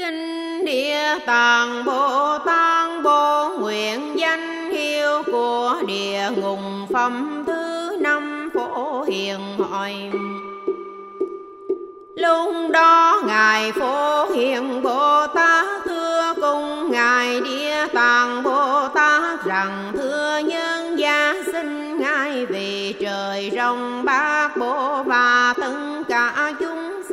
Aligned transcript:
Kinh 0.00 0.64
địa 0.64 1.18
tạng, 1.26 1.84
Bồ 1.84 2.38
Tát, 2.38 3.02
Bồ 3.04 3.48
nguyện, 3.58 4.00
danh 4.16 4.70
hiệu 4.70 5.22
của 5.26 5.74
địa 5.86 6.30
ngục, 6.36 6.58
phẩm 6.92 7.44
thứ 7.46 7.96
năm 8.00 8.50
phổ 8.54 9.02
hiền 9.02 9.38
hỏi 9.58 9.94
Lúc 12.16 12.70
đó 12.70 13.22
Ngài 13.26 13.72
Phổ 13.72 14.24
Hiền 14.30 14.82
Bồ 14.82 15.26
Tát 15.26 15.66
thưa 15.84 16.34
cùng 16.40 16.92
Ngài 16.92 17.40
Địa 17.40 17.86
Tạng, 17.94 18.42
Bồ 18.42 18.88
Tát 18.88 19.44
rằng, 19.44 19.92
thưa 19.94 20.40
nhân 20.44 20.98
gia, 20.98 21.34
xin 21.52 21.98
Ngài 21.98 22.46
về 22.46 22.92
trời 23.00 23.50
rồng 23.56 24.04
bát 24.04 24.56
bộ 24.56 25.02
và 25.02 25.54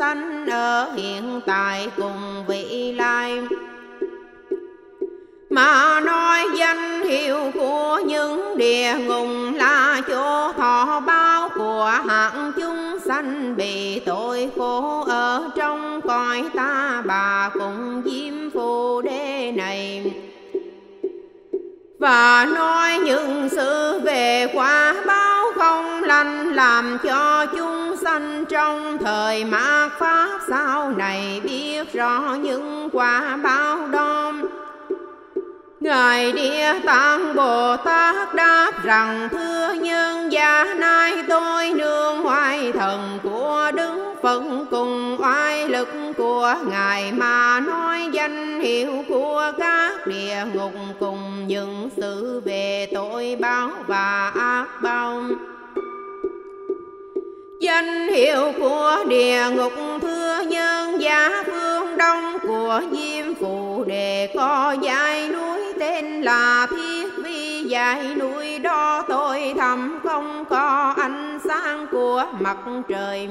sanh 0.08 0.50
ở 0.50 0.92
hiện 0.96 1.42
tại 1.46 1.90
cùng 1.98 2.46
vị 2.48 2.94
lai. 2.98 3.42
Mà 5.50 6.00
nói 6.00 6.46
danh 6.58 7.02
hiệu 7.02 7.52
của 7.54 8.00
những 8.06 8.58
địa 8.58 8.94
ngục 9.08 9.28
là 9.56 10.02
chỗ 10.08 10.52
thọ 10.58 11.00
bao 11.00 11.50
của 11.56 12.00
hạng 12.08 12.52
chúng 12.56 13.00
sanh 13.06 13.56
bị 13.58 14.00
tội 14.00 14.50
khổ 14.58 15.04
ở 15.08 15.50
trong 15.56 16.02
cõi 16.02 16.44
ta, 16.56 17.04
bà 17.06 17.50
cùng 17.54 18.02
diêm 18.06 18.50
phù 18.50 19.02
đế 19.02 19.52
này. 19.56 20.12
Và 22.00 22.48
nói 22.56 23.00
những 23.06 23.50
sự 23.52 24.00
về 24.00 24.48
quả 24.54 24.96
báo 25.06 25.37
không 25.60 26.04
lành 26.04 26.54
làm 26.54 26.98
cho 27.04 27.46
chúng 27.46 27.96
sanh 27.98 28.46
trong 28.50 28.98
thời 28.98 29.46
mạt 29.46 29.92
pháp 30.00 30.40
sau 30.50 30.92
này 30.92 31.42
biết 31.44 31.94
rõ 31.94 32.36
những 32.42 32.90
quả 32.94 33.38
báo 33.44 33.88
đó 33.88 34.34
Ngài 35.80 36.32
Địa 36.32 36.74
Tạng 36.86 37.36
Bồ 37.36 37.78
Tát 37.78 38.36
đáp 38.36 38.72
rằng, 38.84 39.30
thưa 39.32 39.74
nhân 39.74 40.32
gia, 40.32 40.64
nay 40.64 41.24
tôi 41.28 41.74
nương 41.74 42.28
oai 42.28 42.72
thần 42.72 43.20
của 43.24 43.72
Đức 43.76 44.16
Phật 44.22 44.44
cùng 44.72 45.18
oai 45.20 45.70
lực 45.70 45.90
của 46.18 46.56
Ngài 46.70 47.12
mà 47.12 47.60
nói 47.60 48.10
danh 48.12 48.60
hiệu 48.60 49.04
của 49.10 49.52
các 49.58 50.08
địa 50.08 50.46
ngục 50.54 50.74
cùng 51.00 51.48
những 51.48 51.90
sự 51.98 52.42
về 52.46 52.88
tội 52.94 53.38
báo 53.40 53.70
và 53.88 54.32
ác 54.36 54.68
bao. 54.82 55.24
Danh 57.60 58.08
hiệu 58.08 58.52
của 58.60 58.98
địa 59.08 59.44
ngục 59.56 59.74
thưa 60.02 60.42
nhân 60.48 61.02
gia 61.02 61.44
phương 61.46 61.98
đông 61.98 62.38
của 62.48 62.82
Diêm 62.92 63.36
Phù 63.36 63.84
Đề 63.88 64.34
có 64.36 64.76
dãy 64.84 65.30
núi 65.30 65.74
tên 65.80 66.22
là 66.22 66.68
Thiết 66.70 67.08
Vi, 67.24 67.68
dãy 67.70 68.16
núi 68.16 68.60
đó 68.60 69.04
tôi 69.08 69.54
thầm 69.58 70.00
không 70.04 70.46
có 70.50 70.94
ánh 70.98 71.40
sáng 71.48 71.88
của 71.92 72.26
mặt 72.40 72.58
trời. 72.90 73.30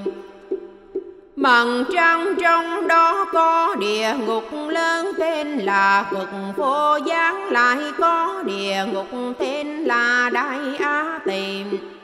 Mần 1.36 1.84
trăng 1.92 2.34
trong 2.42 2.88
đó 2.88 3.26
có 3.32 3.74
địa 3.74 4.14
ngục 4.26 4.44
lớn 4.68 5.12
tên 5.18 5.58
là 5.58 6.04
cực 6.10 6.28
vô 6.56 6.96
gián 7.06 7.52
lại 7.52 7.78
có 7.98 8.42
địa 8.46 8.84
ngục 8.92 9.34
tên 9.38 9.84
là 9.84 10.30
đại 10.32 10.58
á 10.78 11.20
tìm 11.26 11.95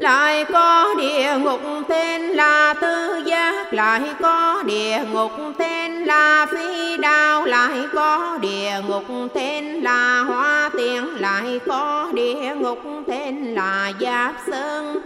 lại 0.00 0.44
có 0.44 0.94
địa 0.98 1.34
ngục 1.42 1.60
tên 1.88 2.22
là 2.22 2.74
tư 2.74 3.22
giác, 3.24 3.74
lại 3.74 4.02
có 4.20 4.62
địa 4.66 4.98
ngục 5.12 5.30
tên 5.58 6.04
là 6.04 6.46
phi 6.50 6.96
đao, 6.96 7.44
lại 7.44 7.82
có 7.94 8.38
địa 8.40 8.72
ngục 8.88 9.04
tên 9.34 9.64
là 9.64 10.20
hoa 10.20 10.70
tiền 10.78 11.04
lại 11.18 11.60
có 11.66 12.10
địa 12.14 12.54
ngục 12.56 12.78
tên 13.06 13.54
là 13.54 13.92
giáp 14.00 14.34
sơn. 14.46 15.00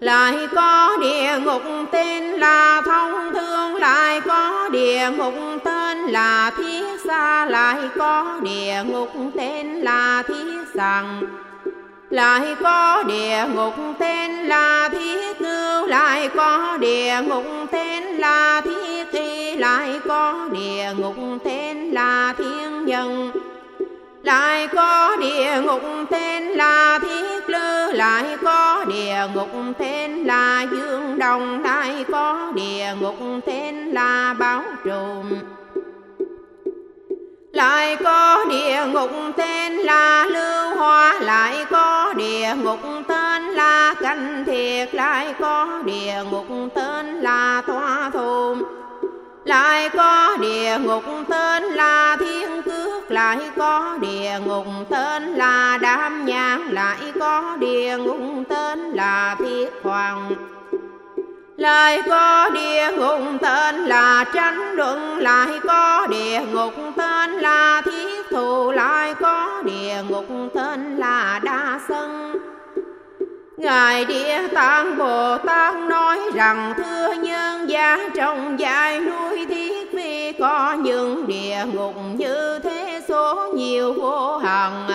Lại 0.00 0.48
có 0.54 0.96
địa 1.00 1.38
ngục 1.44 1.62
tên 1.92 2.24
là 2.24 2.82
thông 2.84 3.34
thương, 3.34 3.74
lại 3.74 4.20
có 4.20 4.68
địa 4.72 5.10
ngục 5.18 5.34
tên 5.64 5.98
là 5.98 6.50
thiết 6.56 7.00
xa 7.04 7.46
lại 7.46 7.78
có 7.98 8.40
địa 8.42 8.82
ngục 8.86 9.12
tên 9.36 9.80
là 9.80 10.22
thiết 10.28 10.58
sằng 10.74 11.22
lại 12.12 12.56
có 12.62 13.02
địa 13.08 13.44
ngục 13.54 13.74
tên 13.98 14.32
là 14.32 14.88
thiết 14.88 15.40
ngưu, 15.40 15.86
lại 15.86 16.28
có 16.36 16.78
địa 16.80 17.14
ngục 17.28 17.44
tên 17.70 18.02
là 18.02 18.60
thiết 18.64 19.12
y 19.12 19.56
lại 19.56 20.00
có 20.08 20.48
địa 20.52 20.92
ngục 20.98 21.16
tên 21.44 21.90
là 21.90 22.34
thiên 22.38 22.84
nhân. 22.84 23.32
Lại 24.22 24.68
có 24.68 25.16
địa 25.16 25.60
ngục 25.64 25.82
tên 26.10 26.42
là 26.42 26.98
thiết 26.98 27.50
lư, 27.50 27.92
lại 27.92 28.36
có 28.42 28.84
địa 28.88 29.18
ngục 29.34 29.50
tên 29.78 30.24
là 30.24 30.66
dương 30.72 31.18
đồng, 31.18 31.62
lại 31.62 32.04
có 32.12 32.52
địa 32.54 32.86
ngục 33.00 33.16
tên 33.46 33.90
là 33.90 34.34
báo 34.38 34.62
trùm 34.84 35.24
lại 37.52 37.96
có 38.04 38.44
địa 38.50 38.86
ngục 38.92 39.10
tên 39.36 39.72
là 39.72 40.26
lưu 40.26 40.76
hoa, 40.76 41.20
lại 41.20 41.66
có 41.70 42.14
địa 42.16 42.54
ngục 42.62 42.80
tên 43.08 43.42
là 43.42 43.94
canh 44.00 44.44
thiệt, 44.44 44.94
lại 44.94 45.34
có 45.40 45.82
địa 45.84 46.14
ngục 46.30 46.46
tên 46.74 47.20
là 47.20 47.62
thoa 47.66 48.10
thùm. 48.12 48.62
Lại 49.44 49.88
có 49.88 50.36
địa 50.40 50.78
ngục 50.84 51.04
tên 51.28 51.62
là 51.62 52.16
thiên 52.20 52.62
cước, 52.62 53.10
lại 53.10 53.38
có 53.56 53.98
địa 54.00 54.38
ngục 54.46 54.66
tên 54.90 55.34
là 55.34 55.78
đam 55.82 56.24
nhang, 56.24 56.72
lại 56.72 57.12
có 57.20 57.56
địa 57.60 57.96
ngục 57.98 58.46
tên 58.48 58.92
là 58.92 59.36
thiết 59.38 59.70
hoàng 59.82 60.30
lại 61.62 62.02
có 62.08 62.50
địa 62.50 62.90
ngục 62.98 63.20
tên 63.40 63.76
là 63.76 64.24
tranh 64.34 64.72
luận 64.72 65.18
lại 65.18 65.48
có 65.66 66.06
địa 66.10 66.40
ngục 66.52 66.72
tên 66.96 67.30
là 67.30 67.82
thiết 67.84 68.26
thù, 68.30 68.70
lại 68.70 69.14
có 69.14 69.62
địa 69.64 69.96
ngục 70.08 70.26
tên 70.54 70.96
là 70.96 71.40
đa 71.42 71.80
sân. 71.88 72.36
Ngài 73.56 74.04
Địa 74.04 74.48
Tạng 74.54 74.98
Bồ 74.98 75.38
Tát 75.38 75.74
nói 75.74 76.18
rằng, 76.34 76.74
thưa 76.76 77.12
nhân 77.12 77.70
gia, 77.70 78.08
trong 78.14 78.60
dài 78.60 79.00
núi 79.00 79.46
thiết 79.46 79.92
vi 79.92 80.32
có 80.32 80.72
những 80.72 81.26
địa 81.26 81.64
ngục 81.72 81.94
như 82.16 82.58
thế 82.58 83.02
số 83.08 83.52
nhiều 83.54 83.92
vô 83.92 84.38
hạn 84.38 84.88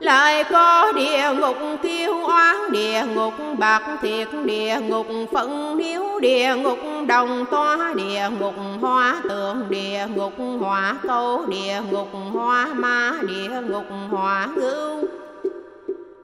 lại 0.00 0.44
có 0.44 0.92
địa 0.92 1.30
ngục 1.40 1.56
kiêu 1.82 2.24
oán 2.24 2.56
địa 2.72 3.02
ngục 3.14 3.34
bạc 3.58 3.82
thiệt 4.02 4.28
địa 4.44 4.78
ngục 4.88 5.06
phận 5.32 5.78
hiếu 5.78 6.20
địa 6.20 6.54
ngục 6.56 6.78
đồng 7.08 7.44
toa 7.50 7.94
địa 7.96 8.28
ngục 8.40 8.54
hoa 8.80 9.16
tượng 9.28 9.66
địa 9.68 10.06
ngục 10.16 10.32
hỏa 10.60 10.96
câu 11.02 11.46
địa 11.46 11.80
ngục 11.90 12.08
hoa 12.32 12.66
ma 12.74 13.12
địa 13.28 13.60
ngục 13.68 13.86
hỏa 14.10 14.48
ngưu 14.56 15.04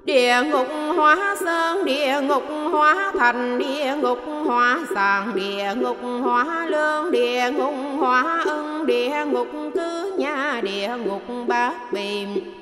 địa 0.05 0.37
ngục 0.51 0.67
hóa 0.97 1.37
sơn 1.41 1.85
địa 1.85 2.21
ngục 2.23 2.45
hóa 2.73 3.13
thành 3.19 3.59
địa 3.59 3.95
ngục 4.03 4.19
hóa 4.47 4.81
sàng 4.95 5.35
địa 5.35 5.75
ngục 5.77 5.97
hóa 6.23 6.67
lương 6.69 7.11
địa 7.11 7.51
ngục 7.57 7.75
hóa 7.99 8.43
ưng 8.45 8.87
địa 8.87 9.25
ngục 9.27 9.49
cứ 9.75 10.15
nhà 10.19 10.61
địa 10.63 10.91
ngục 11.05 11.23
bát 11.47 11.93
bìm 11.93 12.62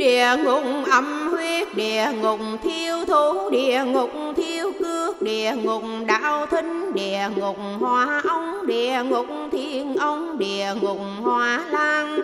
địa 0.00 0.36
ngục 0.44 0.64
âm 0.90 1.28
huyết, 1.30 1.74
địa 1.74 2.06
ngục 2.22 2.40
thiêu 2.62 3.04
thú, 3.04 3.50
địa 3.50 3.82
ngục 3.86 4.10
thiêu 4.36 4.72
cước, 4.78 5.22
địa 5.22 5.52
ngục 5.62 5.82
đạo 6.06 6.46
thính, 6.46 6.94
địa 6.94 7.28
ngục 7.36 7.56
hoa 7.80 8.22
ông 8.28 8.66
địa 8.66 9.02
ngục 9.04 9.26
thiên 9.52 9.96
ông 9.96 10.38
địa 10.38 10.66
ngục 10.82 10.98
hoa 11.22 11.64
lan. 11.70 12.20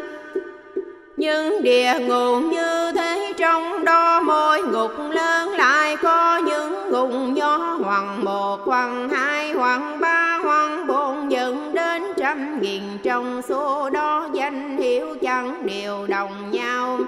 Nhưng 1.16 1.62
địa 1.62 1.92
ngục 2.00 2.42
như 2.52 2.92
thế 2.92 3.32
trong 3.36 3.84
đó 3.84 4.20
mỗi 4.20 4.62
ngục 4.62 4.90
lớn 5.10 5.48
lại 5.50 5.96
có 5.96 6.38
những 6.38 6.90
ngục 6.90 7.10
nhỏ, 7.34 7.56
hoàng 7.82 8.24
một, 8.24 8.60
hoàng 8.64 9.08
hai, 9.08 9.52
hoàng 9.52 10.00
ba, 10.00 10.38
hoàng 10.44 10.86
bốn 10.86 11.30
dẫn 11.30 11.74
đến 11.74 12.02
trăm 12.16 12.60
nghìn 12.60 12.82
trong 13.02 13.42
số 13.48 13.90
đó 13.90 14.28
danh 14.32 14.76
hiệu 14.76 15.14
chẳng 15.22 15.66
đều 15.66 16.06
đồng 16.06 16.50
nhau. 16.50 16.98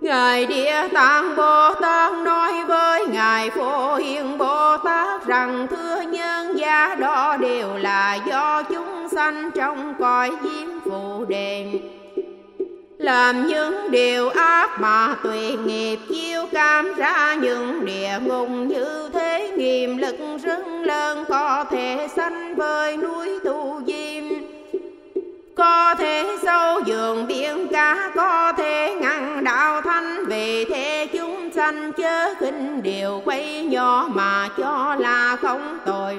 Ngài 0.00 0.46
Địa 0.46 0.88
Tạng 0.92 1.36
Bồ 1.36 1.74
Tát 1.74 2.12
nói 2.12 2.64
với 2.64 3.06
Ngài 3.06 3.50
Phổ 3.50 3.94
Hiền 3.94 4.38
Bồ 4.38 4.76
Tát 4.76 5.26
rằng 5.26 5.66
thưa 5.70 6.00
nhân 6.00 6.58
gia 6.58 6.94
đó 6.94 7.36
đều 7.36 7.76
là 7.76 8.14
do 8.14 8.62
chúng 8.62 9.08
sanh 9.08 9.50
trong 9.54 9.94
cõi 9.98 10.30
diêm 10.42 10.80
phù 10.84 11.24
đề. 11.24 11.80
Làm 12.98 13.46
những 13.46 13.90
điều 13.90 14.28
ác 14.28 14.80
mà 14.80 15.14
tùy 15.22 15.56
nghiệp 15.64 15.98
chiêu 16.08 16.46
cam 16.52 16.94
ra 16.94 17.34
những 17.34 17.84
địa 17.84 18.18
ngục 18.22 18.48
như 18.50 19.10
thế 19.12 19.52
nghiệm 19.56 19.98
lực 19.98 20.16
rất 20.44 20.66
lớn 20.66 21.24
có 21.28 21.64
thể 21.70 22.08
sanh 22.16 22.54
với 22.54 22.96
núi 22.96 23.38
tu 23.44 23.80
diêm 23.86 24.09
có 25.56 25.94
thể 25.98 26.36
sâu 26.42 26.80
giường 26.86 27.26
biển 27.26 27.68
cả, 27.68 28.10
có 28.14 28.52
thể 28.52 28.94
ngăn 29.00 29.44
đạo 29.44 29.80
thanh 29.80 30.24
vì 30.24 30.64
thế 30.64 31.08
chúng 31.12 31.50
sanh, 31.52 31.92
chớ 31.92 32.34
khinh 32.40 32.82
điều 32.82 33.22
quay 33.24 33.64
nhỏ 33.64 34.08
mà 34.14 34.48
cho 34.56 34.96
là 34.98 35.36
không 35.36 35.78
tội 35.86 36.18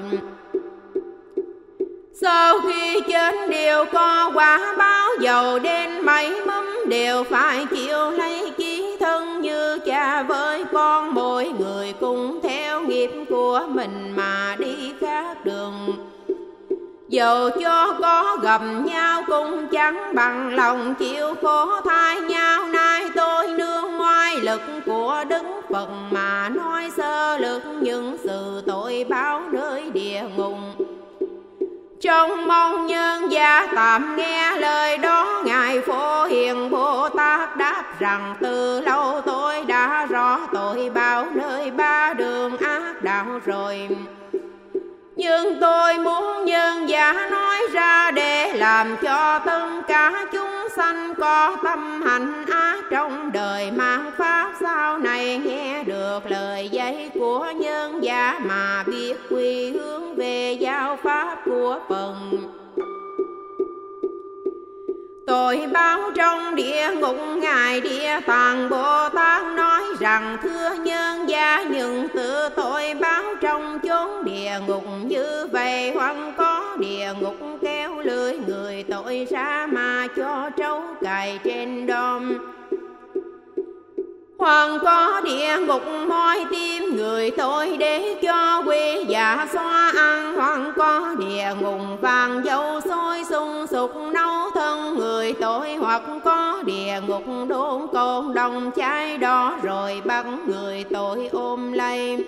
sau 2.22 2.60
khi 2.60 3.00
chết 3.08 3.34
đều 3.50 3.84
có 3.92 4.30
quả 4.34 4.74
báo, 4.78 5.08
dầu 5.20 5.58
đến 5.58 6.04
mấy 6.04 6.46
mâm 6.46 6.64
đều 6.88 7.24
phải 7.24 7.66
chịu 7.70 8.10
lấy 8.10 8.52
chí 8.58 8.96
thân 9.00 9.40
như 9.40 9.78
cha 9.86 10.22
với 10.22 10.64
con, 10.72 11.14
mỗi 11.14 11.48
người 11.58 11.94
cùng 12.00 12.40
theo 12.42 12.80
nghiệp 12.80 13.10
của 13.28 13.66
mình 13.68 14.12
mà 14.16 14.56
đi 14.58 14.92
khác 15.00 15.44
đường 15.44 16.01
dầu 17.12 17.50
cho 17.60 17.94
có 18.00 18.36
gặp 18.42 18.60
nhau 18.84 19.22
cũng 19.26 19.68
chẳng 19.72 20.14
bằng 20.14 20.54
lòng 20.54 20.94
chịu 20.94 21.34
khổ 21.42 21.80
thai 21.84 22.20
nhau. 22.20 22.64
Nay 22.64 23.04
tôi 23.14 23.48
nương 23.48 23.96
ngoài 23.98 24.36
lực 24.40 24.60
của 24.86 25.24
đức 25.28 25.42
phật 25.70 25.88
mà 26.10 26.48
nói 26.48 26.90
sơ 26.96 27.38
lược 27.38 27.62
những 27.80 28.16
sự 28.24 28.62
tội 28.66 29.06
báo 29.08 29.42
nơi 29.52 29.90
địa 29.90 30.22
ngục. 30.36 30.56
Trong 32.00 32.48
mong 32.48 32.86
nhân 32.86 33.32
gia 33.32 33.66
tạm 33.74 34.16
nghe 34.16 34.56
lời 34.56 34.98
đó, 34.98 35.42
ngài 35.46 35.80
phổ 35.80 36.24
hiền 36.24 36.70
bồ 36.70 37.08
tát 37.08 37.56
đáp 37.56 37.84
rằng, 37.98 38.34
từ 38.40 38.80
lâu 38.80 39.20
tôi 39.20 39.64
đã 39.64 40.06
rõ 40.10 40.38
tội 40.52 40.90
báo 40.94 41.26
nơi 41.34 41.70
ba 41.70 42.14
đường 42.14 42.56
ác 42.56 43.02
đạo 43.02 43.26
rồi 43.44 43.88
nhưng 45.22 45.60
tôi 45.60 45.98
muốn 45.98 46.44
nhân 46.44 46.88
giả 46.88 47.28
nói 47.30 47.60
ra 47.72 48.10
để 48.10 48.52
làm 48.52 48.96
cho 49.02 49.38
tất 49.38 49.80
cả 49.88 50.26
chúng 50.32 50.68
sanh 50.76 51.14
có 51.14 51.56
tâm 51.64 52.02
hành 52.02 52.44
ác 52.46 52.82
trong 52.90 53.32
đời 53.32 53.70
mang 53.70 54.10
pháp 54.18 54.52
sau 54.60 54.98
này 54.98 55.38
nghe 55.38 55.84
được 55.84 56.20
lời 56.30 56.68
dạy 56.68 57.10
của 57.14 57.52
nhân 57.56 58.04
giả 58.04 58.40
mà 58.44 58.84
biết 58.86 59.14
quy 59.30 59.70
hướng 59.70 60.14
về 60.14 60.52
giáo 60.52 60.98
pháp 61.02 61.38
của 61.44 61.78
phần 61.88 62.61
tội 65.32 65.66
báo 65.72 66.00
trong 66.14 66.54
địa 66.54 66.90
ngục, 67.00 67.16
Ngài 67.36 67.80
Địa 67.80 68.20
Tạng 68.26 68.70
Bồ 68.70 69.08
Tát 69.08 69.46
nói 69.46 69.82
rằng, 70.00 70.38
Thưa 70.42 70.74
nhân 70.84 71.28
gia, 71.28 71.62
những 71.62 72.08
tự 72.08 72.48
tội 72.48 72.94
báo 72.94 73.24
trong 73.40 73.78
chốn 73.80 74.24
địa 74.24 74.52
ngục, 74.66 74.84
Như 75.04 75.48
vậy 75.52 75.92
hoặc 75.94 76.16
có 76.36 76.76
địa 76.80 77.12
ngục, 77.20 77.36
kéo 77.62 77.98
lưới 77.98 78.38
người 78.46 78.84
tội 78.90 79.26
ra 79.30 79.66
Mà 79.72 80.06
cho 80.16 80.50
trâu 80.56 80.82
cài 81.02 81.38
trên 81.44 81.86
đom. 81.86 82.38
Hoàng 84.42 84.78
có 84.82 85.20
địa 85.24 85.58
ngục 85.66 85.82
môi 86.08 86.44
tim 86.50 86.96
người 86.96 87.30
tôi 87.30 87.76
để 87.76 88.16
cho 88.22 88.62
quê 88.64 89.04
giả 89.08 89.46
xoa 89.52 89.92
ăn 89.96 90.34
Hoàng 90.36 90.72
có 90.76 91.14
địa 91.18 91.54
ngục, 91.60 91.80
vàng 92.00 92.42
dâu 92.44 92.80
sôi 92.80 93.24
sung 93.30 93.66
sục, 93.70 93.96
nấu 94.14 94.50
thân 94.54 94.94
người 94.94 95.32
tôi. 95.32 95.74
Hoặc 95.74 96.02
có 96.24 96.62
địa 96.66 97.00
ngục, 97.08 97.22
đốn 97.48 97.86
côn 97.92 98.34
đồng 98.34 98.70
cháy 98.70 99.18
đó 99.18 99.58
rồi 99.62 100.02
bắt 100.04 100.26
người 100.46 100.84
tôi 100.92 101.28
ôm 101.32 101.72
lấy. 101.72 102.24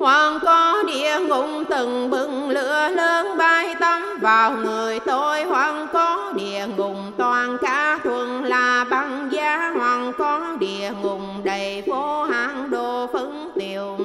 Hoàng 0.00 0.38
có 0.42 0.82
địa 0.86 1.20
ngục, 1.28 1.46
từng 1.68 2.10
bừng 2.10 2.50
lửa 2.50 2.88
lớn 2.88 3.38
bay 3.38 3.74
tắm. 3.80 4.18
Vào 4.20 4.52
người 4.52 5.00
tôi, 5.00 5.42
Hoàng 5.42 5.86
có 5.92 6.32
địa 6.36 6.66
ngục, 6.76 6.96
toàn 7.18 7.56
cả 7.62 7.98
thuần 8.04 8.44
là 8.44 8.84
băng 8.90 9.28
giá. 9.32 9.72
Hoàng 9.76 10.12
có 10.18 10.56
địa 10.60 10.90
ngục, 11.02 11.20
đầy 11.44 11.82
phố 11.86 12.22
hàng 12.22 12.70
đồ 12.70 13.06
phấn 13.12 13.50
tiều. 13.54 13.98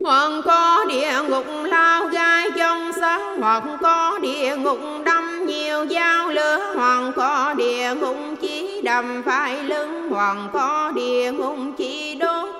Hoàng 0.00 0.42
có 0.44 0.84
địa 0.88 1.12
ngục, 1.28 1.46
lao 1.64 2.06
gai 2.06 2.50
trong 2.56 2.92
sáng 3.00 3.40
Hoàng 3.40 3.76
có 3.82 4.18
địa 4.22 4.56
ngục, 4.56 4.78
đâm 5.04 5.46
nhiều 5.46 5.86
dao 5.90 6.28
lửa. 6.28 6.72
Hoàng 6.76 7.12
có 7.16 7.54
địa 7.56 7.94
ngục 8.00 8.16
chỉ 8.40 8.80
đầm 8.84 9.22
phải 9.26 9.62
lưng. 9.62 10.08
Hoàng 10.10 10.48
có 10.52 10.92
địa 10.94 11.32
ngục 11.32 11.56
chỉ 11.76 12.14
đốt 12.14 12.51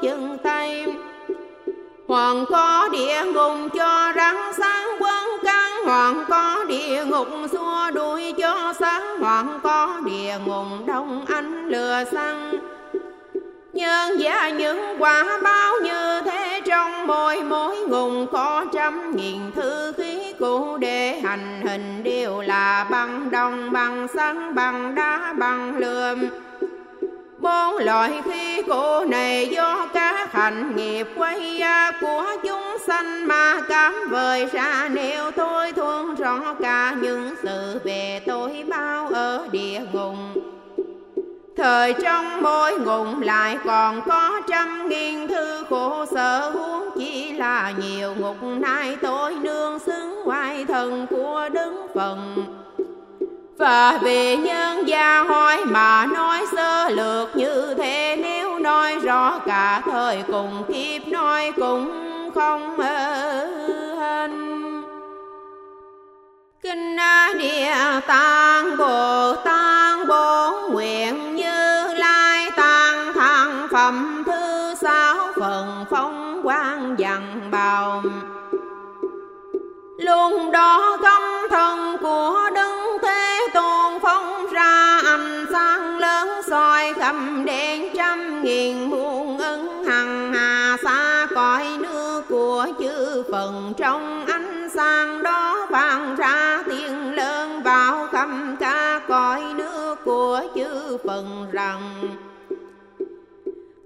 Hoàng 2.12 2.44
có 2.50 2.88
địa 2.92 3.24
ngục 3.34 3.72
cho 3.74 4.12
rắn 4.16 4.36
sáng 4.58 4.88
quân 5.00 5.24
căn 5.44 5.72
Hoàng 5.84 6.24
có 6.28 6.64
địa 6.68 7.04
ngục 7.04 7.28
xua 7.52 7.90
đuổi 7.94 8.34
cho 8.38 8.72
sáng 8.80 9.20
Hoàng 9.20 9.60
có 9.62 10.00
địa 10.04 10.34
ngục 10.46 10.66
đông 10.86 11.24
anh 11.28 11.68
lừa 11.68 12.04
xăng. 12.12 12.52
Nhân 13.72 14.20
giả 14.20 14.48
những 14.48 14.96
quả 14.98 15.38
báo 15.42 15.74
như 15.82 16.20
thế 16.20 16.60
Trong 16.66 17.06
mỗi 17.06 17.42
mỗi 17.42 17.76
ngùng 17.76 18.26
có 18.32 18.64
trăm 18.72 19.16
nghìn 19.16 19.52
thư 19.54 19.92
khí 19.96 20.32
cụ 20.38 20.76
Để 20.76 21.20
hành 21.20 21.62
hình 21.64 22.02
đều 22.04 22.40
là 22.40 22.86
bằng 22.90 23.30
đồng, 23.30 23.72
bằng 23.72 24.06
sắt 24.14 24.36
bằng 24.54 24.94
đá, 24.94 25.34
bằng 25.38 25.76
lượm. 25.78 26.18
Bốn 27.42 27.76
loại 27.76 28.22
khi 28.24 28.62
cô 28.68 29.04
này 29.04 29.48
do 29.48 29.88
các 29.94 30.32
hành 30.32 30.76
nghiệp 30.76 31.06
quay 31.16 31.58
ra 31.58 31.92
của 32.00 32.24
chúng 32.42 32.76
sanh 32.86 33.28
mà 33.28 33.60
cảm 33.68 33.94
vời 34.10 34.46
ra. 34.52 34.88
Nếu 34.92 35.30
tôi 35.30 35.72
thuần 35.72 36.14
rõ 36.14 36.54
cả 36.60 36.96
những 37.02 37.34
sự 37.42 37.80
về 37.84 38.20
tôi 38.26 38.64
bao 38.68 39.08
ở 39.08 39.48
địa 39.52 39.80
ngục, 39.92 40.14
Thời 41.56 41.94
trong 42.02 42.42
mỗi 42.42 42.78
ngục 42.78 43.06
lại 43.20 43.58
còn 43.64 44.00
có 44.08 44.40
trăm 44.48 44.88
nghìn 44.88 45.28
thư 45.28 45.64
khổ 45.70 46.04
sở. 46.10 46.50
Huống 46.50 46.90
chỉ 46.96 47.32
là 47.32 47.72
nhiều 47.78 48.14
ngục, 48.18 48.36
nay 48.42 48.96
tôi 49.02 49.34
nương 49.34 49.78
xứng 49.78 50.24
ngoài 50.24 50.64
thần 50.64 51.06
của 51.10 51.48
đứng 51.52 51.86
phần 51.94 52.44
và 53.62 53.98
vì 54.02 54.36
nhân 54.36 54.88
gia 54.88 55.22
hỏi 55.22 55.64
mà 55.64 56.06
nói 56.06 56.44
sơ 56.56 56.88
lược 56.88 57.36
như 57.36 57.74
thế, 57.78 58.16
Nếu 58.22 58.58
nói 58.58 58.98
rõ 58.98 59.38
cả 59.38 59.82
thời 59.84 60.22
cùng 60.26 60.64
kiếp, 60.68 61.08
nói 61.08 61.52
cũng 61.56 61.90
không 62.34 62.80
hên. 62.80 64.30
Kinh 66.62 66.96
Địa 67.38 68.00
Tạng, 68.06 68.76
Bồ 68.76 69.34
Tát 69.34 70.08
bốn 70.08 70.72
nguyện 70.72 71.36
như 71.36 71.94
lai 71.94 72.50
tăng 72.56 73.12
thăng 73.12 73.69
phẩm 73.72 74.22
thứ 74.26 74.74
sáu 74.81 75.16
phần 75.40 75.84
phong 75.90 76.40
quang 76.42 76.94
dặn 76.98 77.50
bào. 77.50 78.02
Luôn 79.98 80.52
đó 80.52 80.98
công 81.02 81.48
thân 81.50 81.96
của 82.02 82.50
Đức 82.54 82.71
soi 87.43 87.46
đen 87.46 87.89
trăm 87.96 88.43
nghìn 88.43 88.91
muôn 88.91 89.39
ân 89.39 89.84
hằng 89.84 90.32
hà 90.34 90.77
xa 90.82 91.27
cõi 91.34 91.67
nước 91.79 92.22
của 92.29 92.67
chư 92.81 93.22
phần 93.32 93.72
trong 93.77 94.27
ánh 94.27 94.69
sáng 94.75 95.22
đó 95.22 95.67
vang 95.70 96.17
ra 96.17 96.63
tiếng 96.67 97.15
lớn 97.15 97.63
vào 97.63 98.06
khắp 98.13 98.29
cả 98.61 99.01
cõi 99.08 99.43
nước 99.56 99.94
của 100.05 100.43
chư 100.55 100.96
phần 101.05 101.46
rằng, 101.53 101.81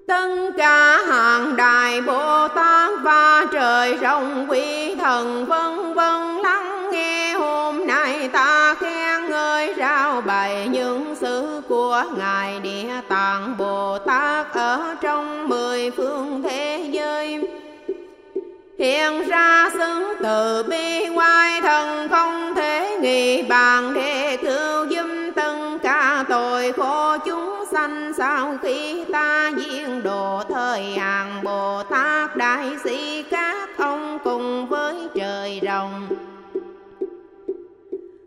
Tất 0.08 0.28
cả 0.58 0.98
hàng 1.08 1.56
đại 1.56 2.00
Bồ 2.00 2.48
Tát 2.48 2.90
và 3.02 3.46
trời 3.52 3.94
rộng 3.94 4.46
quý 4.48 4.94
thần 4.94 5.46
vân 5.46 5.94
vân 5.94 6.36
lắng 6.42 6.90
nghe 6.92 7.32
hôm 7.32 7.86
nay 7.86 8.28
ta 8.32 8.74
khen 8.80 9.05
rao 9.86 10.20
bày 10.20 10.68
những 10.68 11.14
sự 11.20 11.62
của 11.68 12.04
Ngài 12.16 12.60
Địa 12.60 13.00
Tạng 13.08 13.56
Bồ 13.58 13.98
Tát 13.98 14.54
ở 14.54 14.94
trong 15.00 15.48
mười 15.48 15.90
phương 15.90 16.42
thế 16.42 16.88
giới. 16.92 17.48
Hiện 18.78 19.28
ra 19.28 19.70
xứng 19.78 20.12
từ 20.22 20.62
bi 20.62 21.08
quay 21.14 21.60
thần 21.60 22.08
không 22.08 22.54
thể 22.54 22.98
nghị 23.00 23.42
bàn, 23.42 23.94
để 23.94 24.36
cứu 24.36 24.84
giúp 24.90 25.06
tất 25.36 25.78
cả 25.82 26.24
tội 26.28 26.72
khổ 26.72 27.16
chúng 27.26 27.64
sanh 27.72 28.12
sau 28.18 28.54
khi 28.62 29.04
ta 29.12 29.52
diễn 29.56 30.02
độ 30.02 30.42
thời 30.48 30.82
hàng 30.82 31.40
Bồ 31.42 31.82
Tát 31.90 32.36
Đại 32.36 32.66
Sĩ 32.84 33.22
các 33.22 33.68
ông 33.78 34.18
cùng 34.24 34.66
với 34.66 34.94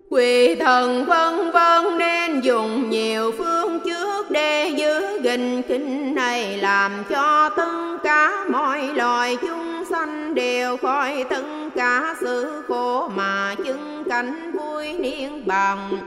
Quỳ 0.09 0.55
thần 0.55 1.05
vân 1.05 1.51
vân 1.51 1.97
nên 1.97 2.41
dùng 2.41 2.89
nhiều 2.89 3.31
phương 3.37 3.79
trước 3.85 4.31
để 4.31 4.69
giữ 4.77 5.19
gìn 5.23 5.61
kinh 5.61 6.15
này, 6.15 6.57
làm 6.57 6.91
cho 7.09 7.49
tất 7.49 7.97
cả 8.03 8.45
mọi 8.49 8.87
loài 8.95 9.37
chúng 9.41 9.85
sanh 9.89 10.35
đều 10.35 10.77
khỏi 10.77 11.25
tất 11.29 11.43
cả 11.75 12.15
sự 12.21 12.63
khổ 12.67 13.07
mà 13.15 13.55
chứng 13.65 14.03
cảnh 14.09 14.51
vui 14.51 14.93
niên 14.93 15.47
bằng. 15.47 15.97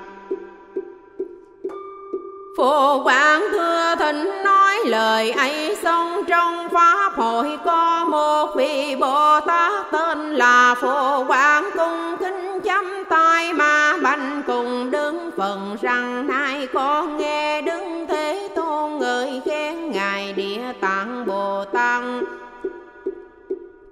Phổ 2.56 3.02
quang 3.02 3.42
thưa 3.52 3.94
thỉnh 3.98 4.42
nói 4.44 4.76
lời 4.86 5.30
ấy 5.30 5.76
xong 5.82 6.24
trong 6.28 6.68
pháp 6.68 7.12
hội 7.16 7.58
có 7.64 8.04
một 8.04 8.54
vị 8.56 8.96
Bồ 9.00 9.40
Tát 9.40 9.72
tên 9.92 10.34
là 10.34 10.74
Phổ 10.80 11.24
quang 11.24 11.70
cung 11.76 12.16
kính 12.20 12.60
chăm 12.64 13.04
tay 13.10 13.52
mà 13.52 13.96
bành 14.02 14.42
cùng 14.46 14.90
đứng 14.90 15.30
phần 15.36 15.76
rằng 15.82 16.26
nay 16.26 16.68
con 16.72 17.18
nghe 17.18 17.62
đứng 17.62 18.06
thế 18.08 18.48
tôn 18.56 18.98
người 18.98 19.40
khen 19.44 19.90
ngài 19.90 20.32
địa 20.32 20.72
tạng 20.80 21.26
Bồ 21.26 21.64
Tát 21.72 22.02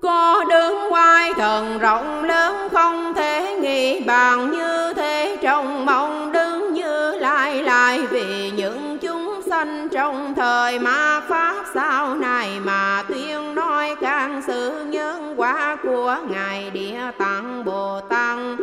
có 0.02 0.44
đứng 0.48 0.88
ngoài 0.88 1.32
thần 1.34 1.78
rộng 1.78 2.24
lớn 2.24 2.68
không 2.72 3.14
thể 3.14 3.58
nghĩ 3.60 4.00
bàn 4.00 4.50
như 4.50 4.92
thế 4.92 5.36
trong 5.42 5.86
mong 5.86 6.09
lời 10.50 10.70
thời 10.70 10.78
ma 10.78 11.20
pháp 11.28 11.64
sau 11.74 12.14
này 12.14 12.60
mà 12.64 13.02
tuyên 13.08 13.54
nói 13.54 13.96
can 14.00 14.42
sự 14.46 14.84
nhân 14.84 15.34
quả 15.36 15.76
của 15.82 16.16
ngài 16.28 16.70
địa 16.70 17.00
tạng 17.18 17.64
bồ 17.64 18.00
tăng 18.00 18.56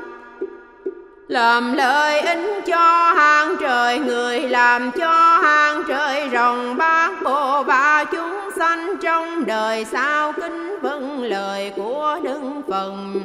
làm 1.27 1.73
lợi 1.73 2.19
ích 2.19 2.63
cho 2.67 3.13
hàng 3.13 3.55
trời, 3.59 3.99
người 3.99 4.39
làm 4.39 4.91
cho 4.91 5.39
hàng 5.43 5.83
trời, 5.87 6.29
rồng, 6.33 6.77
bát 6.77 7.11
bộ 7.23 7.63
và 7.63 8.05
chúng 8.11 8.49
sanh 8.57 8.97
trong 9.01 9.45
đời 9.45 9.85
sao 9.85 10.33
kính 10.33 10.79
vâng 10.81 11.23
lời 11.23 11.71
của 11.75 12.19
đức 12.23 12.41
phần 12.69 13.21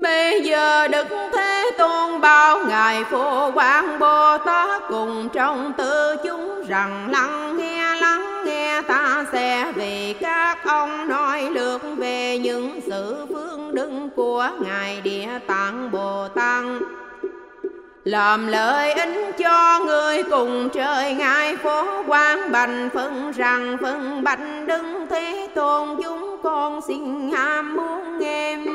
Bây 0.00 0.42
giờ 0.42 0.88
Đức 0.88 1.06
Thế 1.32 1.70
Tôn 1.78 2.20
bao 2.20 2.58
Ngài 2.68 3.04
Phổ 3.04 3.50
Quang 3.50 3.98
Bồ 3.98 4.38
Tát 4.38 4.82
cùng 4.88 5.28
trong 5.32 5.72
tư 5.78 6.16
chúng 6.24 6.64
rằng, 6.68 7.08
lắng 7.10 7.56
nghe 7.56 7.96
lắng 7.96 8.44
nghe, 8.44 8.82
ta 8.82 9.24
sẽ 9.32 9.72
vì 9.74 10.14
các 10.20 10.58
ông 10.64 11.08
nói 11.08 11.50
lược 11.50 11.80
về 11.96 12.38
những 12.38 12.80
sự 12.86 13.26
phương 13.28 13.74
đứng 13.74 14.10
của 14.16 14.48
Ngài 14.60 15.00
Địa 15.00 15.28
Tạng 15.46 15.90
Bồ 15.90 16.28
Tát 16.28 16.64
làm 18.04 18.46
lợi 18.46 18.92
ích 18.92 19.36
cho 19.38 19.80
người 19.86 20.22
cùng 20.22 20.68
trời, 20.72 21.14
ngài 21.14 21.56
phố 21.56 21.84
quan 22.06 22.52
bành 22.52 22.88
phân 22.94 23.30
rằng, 23.30 23.76
phân 23.82 24.24
bạch 24.24 24.40
đứng 24.66 25.06
thế 25.10 25.48
tôn 25.54 25.88
chúng 26.02 26.36
con 26.42 26.80
xin 26.88 27.30
ham 27.32 27.76
muốn 27.76 28.20
em 28.24 28.66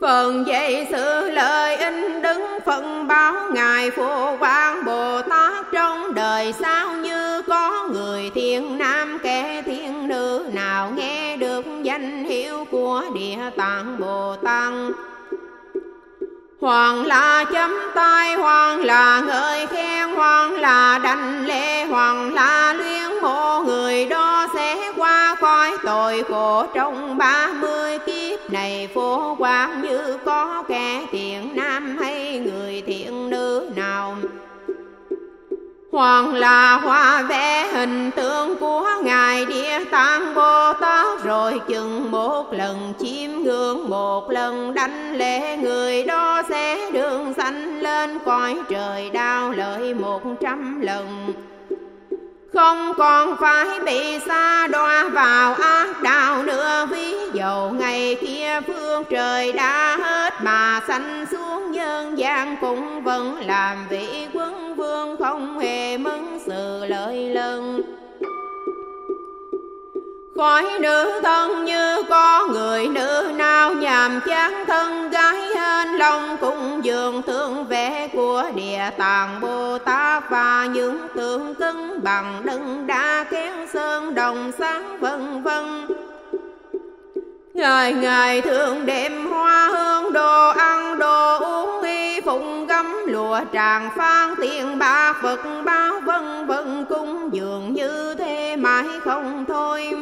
phần 0.00 0.44
dạy 0.46 0.86
sự 0.90 1.30
lợi 1.30 1.76
ích 1.76 2.22
đứng 2.22 2.58
phận 2.66 3.06
báo 3.08 3.34
ngài 3.54 3.90
phổ 3.90 4.36
quang 4.36 4.84
bồ 4.84 5.22
tát. 5.22 5.66
Trong 5.72 6.14
đời 6.14 6.52
sao 6.52 6.92
như 6.92 7.42
có 7.42 7.88
người 7.92 8.30
thiên 8.34 8.78
nam, 8.78 9.18
kẻ 9.22 9.62
thiên 9.62 10.08
nữ, 10.08 10.50
nào 10.52 10.92
nghe 10.96 11.36
được 11.36 11.64
danh 11.82 12.24
hiệu 12.24 12.64
của 12.70 13.02
địa 13.14 13.38
tạng 13.56 14.00
bồ 14.00 14.36
tát. 14.44 14.72
Hoàng 16.60 17.06
là 17.06 17.44
chấm 17.52 17.74
tay, 17.94 18.34
hoàng 18.34 18.84
là 18.84 19.20
ngợi 19.20 19.66
khen, 19.66 20.08
hoàng 20.08 20.52
là 20.52 20.98
đảnh 20.98 21.46
lễ, 21.46 21.84
hoàng 21.84 22.34
là 22.34 22.72
luyện 22.72 23.20
hộ 23.22 23.60
người 23.60 24.06
đó 24.06 24.46
sẽ 24.54 24.92
qua 24.96 25.34
khỏi 25.34 25.70
tội 25.84 26.24
khổ 26.28 26.66
trong 26.74 27.18
ba 27.18 27.48
mươi 27.60 27.98
kiếp 27.98 28.50
này. 28.50 28.88
Phố 28.94 29.36
quang 29.38 29.82
như 29.82 30.18
có 30.24 30.64
kẻ 30.68 31.06
thiện 31.12 31.50
nam 31.54 31.96
hay 32.00 32.38
người 32.38 32.82
thiện 32.86 33.30
nữ 33.30 33.67
Hoàng 35.92 36.34
là 36.34 36.74
hoa 36.74 37.22
vẽ 37.22 37.66
hình 37.72 38.10
tượng 38.10 38.56
của 38.56 38.88
Ngài 39.02 39.46
Địa 39.46 39.84
Tạng 39.90 40.34
Bồ 40.34 40.72
Tát 40.72 41.24
Rồi 41.24 41.60
chừng 41.68 42.10
một 42.10 42.52
lần 42.52 42.92
chiêm 42.98 43.30
ngưỡng, 43.30 43.90
một 43.90 44.30
lần 44.30 44.74
đánh 44.74 45.14
lễ, 45.14 45.56
Người 45.56 46.04
đó 46.04 46.42
sẽ 46.48 46.90
đường 46.90 47.34
sanh 47.36 47.82
lên 47.82 48.18
cõi 48.24 48.56
trời 48.68 49.10
đau 49.10 49.50
lợi 49.50 49.94
một 49.94 50.22
trăm 50.40 50.80
lần. 50.80 51.32
Không 52.52 52.92
còn 52.98 53.36
phải 53.40 53.80
bị 53.86 54.18
xa 54.26 54.66
đọa 54.66 55.08
vào 55.08 55.54
ác 55.54 56.02
đạo 56.02 56.42
nữa, 56.42 56.86
ví 56.90 57.14
dụ 57.32 57.70
ngày 57.72 58.16
kia 58.20 58.60
phương 58.66 59.04
trời 59.10 59.52
đã 59.52 59.96
hết 59.96 60.07
mà 60.42 60.80
sanh 60.88 61.26
xuống 61.30 61.72
nhân 61.72 62.18
gian 62.18 62.56
cũng 62.60 63.02
vẫn 63.02 63.40
làm 63.46 63.88
vị 63.90 64.28
quân 64.32 64.74
vương 64.74 65.16
không 65.16 65.58
hề 65.58 65.98
mừng 65.98 66.38
sự 66.46 66.84
lợi 66.88 67.34
lừng. 67.34 67.82
Khỏi 70.36 70.64
nữ 70.80 71.20
thân 71.22 71.64
như 71.64 72.02
có 72.10 72.48
người 72.52 72.88
nữ 72.88 73.32
nào 73.36 73.74
nhàm 73.74 74.20
chán 74.26 74.64
thân 74.66 75.10
gái 75.10 75.40
hên 75.56 75.88
lòng 75.88 76.36
cũng 76.40 76.80
dường 76.84 77.22
thương 77.22 77.64
vẽ 77.64 78.08
của 78.12 78.44
địa 78.54 78.90
tạng 78.98 79.40
Bồ 79.40 79.78
Tát 79.78 80.30
và 80.30 80.68
những 80.72 80.98
tượng 81.14 81.54
cưng 81.54 82.00
bằng 82.02 82.40
đấng 82.44 82.86
đá 82.86 83.24
kén 83.30 83.52
sơn 83.72 84.14
đồng 84.14 84.52
sáng 84.58 84.98
vân 85.00 85.42
vân. 85.42 85.86
Ngày 87.58 87.92
ngày 87.92 88.40
thường 88.40 88.86
đem 88.86 89.26
hoa 89.26 89.68
hương 89.68 90.12
đồ 90.12 90.48
ăn, 90.48 90.98
đồ 90.98 91.38
uống, 91.38 91.82
nghi 91.82 92.20
phụng, 92.20 92.66
gấm, 92.66 92.86
lụa, 93.06 93.40
tràng 93.52 93.90
phan 93.96 94.34
tiền 94.40 94.78
bạc 94.78 95.14
phật 95.22 95.40
bao 95.64 96.00
vân 96.00 96.46
vân, 96.46 96.84
cung, 96.88 97.30
dường 97.32 97.74
như 97.74 98.14
thế 98.18 98.56
mãi 98.56 98.84
không 99.04 99.44
thôi. 99.48 99.94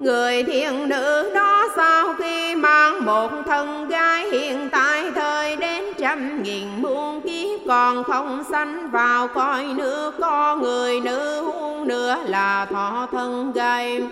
Người 0.00 0.42
thiện 0.42 0.88
nữ 0.88 1.30
đó 1.34 1.68
sau 1.76 2.14
khi 2.18 2.54
mang 2.54 3.04
một 3.04 3.30
thân 3.46 3.88
gái 3.88 4.28
hiện 4.30 4.68
tại 4.72 5.10
thời 5.14 5.56
đến 5.56 5.84
trăm 5.98 6.42
nghìn 6.42 6.82
muôn 6.82 7.20
kiếp, 7.20 7.60
còn 7.68 8.04
không 8.04 8.44
sanh 8.50 8.90
vào 8.90 9.28
coi 9.28 9.64
nữa 9.64 10.12
có 10.20 10.56
người 10.56 11.00
nữ 11.00 11.40
huống 11.40 11.88
nữa 11.88 12.16
là 12.26 12.66
thọ 12.70 13.08
thân 13.12 13.52
gái 13.52 14.02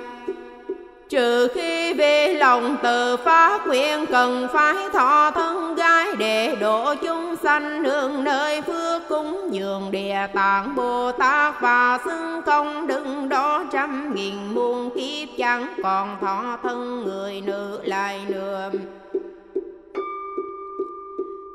trừ 1.13 1.49
khi 1.55 1.95
về 1.95 2.29
lòng 2.33 2.77
từ 2.83 3.17
phát 3.17 3.67
nguyện 3.67 4.07
cần 4.07 4.49
phải 4.53 4.75
thọ 4.93 5.31
thân 5.31 5.75
gái 5.75 6.07
để 6.19 6.57
độ 6.61 6.95
chúng 6.95 7.37
sanh 7.43 7.85
hương 7.85 8.25
nơi 8.25 8.63
phước 8.63 9.03
cúng 9.09 9.49
dường 9.51 9.91
địa 9.91 10.27
tạng 10.35 10.75
bồ 10.75 11.13
tát 11.13 11.61
và 11.61 11.99
xưng 12.05 12.43
công 12.47 12.87
đứng 12.87 13.29
đó 13.29 13.65
trăm 13.73 14.15
nghìn 14.15 14.55
muôn 14.55 14.91
kiếp 14.91 15.29
chẳng 15.39 15.75
còn 15.83 16.17
thọ 16.21 16.59
thân 16.63 17.05
người 17.05 17.41
nữ 17.41 17.81
lại 17.85 18.21
nữa 18.29 18.71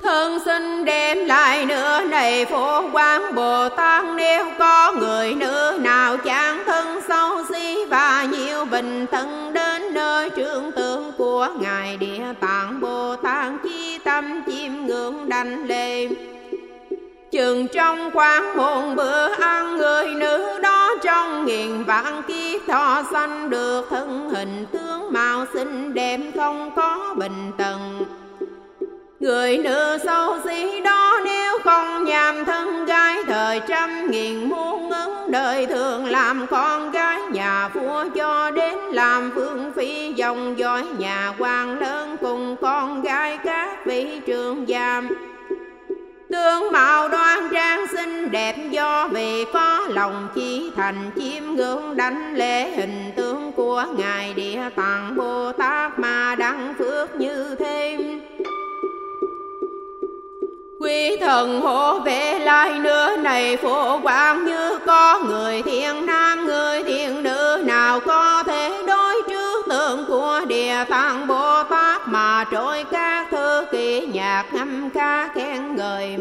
thân 0.03 0.39
xin 0.45 0.85
đem 0.85 1.25
lại 1.25 1.65
nữa 1.65 2.01
này 2.09 2.45
phổ 2.45 2.89
quang 2.91 3.35
bồ 3.35 3.69
tát 3.69 4.05
nếu 4.15 4.45
có 4.59 4.93
người 4.99 5.33
nữ 5.35 5.79
nào 5.81 6.17
chán 6.17 6.63
thân 6.65 6.99
sâu 7.07 7.43
si 7.49 7.85
và 7.89 8.27
nhiều 8.31 8.65
bình 8.65 9.05
thân 9.11 9.53
đến 9.53 9.93
nơi 9.93 10.29
trương 10.35 10.71
tượng 10.71 11.11
của 11.17 11.47
ngài 11.59 11.97
địa 11.97 12.23
tạng 12.39 12.81
bồ 12.81 13.15
tát 13.15 13.53
chi 13.63 13.99
tâm 14.03 14.41
chiêm 14.47 14.71
ngưỡng 14.85 15.29
đành 15.29 15.67
lề 15.67 16.07
chừng 17.31 17.67
trong 17.67 18.11
khoảng 18.13 18.57
một 18.57 18.93
bữa 18.95 19.33
ăn, 19.33 19.77
người 19.77 20.07
nữ 20.07 20.59
đó 20.63 20.95
trong 21.03 21.45
nghìn 21.45 21.83
vạn 21.83 22.21
kiếp 22.27 22.61
thọ 22.67 23.03
sanh 23.11 23.49
được 23.49 23.87
thân 23.89 24.29
hình 24.29 24.65
tướng 24.71 25.13
mạo 25.13 25.45
xinh 25.53 25.93
đẹp 25.93 26.19
không 26.35 26.71
có 26.75 27.15
bình 27.17 27.51
tầng 27.57 28.05
Người 29.19 29.57
nữ 29.57 29.97
xấu 30.03 30.35
xí 30.45 30.81
đó 30.81 31.19
nếu 31.25 31.59
không 31.63 32.05
nhàm 32.05 32.45
thân 32.45 32.85
gái, 32.85 33.23
Thời 33.27 33.61
trăm 33.67 34.11
nghìn 34.11 34.49
muôn 34.49 34.91
ứng 34.91 35.31
đời 35.31 35.65
thường, 35.65 36.05
làm 36.05 36.45
con 36.49 36.91
gái 36.91 37.19
Nhà 37.31 37.67
vua 37.67 38.05
cho 38.15 38.51
đến 38.51 38.77
làm 38.77 39.31
phương 39.35 39.71
phi, 39.75 40.13
dòng 40.13 40.59
dõi 40.59 40.83
Nhà 40.97 41.33
quan 41.37 41.79
lớn 41.79 42.17
cùng 42.21 42.55
con 42.61 43.01
gái 43.01 43.37
các 43.43 43.85
vị 43.85 44.21
trường 44.25 44.65
giam 44.67 45.09
Tương 46.29 46.71
mạo 46.71 47.09
đoan 47.09 47.49
trang 47.51 47.85
xinh 47.87 48.31
đẹp 48.31 48.55
do 48.71 49.07
vì 49.11 49.45
có 49.53 49.87
lòng 49.89 50.27
chi 50.35 50.71
thành, 50.75 51.11
chiêm 51.15 51.43
ngưỡng 51.43 51.97
đánh 51.97 52.35
lễ 52.35 52.69
hình 52.69 53.11
tướng 53.15 53.51
của 53.51 53.85
Ngài 53.97 54.33
Địa 54.33 54.69
Tạng 54.75 55.15
Bồ 55.15 55.51
Tát 55.51 55.99
mà 55.99 56.35
đăng 56.35 56.73
phước 56.79 57.15
như 57.15 57.55
thêm. 57.59 58.21
Quý 60.79 61.17
thần 61.17 61.61
hộ 61.61 61.99
vệ 61.99 62.39
lại 62.39 62.79
nữa 62.79 63.15
này 63.17 63.57
phổ 63.57 63.99
quang 63.99 64.45
như 64.45 64.79
có 64.85 65.19
người 65.19 65.61
thiên 65.61 66.05
nam, 66.05 66.45
người 66.45 66.83
thiên 66.83 67.23
nữ 67.23 67.63
nào 67.65 67.99
có 67.99 68.43
thể 68.43 68.83
đối 68.87 69.21
trước 69.29 69.65
tượng 69.69 70.05
của 70.07 70.41
địa 70.47 70.83
tạng 70.89 71.27
Bồ 71.27 71.63
Tát 71.63 72.07
mà 72.07 72.45
trôi 72.51 72.85
các 72.91 73.27
thư 73.31 73.65
kỳ 73.71 74.07
nhạc 74.13 74.45
ngâm 74.51 74.89
ca 74.89 75.29
khen 75.35 75.75
ngợi. 75.75 76.17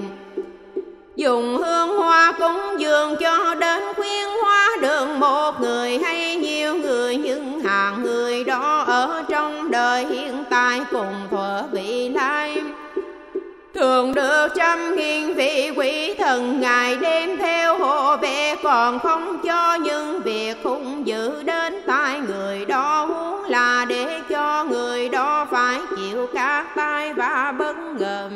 Dùng 1.16 1.56
hương 1.56 1.88
hoa 1.98 2.32
cúng 2.38 2.60
dường 2.78 3.16
cho 3.16 3.54
đến 3.54 3.82
khuyên 3.96 4.28
hoa 4.42 4.68
đường 4.80 5.20
một 5.20 5.60
người 5.60 5.98
hay 5.98 6.36
nhiều 6.36 6.74
người, 6.74 7.16
nhưng 7.16 7.60
hàng 7.60 8.02
người 8.02 8.44
đó 8.44 8.84
ở 8.86 9.22
trong 9.28 9.70
đời 9.70 10.06
hiện 10.06 10.44
tại 10.50 10.80
cùng 10.90 11.14
thuở 11.30 11.62
vị 11.72 12.08
lai 12.08 12.45
thường 13.76 14.14
được 14.14 14.48
trăm 14.56 14.96
nghìn 14.96 15.34
vị 15.34 15.70
quỷ 15.76 16.14
thần 16.14 16.60
ngày 16.60 16.96
đêm 16.96 17.36
theo 17.36 17.78
hộ 17.78 18.16
vệ, 18.16 18.54
còn 18.62 18.98
không 18.98 19.38
cho 19.44 19.74
những 19.74 20.20
việc 20.22 20.56
hung 20.64 21.06
dữ 21.06 21.42
đến 21.42 21.82
tai 21.86 22.20
người 22.20 22.64
đó 22.64 23.04
huống 23.04 23.44
là 23.44 23.84
để 23.88 24.20
cho 24.28 24.64
người 24.64 25.08
đó 25.08 25.46
phải 25.50 25.78
chịu 25.96 26.26
các 26.34 26.66
tai 26.76 27.14
và 27.14 27.52
bất 27.58 27.76
ngờ. 27.98 28.30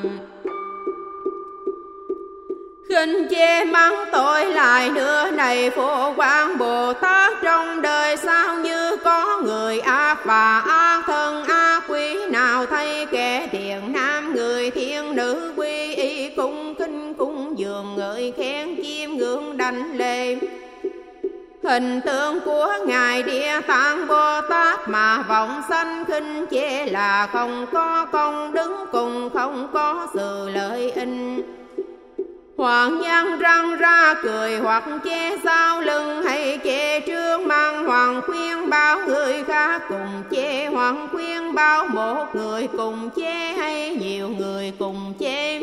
Khinh 2.88 3.28
chê 3.30 3.64
mắng 3.64 3.94
tội 4.12 4.44
lại 4.44 4.90
nữa 4.90 5.30
này 5.30 5.70
phổ 5.70 6.12
quang 6.12 6.58
bồ 6.58 6.92
tát 6.92 7.32
trong 7.42 7.82
đời 7.82 8.16
sao 8.16 8.58
như 8.58 8.96
có 8.96 9.40
người 9.44 9.80
ác 9.80 10.24
và 10.24 10.60
ác 10.60 11.02
thân 11.06 11.44
ác 11.44 11.82
quý, 11.88 12.26
nào 12.30 12.66
thấy 12.66 13.06
kẻ 13.12 13.48
thiện 13.52 13.92
nam 13.92 14.19
nữ 15.20 15.52
quy 15.56 15.94
y 15.94 16.28
cung 16.28 16.74
kinh 16.74 17.14
cung 17.14 17.58
dường 17.58 17.96
ngợi 17.96 18.32
khen 18.36 18.76
chim 18.82 19.16
ngưỡng 19.16 19.56
đảnh 19.56 19.96
lệ 19.96 20.36
Hình 21.62 22.00
tượng 22.04 22.40
của 22.44 22.68
Ngài 22.86 23.22
Địa 23.22 23.60
Tạng 23.66 24.06
Bồ 24.08 24.40
Tát 24.50 24.88
mà 24.88 25.22
vọng 25.22 25.62
sanh 25.68 26.04
khinh 26.04 26.46
chê 26.50 26.86
là 26.86 27.26
không 27.26 27.66
có 27.72 28.06
công 28.12 28.52
đứng 28.52 28.74
cùng 28.92 29.30
không 29.34 29.68
có 29.72 30.06
sự 30.14 30.50
lợi 30.54 30.92
ích. 30.92 31.08
Hoàng 32.60 33.00
nhân 33.00 33.38
răng 33.38 33.76
ra 33.76 34.14
cười 34.22 34.58
hoặc 34.58 34.84
che 35.04 35.36
sau 35.44 35.80
lưng 35.80 36.22
hay 36.22 36.58
che 36.58 37.00
trước 37.00 37.40
mang 37.46 37.84
hoàng 37.84 38.22
khuyên 38.26 38.70
bao 38.70 38.98
người 39.06 39.44
khác. 39.46 39.82
Cùng 39.88 40.22
che 40.30 40.66
hoàng 40.66 41.08
khuyên 41.12 41.54
bao 41.54 41.86
một 41.88 42.26
người, 42.34 42.68
cùng 42.76 43.10
che 43.10 43.54
hay 43.58 43.96
nhiều 43.96 44.28
người 44.28 44.72
cùng 44.78 45.14
che 45.18 45.60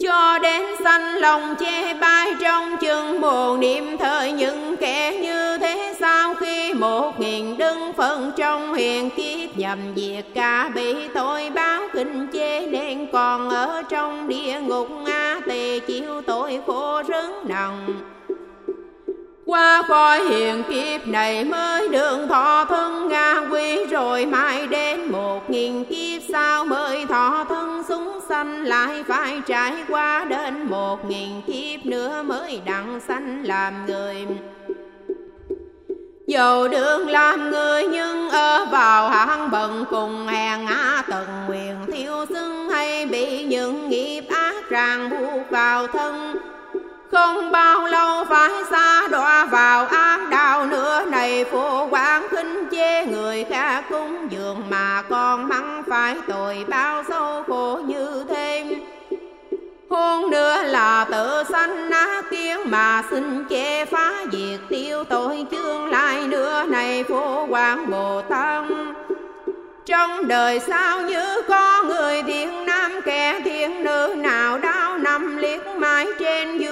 cho 0.00 0.38
đến 0.42 0.62
sanh 0.84 1.14
lòng 1.14 1.54
che 1.58 1.94
bai 1.94 2.34
trong 2.40 2.76
chừng 2.80 3.20
buồn 3.20 3.60
niệm 3.60 3.98
thời 3.98 4.32
những 4.32 4.76
kẻ 4.76 5.18
như 5.22 5.58
thế 5.58 5.94
sau 6.00 6.34
khi 6.34 6.74
một 6.74 7.20
nghìn 7.20 7.58
đứng 7.58 7.92
phân 7.92 8.32
trong 8.36 8.74
hiền 8.74 9.10
kiếp 9.10 9.58
nhầm 9.58 9.78
diệt 9.96 10.24
cả 10.34 10.70
bị 10.74 11.08
tội 11.14 11.50
báo 11.50 11.82
kinh 11.92 12.26
chê 12.32 12.66
nên 12.66 13.06
còn 13.12 13.50
ở 13.50 13.82
trong 13.88 14.28
địa 14.28 14.60
ngục 14.60 14.88
a 15.06 15.40
tề 15.46 15.78
chịu 15.78 16.22
tội 16.26 16.60
khổ 16.66 17.02
rứng 17.08 17.48
nặng. 17.48 17.88
Qua 19.46 19.82
khỏi 19.82 20.28
hiền 20.28 20.62
kiếp 20.68 21.06
này 21.06 21.44
mới 21.44 21.88
đường 21.88 22.28
thọ 22.28 22.64
thân 22.64 23.08
ngang 23.08 23.52
quy 23.52 23.86
rồi 23.86 24.26
mai 24.26 24.66
đến 24.66 25.12
một 25.12 25.50
nghìn 25.50 25.84
kiếp 25.84 26.22
sau 26.32 26.64
mới 26.64 27.06
thọ 27.06 27.44
thân 27.48 27.82
sanh 28.38 28.62
lại 28.62 29.04
phải 29.08 29.40
trải 29.46 29.72
qua 29.88 30.24
đến 30.24 30.66
một 30.70 31.10
nghìn 31.10 31.42
kiếp 31.46 31.86
nữa 31.86 32.22
mới 32.22 32.60
đặng 32.64 33.00
sanh 33.08 33.42
làm 33.46 33.86
người. 33.86 34.26
Dầu 36.26 36.68
được 36.68 37.04
làm 37.08 37.50
người 37.50 37.84
nhưng 37.88 38.30
ở 38.30 38.66
vào 38.70 39.08
hạng 39.08 39.50
bận 39.50 39.84
cùng 39.90 40.26
hèn 40.26 40.64
ngã 40.64 41.02
tận 41.08 41.26
nguyện 41.46 41.76
thiếu 41.92 42.26
xưng 42.28 42.70
hay 42.70 43.06
bị 43.06 43.44
những 43.44 43.88
nghiệp 43.88 44.24
ác 44.30 44.70
ràng 44.70 45.10
buộc 45.10 45.50
vào 45.50 45.86
thân. 45.86 46.36
Không 47.12 47.52
bao 47.52 47.86
lâu 47.86 48.24
phải 48.24 48.50
xa 48.70 49.08
đọa 49.08 49.46
vào 49.46 49.86
ác 49.86 50.28
đạo 50.30 50.66
nữa, 50.66 51.04
này 51.08 51.44
phổ 51.44 51.88
quán 51.90 52.26
chê 52.78 53.06
người 53.06 53.44
khác 53.44 53.84
cúng 53.90 54.28
dường 54.30 54.62
mà 54.70 55.02
còn 55.08 55.48
mắng 55.48 55.82
phải 55.88 56.16
tội 56.28 56.64
bao 56.68 57.04
sâu 57.08 57.42
khổ 57.46 57.80
như 57.86 58.24
thêm. 58.28 58.68
Hôn 59.90 60.30
nữa 60.30 60.62
là 60.62 61.06
tự 61.10 61.42
sanh 61.52 61.90
ác 61.90 62.24
kiến 62.30 62.60
mà 62.64 63.02
xin 63.10 63.44
che 63.44 63.84
phá 63.84 64.12
diệt 64.32 64.60
tiêu 64.68 65.04
tội 65.04 65.46
chương 65.50 65.86
lai 65.86 66.26
nữa 66.26 66.64
này 66.68 67.04
phố 67.04 67.46
quan 67.50 67.90
bồ 67.90 68.22
tát. 68.22 68.64
Trong 69.86 70.28
đời 70.28 70.60
sao 70.60 71.00
như 71.00 71.42
có 71.48 71.82
người 71.82 72.22
thiện 72.22 72.64
nam 72.66 73.00
kẻ 73.04 73.40
thiện 73.44 73.84
nữ 73.84 74.14
nào 74.16 74.58
đau 74.58 74.98
nằm 74.98 75.36
liếc 75.36 75.66
mãi 75.66 76.06
trên 76.18 76.58
giường 76.58 76.67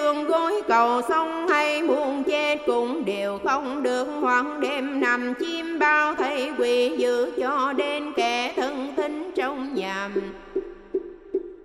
cầu 0.69 1.03
sông 1.09 1.49
hay 1.49 1.83
muôn 1.83 2.25
chết 2.25 2.57
cũng 2.67 3.05
đều 3.05 3.39
không 3.45 3.83
được. 3.83 4.09
Hoặc 4.21 4.47
đêm 4.61 5.01
nằm 5.01 5.35
chim 5.35 5.79
bao 5.79 6.15
thấy 6.15 6.53
quỷ 6.59 6.97
giữ 6.97 7.33
cho 7.41 7.73
đến 7.73 8.13
kẻ 8.17 8.53
thân 8.57 8.93
thính 8.97 9.31
trong 9.37 9.75
nhàm. 9.75 10.13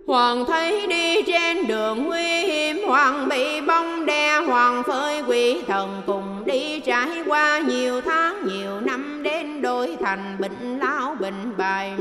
Hoàng 0.08 0.46
thấy 0.48 0.88
đi 0.88 1.22
trên 1.22 1.68
đường 1.68 2.04
nguy 2.04 2.46
hiểm, 2.46 2.78
Hoàng 2.88 3.30
bị 3.30 3.62
bông 3.62 4.06
đe, 4.06 4.38
Hoàng 4.40 4.84
phơi 4.84 5.24
quỷ 5.28 5.62
thần 5.68 6.02
cùng 6.06 6.44
đi 6.46 6.80
trải 6.80 7.10
qua 7.26 7.60
nhiều 7.60 8.02
tháng, 8.02 8.36
nhiều 8.48 8.80
năm 8.82 9.24
đến 9.24 9.62
đổi 9.62 9.98
thành 10.02 10.38
bệnh 10.40 10.80
lao 10.80 11.16
bệnh 11.20 11.58
bài 11.58 11.94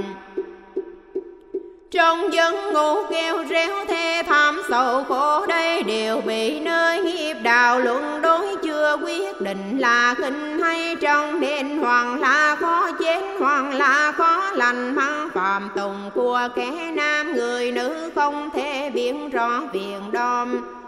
trong 1.91 2.33
dân 2.33 2.73
ngủ 2.73 2.97
kêu 3.11 3.45
réo 3.49 3.85
thê 3.89 4.23
tham 4.27 4.63
sầu 4.69 5.05
khổ 5.05 5.47
đây 5.47 5.83
đều 5.83 6.21
bị 6.21 6.61
nơi 6.61 7.03
nghiệp 7.03 7.35
đạo 7.43 7.81
luận 7.81 8.23
đối 8.23 8.57
chưa 8.63 8.97
quyết 9.03 9.41
định 9.41 9.79
là 9.79 10.15
khinh 10.15 10.59
hay 10.59 10.97
trong 11.01 11.41
đền 11.41 11.79
hoàng 11.79 12.21
là 12.21 12.57
khó 12.61 12.91
chết 12.93 13.21
hoàng 13.41 13.75
là 13.75 14.13
khó 14.13 14.51
lành. 14.55 14.95
Mang 14.95 15.29
phạm 15.35 15.71
tùng 15.77 16.11
của 16.15 16.49
kẻ 16.57 16.93
nam, 16.95 17.33
người 17.33 17.73
nữ 17.73 18.11
không 18.15 18.51
thể 18.51 18.91
biến 18.95 19.31
rõ 19.31 19.61
viện 19.73 20.13
đom 20.13 20.80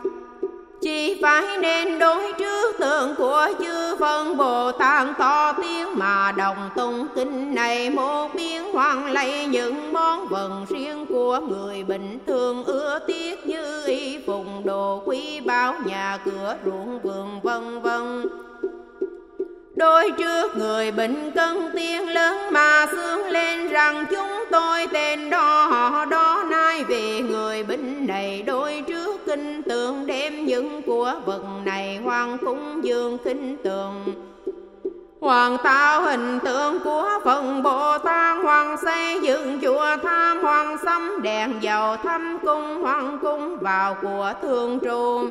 chỉ 0.82 1.18
phải 1.22 1.58
nên 1.60 1.98
đối 1.98 2.32
trước 2.38 2.78
tượng 2.78 3.14
của 3.14 3.48
chư 3.58 3.96
phân 3.96 4.36
Bồ 4.36 4.72
Tát 4.72 5.06
to 5.18 5.52
tiếng 5.52 5.98
mà 5.98 6.32
đồng 6.32 6.70
tung 6.76 7.06
kinh 7.14 7.54
này 7.54 7.90
một 7.90 8.34
biến 8.34 8.72
hoàng 8.72 9.12
lấy 9.12 9.46
những 9.46 9.92
món 9.92 10.28
vần 10.28 10.66
riêng 10.68 11.06
của 11.06 11.40
người 11.40 11.84
bình 11.84 12.18
thường 12.26 12.64
ưa 12.64 12.98
tiếc 13.06 13.46
như 13.46 13.86
y 13.86 14.18
phùng 14.26 14.62
đồ 14.64 15.02
quý 15.06 15.40
bao 15.40 15.74
nhà 15.84 16.18
cửa 16.24 16.56
ruộng 16.64 17.00
vườn 17.00 17.40
vân 17.42 17.80
vân. 17.80 18.26
Đôi 19.76 20.10
trước 20.18 20.56
người 20.56 20.92
bệnh 20.92 21.30
cân 21.30 21.70
tiếng 21.74 22.08
lớn 22.08 22.52
mà 22.52 22.86
xương 22.92 23.26
lên 23.26 23.68
rằng 23.68 24.04
chúng 24.10 24.44
tôi 24.50 24.86
tên 24.92 25.30
đó, 25.30 25.66
họ 25.66 26.04
đó 26.04 26.21
chứng 30.62 30.82
của 30.82 31.12
vật 31.26 31.42
này, 31.64 32.00
hoàng 32.04 32.38
cúng 32.38 32.84
dương 32.84 33.18
kinh 33.24 33.56
tường. 33.64 34.04
Hoàng 35.20 35.56
tạo 35.64 36.02
hình 36.02 36.38
tượng 36.44 36.78
của 36.84 37.10
phần 37.24 37.62
Bồ 37.62 37.98
Tát, 37.98 38.36
Hoàng 38.42 38.76
xây 38.84 39.20
dựng 39.22 39.60
chùa 39.62 39.96
tham, 40.02 40.42
Hoàng 40.42 40.76
xâm 40.84 41.22
đèn 41.22 41.54
dầu 41.60 41.96
thăm 41.96 42.38
cung, 42.44 42.82
Hoàng 42.82 43.18
cung 43.22 43.58
vào 43.58 43.96
của 44.02 44.32
thương 44.42 44.78
trụ. 44.78 45.28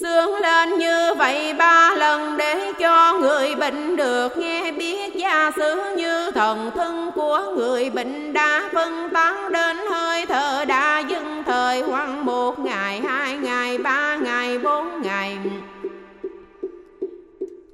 Sướng 0.00 0.34
lên 0.34 0.78
như 0.78 1.14
vậy 1.18 1.54
ba 1.58 1.94
lần 1.94 2.36
để 2.36 2.72
cho 2.78 3.18
người 3.20 3.54
bệnh 3.54 3.96
được 3.96 4.38
nghe 4.38 4.72
biết. 4.72 5.14
Gia 5.14 5.50
sử 5.56 5.96
như 5.96 6.30
thần 6.30 6.70
thân 6.74 7.10
của 7.14 7.52
người 7.56 7.90
bệnh 7.90 8.32
đã 8.32 8.68
phân 8.72 9.08
tán 9.14 9.52
đến 9.52 9.76
hơi 9.90 10.26
thở 10.26 10.64
đã 10.68 10.98
dừng 10.98 11.42
thời 11.46 11.82
hoang 11.82 12.24
một 12.24 12.58
ngày. 12.58 12.83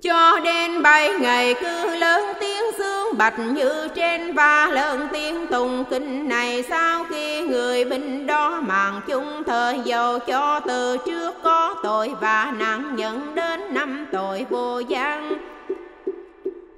Cho 0.02 0.40
đến 0.44 0.82
bảy 0.82 1.10
ngày 1.20 1.54
cứ 1.60 1.96
lớn 1.96 2.24
tiếng 2.40 2.62
xương 2.78 3.18
bạch 3.18 3.38
như 3.38 3.88
trên 3.94 4.34
và 4.34 4.66
lớn 4.66 5.08
tiếng 5.12 5.46
tùng. 5.46 5.84
Kinh 5.90 6.28
này 6.28 6.64
sau 6.68 7.04
khi 7.10 7.42
người 7.42 7.84
binh 7.84 8.26
đó 8.26 8.60
màng 8.66 9.00
chung 9.06 9.42
thời 9.46 9.80
dầu 9.84 10.18
cho 10.18 10.60
từ 10.60 10.96
trước 11.06 11.34
có 11.42 11.74
tội 11.82 12.10
và 12.20 12.52
nặng 12.58 12.96
nhận 12.96 13.34
đến 13.34 13.74
năm 13.74 14.06
tội 14.12 14.46
vô 14.50 14.78
gian. 14.78 15.32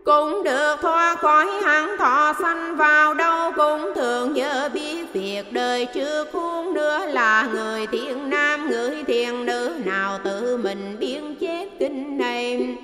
Cũng 0.04 0.42
được 0.42 0.76
thoát 0.82 1.18
khỏi 1.18 1.46
hắn 1.64 1.96
thọ 1.98 2.32
sanh 2.42 2.76
vào 2.76 3.14
đâu, 3.14 3.52
cũng 3.56 3.92
thường 3.94 4.32
nhớ 4.32 4.70
biết 4.74 5.12
việc 5.12 5.52
đời 5.52 5.87
chưa 5.94 6.24
khuôn 6.32 6.74
nữa 6.74 7.06
là 7.06 7.48
người 7.52 7.87
thiện 7.87 8.30
nam, 8.30 8.70
người 8.70 9.04
thiện 9.06 9.46
nữ 9.46 9.72
nào 9.85 10.18
tự 10.24 10.56
mình 10.56 10.96
biến 11.00 11.35
chết. 11.40 11.68
Kinh 11.78 12.18
này 12.18 12.76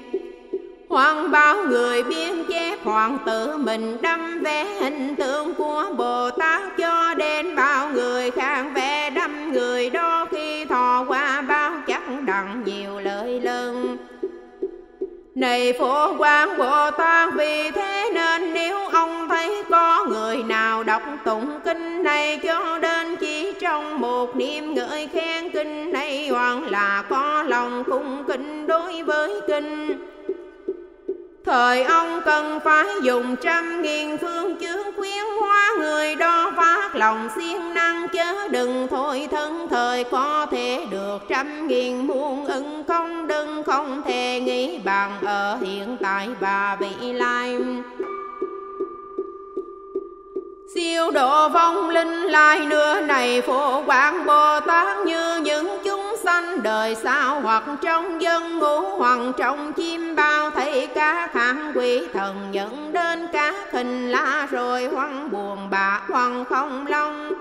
Hoàng 0.88 1.30
bao 1.30 1.56
người 1.66 2.02
biên 2.02 2.44
chép 2.48 2.84
hoàng 2.84 3.18
tự 3.26 3.56
mình 3.56 3.96
đâm 4.02 4.40
vẽ 4.42 4.64
hình 4.64 5.16
tượng 5.16 5.54
của 5.54 5.84
Bồ 5.96 6.30
Tát 6.30 6.62
cho 6.78 7.14
đến 7.14 7.56
bao 7.56 7.88
người 7.88 8.30
khác 8.30 8.64
vẽ 8.74 9.10
đâm 9.10 9.52
người 9.52 9.90
đó 9.90 10.26
khi 10.30 10.64
thọ 10.64 11.04
qua 11.08 11.40
bao 11.40 11.72
chắc 11.86 12.02
đặng 12.26 12.62
nhiều 12.64 13.00
lời 13.00 13.40
lưng. 13.40 13.96
này 15.34 15.72
phổ 15.78 16.16
quang 16.16 16.58
Bồ 16.58 16.90
Tát 16.90 17.34
vì 17.34 17.70
thế 17.70 18.10
nên 18.14 18.54
nếu 18.54 18.86
ông 18.86 19.28
thấy 19.28 19.62
có 19.70 20.06
người 20.08 20.36
nào 20.36 20.84
đọc 20.84 21.02
tụng 21.24 21.60
kinh 21.64 22.02
này 22.02 22.40
cho 22.42 22.78
đến 22.78 23.16
chỉ 23.16 23.52
trong 23.60 24.00
một 24.00 24.36
niệm 24.36 24.74
ngợi 24.74 25.06
khen 25.06 25.50
kinh 25.50 25.92
này 25.92 26.28
hoàng 26.28 26.70
là 26.70 27.04
có 27.08 27.42
lòng 27.42 27.84
cung 27.84 28.24
kính 28.28 28.66
đối 28.66 29.02
với 29.02 29.40
kinh 29.48 29.98
Thời 31.48 31.82
ông 31.82 32.20
cần 32.24 32.60
phải 32.64 32.86
dùng 33.02 33.36
trăm 33.36 33.82
nghìn 33.82 34.18
phương 34.18 34.56
chướng 34.60 34.96
khuyến 34.96 35.24
hóa 35.40 35.70
người 35.78 36.14
đó 36.14 36.52
phát 36.56 36.96
lòng 36.96 37.28
siêng 37.36 37.74
năng 37.74 38.08
chớ 38.08 38.48
đừng 38.48 38.88
thôi 38.90 39.28
thân. 39.30 39.68
Thời 39.70 40.04
có 40.04 40.46
thể 40.50 40.86
được 40.90 41.18
trăm 41.28 41.66
nghìn 41.66 42.06
muôn 42.06 42.46
ưng 42.46 42.84
không, 42.88 43.26
đừng 43.26 43.62
không 43.62 44.02
thể 44.04 44.40
nghĩ 44.40 44.78
bằng 44.78 45.20
ở 45.24 45.56
hiện 45.56 45.96
tại 46.02 46.28
và 46.40 46.76
vị 46.80 47.12
lai. 47.12 47.56
Siêu 50.74 51.10
độ 51.10 51.48
vong 51.48 51.88
linh 51.88 52.22
lai 52.22 52.60
nữa 52.60 53.00
này 53.00 53.42
phổ 53.42 53.82
quang 53.82 54.26
bồ 54.26 54.60
trời 56.88 56.96
sao 57.04 57.40
hoặc 57.40 57.64
trong 57.82 58.22
dân 58.22 58.58
ngũ, 58.58 58.80
hoặc 58.98 59.18
trong 59.38 59.72
chim 59.72 60.16
bao, 60.16 60.50
thấy 60.50 60.88
các 60.94 61.32
kháng 61.32 61.72
quỷ 61.74 62.02
thần 62.12 62.48
dẫn 62.52 62.92
đến 62.92 63.26
cá 63.32 63.52
hình 63.72 64.10
la 64.10 64.46
rồi 64.50 64.84
hoang 64.84 65.30
buồn 65.30 65.70
bạc 65.70 66.00
hoang 66.08 66.44
không 66.44 66.86
long. 66.86 67.32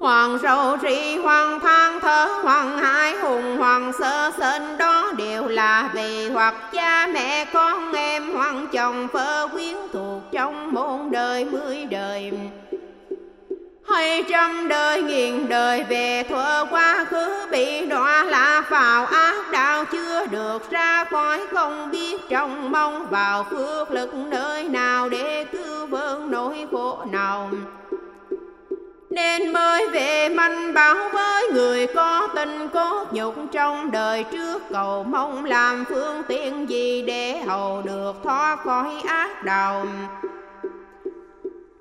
Hoàng 0.00 0.38
sầu 0.42 0.76
tri 0.82 1.16
hoàng 1.16 1.60
than 1.60 2.00
thở 2.00 2.28
hoàng 2.42 2.78
hải 2.78 3.16
hùng, 3.16 3.56
hoàng 3.58 3.92
sơ 3.98 4.30
sinh, 4.38 4.78
đó 4.78 5.12
đều 5.16 5.48
là 5.48 5.90
vì 5.94 6.30
hoặc 6.30 6.54
cha 6.72 7.06
mẹ 7.06 7.44
con 7.52 7.92
em 7.92 8.32
hoàng 8.32 8.66
chồng 8.72 9.06
vợ 9.12 9.48
quyến 9.52 9.76
thuộc 9.92 10.22
trong 10.32 10.74
môn 10.74 11.10
đời 11.10 11.44
mươi 11.44 11.86
đời 11.90 12.32
hay 13.88 14.24
trăm 14.28 14.68
đời 14.68 15.02
nghìn 15.02 15.48
đời 15.48 15.84
về 15.88 16.22
thuở 16.28 16.66
quá 16.70 17.04
khứ 17.08 17.46
bị 17.50 17.86
đọa 17.86 18.24
là 18.24 18.64
vào 18.68 19.06
ác 19.06 19.50
đạo 19.52 19.84
chưa 19.84 20.26
được 20.26 20.70
ra 20.70 21.04
khỏi 21.04 21.40
không 21.52 21.90
biết 21.90 22.20
trong 22.28 22.70
mong 22.70 23.06
vào 23.10 23.44
phước 23.50 23.90
lực 23.90 24.14
nơi 24.14 24.68
nào 24.68 25.08
để 25.08 25.44
cứu 25.44 25.86
vớn 25.86 26.30
nỗi 26.30 26.66
khổ 26.72 26.98
nào. 27.10 27.50
Nên 29.10 29.52
mới 29.52 29.88
về 29.88 30.28
manh 30.28 30.74
bảo 30.74 31.08
với 31.12 31.50
người 31.52 31.86
có 31.86 32.28
tình 32.34 32.68
cốt 32.68 33.06
nhục 33.12 33.34
trong 33.52 33.90
đời 33.90 34.24
trước, 34.32 34.62
cầu 34.72 35.04
mong 35.04 35.44
làm 35.44 35.84
phương 35.88 36.22
tiện 36.28 36.68
gì 36.68 37.02
để 37.02 37.38
hầu 37.38 37.82
được 37.82 38.12
thoát 38.24 38.56
khỏi 38.64 39.02
ác 39.06 39.44
đạo 39.44 39.86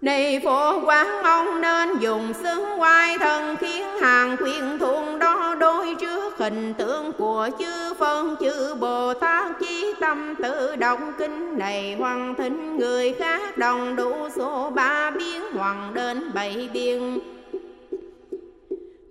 này 0.04 0.42
phổ 0.44 0.86
quán 0.86 1.08
ông 1.24 1.62
nên 1.62 2.00
dùng 2.00 2.34
xứng 2.34 2.66
quay 2.82 3.18
thân 3.18 3.56
khiến 3.56 3.86
hàng 4.02 4.38
khuyên 4.38 4.78
thuận 4.80 5.20
đó 5.20 5.56
đối 5.60 5.96
trước 5.96 6.38
hình 6.38 6.74
tượng 6.74 7.12
của 7.18 7.50
chư 7.60 7.94
phân 7.94 8.36
chư 8.40 8.76
Bồ 8.76 9.14
Tát. 9.14 9.52
Chí 9.60 9.94
tâm 10.00 10.36
tự 10.44 10.76
động 10.76 11.14
kinh 11.18 11.58
này 11.58 11.96
hoàn 12.00 12.36
thính 12.36 12.78
người 12.78 13.14
khác 13.14 13.58
đồng 13.58 13.96
đủ 13.96 14.30
số 14.36 14.70
ba 14.76 15.12
biến 15.12 15.42
hoàng 15.54 15.92
đến 15.94 16.32
bảy 16.34 16.70
biên 16.74 17.20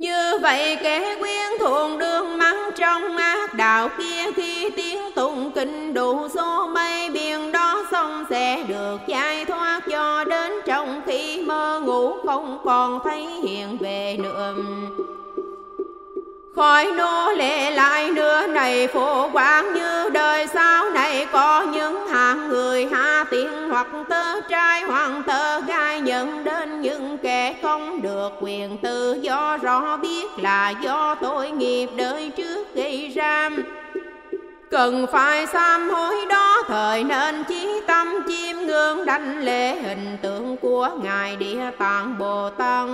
như 0.02 0.38
vậy 0.38 0.76
kẻ 0.82 1.16
quyến 1.20 1.58
thuộc 1.60 1.98
đường 1.98 2.38
mắng 2.38 2.70
trong 2.76 3.16
ác 3.16 3.54
đạo 3.54 3.88
kia 3.98 4.32
khi 4.36 4.70
tiếng 4.70 5.12
tụng 5.14 5.50
kinh 5.54 5.94
đủ 5.94 6.28
số 6.28 6.66
mây 6.66 7.10
biển 7.10 7.52
đó 7.52 7.84
xong 7.90 8.24
sẽ 8.30 8.62
được 8.68 8.98
giải 9.06 9.44
thoát 9.44 9.80
cho 9.90 10.24
đến 10.24 10.52
trong 10.66 11.02
khi 11.06 11.42
mơ 11.42 11.80
ngủ 11.84 12.12
không 12.26 12.58
còn 12.64 13.00
thấy 13.04 13.26
hiện 13.42 13.76
về 13.80 14.16
nữa 14.22 14.54
khỏi 16.56 16.92
nô 16.96 17.32
lệ 17.32 17.70
lại 17.70 18.10
nữa 18.10 18.46
này 18.46 18.86
phổ 18.86 19.28
quang 19.28 19.74
như 19.74 20.08
đời 20.08 20.46
sau 20.46 20.90
này. 20.90 21.26
Có 21.32 21.62
những 21.62 22.08
hạng 22.08 22.48
người 22.48 22.86
hạ 22.92 23.24
tiện 23.30 23.68
hoặc 23.70 23.86
tơ 24.08 24.40
trai, 24.40 24.82
hoàng 24.82 25.22
tơ 25.26 25.60
gai 25.60 26.00
nhận 26.00 26.44
đến 26.44 26.80
những 26.80 27.18
kẻ 27.18 27.54
không 27.62 28.02
được 28.02 28.32
quyền 28.40 28.78
tự 28.78 29.18
do. 29.20 29.56
Rõ 29.56 29.96
biết 29.96 30.26
là 30.38 30.70
do 30.70 31.14
tội 31.14 31.50
nghiệp 31.50 31.88
đời 31.96 32.30
trước 32.36 32.74
gây 32.74 33.12
ra 33.14 33.50
cần 34.70 35.06
phải 35.12 35.46
sám 35.46 35.90
hối 35.90 36.14
đó, 36.28 36.62
thời 36.68 37.04
nên 37.04 37.44
chí 37.44 37.80
tâm 37.86 38.08
chiêm 38.28 38.56
ngưỡng, 38.56 39.04
đảnh 39.04 39.38
lễ 39.38 39.74
hình 39.74 40.16
tượng 40.22 40.56
của 40.56 40.90
ngài 41.02 41.36
địa 41.36 41.70
tạng 41.78 42.18
bồ 42.18 42.50
tát 42.50 42.88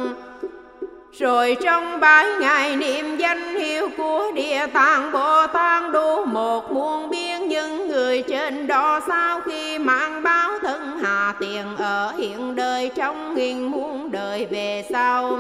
rồi 1.13 1.57
trong 1.63 2.01
bảy 2.01 2.27
ngày 2.41 2.77
niệm 2.77 3.17
danh 3.17 3.55
hiệu 3.55 3.89
của 3.97 4.33
địa 4.35 4.67
tạng 4.73 5.13
bồ 5.13 5.47
tát 5.47 5.93
đủ 5.93 6.25
một 6.25 6.73
muôn 6.73 7.11
biên 7.11 7.49
những 7.49 7.89
người 7.89 8.23
trên 8.23 8.67
đó 8.67 9.01
sau 9.09 9.41
khi 9.41 9.79
mang 9.79 10.23
báo 10.23 10.51
thân 10.63 10.99
hạ 10.99 11.35
tiền 11.41 11.77
ở 11.79 12.13
hiện 12.19 12.57
đời 12.57 12.91
trong 12.97 13.35
nghìn 13.35 13.63
muôn 13.63 14.11
đời 14.11 14.47
về 14.51 14.85
sau. 14.91 15.39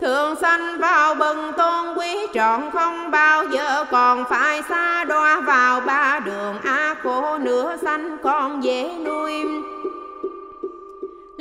Thường 0.00 0.34
sanh 0.40 0.78
vào 0.78 1.14
bần 1.14 1.52
tôn 1.56 1.94
quý 1.96 2.26
trọn 2.34 2.70
không 2.70 3.10
bao 3.10 3.44
giờ 3.44 3.84
còn 3.90 4.24
phải 4.30 4.62
xa 4.68 5.04
đoa 5.04 5.40
vào 5.40 5.80
ba 5.80 6.20
đường 6.24 6.58
ác 6.64 6.96
khổ 7.02 7.38
nữa 7.38 7.76
sanh 7.82 8.16
con 8.22 8.64
dễ 8.64 8.90
nuôi 9.04 9.44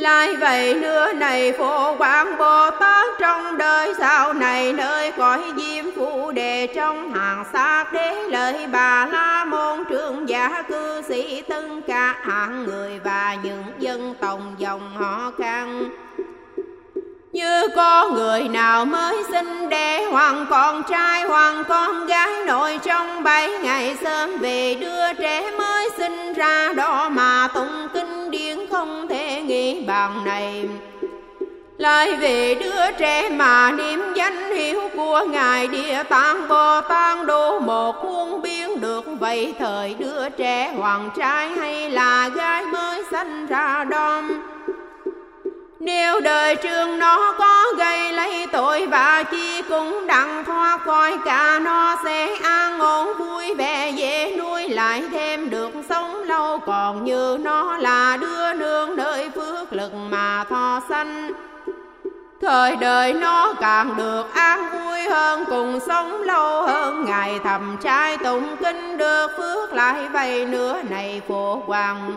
lại 0.03 0.35
vậy 0.35 0.73
nữa 0.73 1.13
này 1.13 1.51
phổ 1.51 1.97
quang 1.97 2.37
Bồ 2.37 2.71
Tát 2.79 3.07
trong 3.19 3.57
đời 3.57 3.93
sau 3.99 4.33
này 4.33 4.73
nơi 4.73 5.11
cõi 5.11 5.41
diêm 5.57 5.85
phụ 5.95 6.31
đề 6.31 6.67
trong 6.75 7.13
hàng 7.13 7.45
sát 7.53 7.93
đế 7.93 8.15
lợi 8.29 8.67
bà 8.67 9.05
la 9.05 9.45
môn, 9.45 9.85
trưởng 9.89 10.29
giả 10.29 10.63
cư 10.69 11.01
sĩ 11.07 11.41
tân 11.41 11.81
cả 11.81 12.15
hạng 12.21 12.63
người 12.65 12.99
và 12.99 13.37
những 13.43 13.63
dân 13.79 14.15
tòng 14.19 14.55
dòng 14.57 14.93
họ 14.95 15.31
khăn 15.37 15.89
như 17.33 17.67
có 17.75 18.09
người 18.09 18.47
nào 18.47 18.85
mới 18.85 19.23
sinh 19.31 19.69
đẻ, 19.69 20.05
hoàng 20.05 20.45
con 20.49 20.83
trai, 20.89 21.23
hoàng 21.23 21.63
con 21.67 22.07
gái 22.07 22.29
nội 22.45 22.79
trong 22.83 23.23
bảy 23.23 23.49
ngày 23.63 23.95
sớm 24.03 24.37
về 24.37 24.75
đưa 24.75 25.13
trẻ 25.13 25.51
mới 25.51 25.89
sinh 25.97 26.33
ra. 26.33 26.73
Đó 26.73 27.09
mà 27.09 27.47
tụng 27.53 27.87
kinh 27.93 28.31
điển 28.31 28.57
không 28.71 29.07
thể 29.07 29.41
nghĩ 29.41 29.83
bằng 29.87 30.25
này. 30.25 30.65
Lại 31.77 32.15
về 32.15 32.55
đứa 32.55 32.91
trẻ 32.97 33.29
mà 33.29 33.71
niệm 33.71 34.13
danh 34.15 34.51
hiệu 34.51 34.89
của 34.95 35.25
ngài, 35.27 35.67
địa 35.67 36.03
tạng 36.09 36.47
bồ 36.47 36.81
tát 36.81 37.25
đủ 37.25 37.59
một 37.59 38.05
muôn 38.05 38.41
biến 38.41 38.81
được. 38.81 39.05
Vậy 39.19 39.53
thời 39.59 39.95
đứa 39.99 40.29
trẻ, 40.29 40.73
hoàng 40.77 41.09
trai 41.17 41.49
hay 41.49 41.89
là 41.89 42.29
gái 42.29 42.63
mới 42.65 43.03
sanh 43.11 43.45
ra 43.45 43.83
đom? 43.83 44.52
Nếu 45.83 46.19
đời 46.19 46.55
trường 46.55 46.99
nó 46.99 47.33
có 47.37 47.65
gây 47.77 48.13
lấy 48.13 48.47
tội 48.51 48.87
và 48.87 49.23
chi 49.23 49.61
cũng 49.69 50.07
đặng 50.07 50.43
thoát 50.45 50.79
khỏi 50.85 51.17
cả 51.25 51.59
nó 51.59 51.95
sẽ 52.03 52.35
an 52.43 52.79
ổn, 52.79 53.17
vui 53.17 53.53
vẻ, 53.53 53.89
dễ 53.89 54.35
nuôi, 54.37 54.69
lại 54.69 55.03
thêm 55.11 55.49
được 55.49 55.71
sống 55.89 56.23
lâu. 56.23 56.59
Còn 56.65 57.03
như 57.03 57.37
nó 57.41 57.77
là 57.77 58.17
đưa 58.17 58.53
nương 58.53 58.95
nơi 58.95 59.29
phước 59.35 59.73
lực 59.73 59.91
mà 60.09 60.43
thọ 60.49 60.81
sanh, 60.89 61.31
thời 62.41 62.75
đời 62.75 63.13
nó 63.13 63.53
càng 63.61 63.97
được 63.97 64.33
an 64.33 64.69
vui 64.71 65.01
hơn, 65.01 65.45
cùng 65.49 65.79
sống 65.87 66.21
lâu 66.21 66.61
hơn. 66.61 67.05
Ngày 67.05 67.39
thầm 67.43 67.77
trai 67.81 68.17
tụng 68.17 68.55
kinh 68.63 68.97
được 68.97 69.27
phước, 69.37 69.73
lại 69.73 70.09
vậy 70.13 70.45
nữa 70.45 70.81
này 70.89 71.21
phổ 71.27 71.55
hoàng 71.55 72.15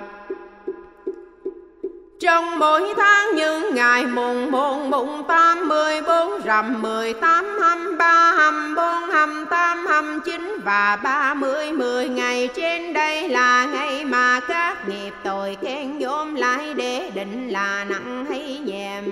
trong 2.21 2.59
mỗi 2.59 2.95
tháng 2.97 3.37
những 3.37 3.75
ngày, 3.75 4.07
mùng 4.07 4.51
một 4.51 4.79
mùng 4.79 5.25
tám, 5.29 5.69
mười 5.69 6.03
bốn, 6.03 6.41
rằm, 6.45 6.83
mười 6.83 7.15
tám, 7.15 7.59
hăm 7.61 7.99
ba, 7.99 8.33
hăm 8.33 8.75
bốn, 8.75 9.11
hăm 9.11 9.47
tám, 9.51 9.87
hăm 9.87 10.21
chín 10.25 10.59
và 10.65 10.97
ba 10.97 11.35
mươi, 11.35 11.73
mười 11.73 12.09
ngày 12.09 12.49
trên 12.55 12.93
đây 12.93 13.29
là 13.29 13.67
ngày 13.67 14.05
mà 14.05 14.41
các 14.49 14.89
nghiệp 14.89 15.13
tội 15.25 15.57
khen 15.63 15.99
dôm 16.01 16.35
lại 16.35 16.75
để 16.75 17.11
định 17.15 17.49
là 17.49 17.85
nặng 17.85 18.27
hay 18.29 18.59
nhẹ 18.65 19.03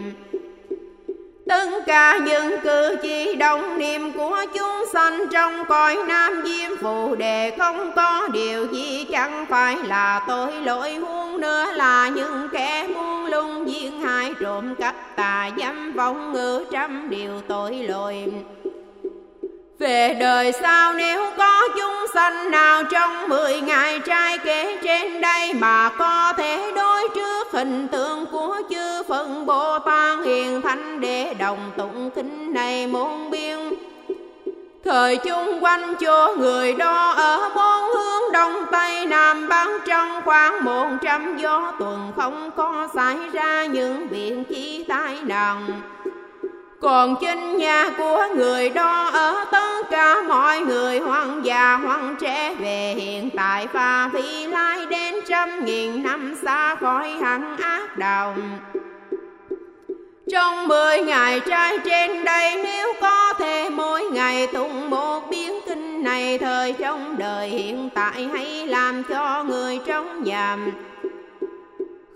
Tất 1.48 1.68
cả 1.86 2.18
những 2.24 2.60
cử 2.62 2.96
chỉ 3.02 3.34
đồng 3.34 3.78
niệm 3.78 4.12
của 4.12 4.44
chúng 4.54 4.84
sanh 4.92 5.26
trong 5.32 5.64
cõi 5.68 5.96
nam 6.08 6.42
diêm 6.44 6.76
phù 6.80 7.14
đề 7.14 7.56
không 7.58 7.92
có 7.96 8.28
điều 8.32 8.66
gì 8.72 9.06
chẳng 9.12 9.46
phải 9.48 9.76
là 9.84 10.24
tội 10.28 10.52
lỗi 10.52 10.94
huống 10.94 11.40
nữa 11.40 11.66
là 11.72 12.08
những 12.08 12.48
kẻ 12.52 12.86
muôn 12.94 13.26
lung 13.26 13.68
giết 13.68 13.90
hại 14.02 14.34
trộm 14.40 14.74
cắp 14.74 14.94
tà 15.16 15.50
dâm 15.58 15.92
vọng 15.92 16.32
ngữ 16.32 16.64
trăm 16.72 17.10
điều 17.10 17.40
tội 17.48 17.72
lỗi 17.72 18.32
về 19.78 20.16
đời 20.20 20.52
sau 20.52 20.92
nếu 20.92 21.30
có 21.38 21.68
chúng 21.76 22.06
sanh 22.14 22.50
nào 22.50 22.84
trong 22.84 23.28
mười 23.28 23.60
ngày 23.60 23.98
trai 23.98 24.38
kể 24.38 24.78
trên 24.82 25.20
đây 25.20 25.54
mà 25.54 25.90
có 25.98 26.32
thể 26.36 26.72
đối 26.76 27.08
trước 27.14 27.52
hình 27.52 27.88
tượng 27.88 28.26
của 28.26 28.56
chư 28.70 29.02
Phật 29.08 29.26
Bồ 29.46 29.78
Tát 29.78 30.18
hiền 30.24 30.62
thánh 30.62 31.00
để 31.00 31.34
đồng 31.34 31.70
tụng 31.76 32.10
kinh 32.14 32.52
này 32.54 32.86
môn 32.86 33.30
biên. 33.30 33.58
Thời 34.84 35.16
chung 35.16 35.58
quanh 35.60 35.94
chỗ 36.00 36.34
người 36.38 36.72
đó 36.72 37.10
ở 37.10 37.50
bốn 37.54 37.96
hướng 37.96 38.32
đông 38.32 38.64
tây 38.72 39.06
nam 39.06 39.48
bắc 39.48 39.68
trong 39.86 40.20
khoảng 40.24 40.64
một 40.64 40.86
trăm 41.02 41.36
gió 41.36 41.72
tuần 41.78 42.12
không 42.16 42.50
có 42.56 42.88
xảy 42.94 43.16
ra 43.32 43.64
những 43.64 44.08
việc 44.08 44.36
chi 44.48 44.84
tai 44.88 45.16
nạn 45.22 45.80
còn 46.84 47.16
trên 47.20 47.56
nhà 47.56 47.90
của 47.98 48.26
người 48.36 48.70
đó 48.70 49.10
ở 49.12 49.44
tất 49.52 49.82
cả 49.90 50.16
mọi 50.28 50.60
người 50.60 50.98
hoang 50.98 51.44
già 51.44 51.76
hoang 51.76 52.16
trẻ 52.20 52.54
về. 52.58 52.94
Hiện 52.96 53.30
tại 53.36 53.66
và 53.72 54.10
vị 54.12 54.46
lai 54.46 54.86
đến 54.86 55.14
trăm 55.28 55.64
nghìn 55.64 56.02
năm 56.02 56.34
xa 56.42 56.74
khỏi 56.74 57.10
hẳn 57.10 57.56
ác 57.56 57.98
đạo 57.98 58.34
trong 60.30 60.68
mười 60.68 61.02
ngày 61.02 61.40
trai 61.40 61.78
trên 61.84 62.24
đây, 62.24 62.60
nếu 62.62 62.92
có 63.00 63.32
thể 63.38 63.70
mỗi 63.70 64.02
ngày 64.04 64.46
tụng 64.46 64.90
một 64.90 65.20
biến 65.30 65.60
kinh 65.66 66.02
này, 66.02 66.38
thời 66.38 66.72
trong 66.72 67.16
đời 67.18 67.48
hiện 67.48 67.90
tại 67.94 68.28
hãy 68.32 68.66
làm 68.66 69.02
cho 69.02 69.44
người 69.44 69.80
trong 69.86 70.24
nhàm 70.24 70.72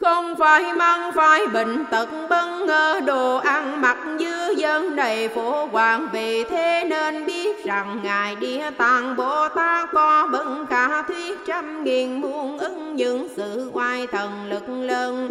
không 0.01 0.37
phải 0.37 0.73
mang 0.73 1.13
phải 1.13 1.47
bệnh 1.47 1.85
tật 1.91 2.09
bất 2.31 2.47
ngơ, 2.67 3.01
đồ 3.01 3.37
ăn 3.37 3.81
mặc 3.81 3.97
dư 4.19 4.55
dân 4.57 4.97
đầy 4.97 5.29
phố 5.29 5.67
hoàng. 5.73 6.09
Vì 6.13 6.45
thế 6.45 6.85
nên 6.89 7.27
biết 7.27 7.65
rằng 7.65 8.01
ngài 8.03 8.37
địa 8.37 8.71
tạng 8.79 9.17
bồ 9.17 9.49
tát 9.49 9.89
có 9.93 10.29
bưng 10.33 10.67
cả 10.71 11.05
thuyết 11.09 11.39
trăm 11.47 11.85
nghìn 11.85 12.21
muôn 12.21 12.59
ứng 12.59 12.97
những 12.97 13.29
sự 13.37 13.71
oai 13.73 14.07
thần 14.07 14.31
lực 14.51 14.69
lớn. 14.69 15.31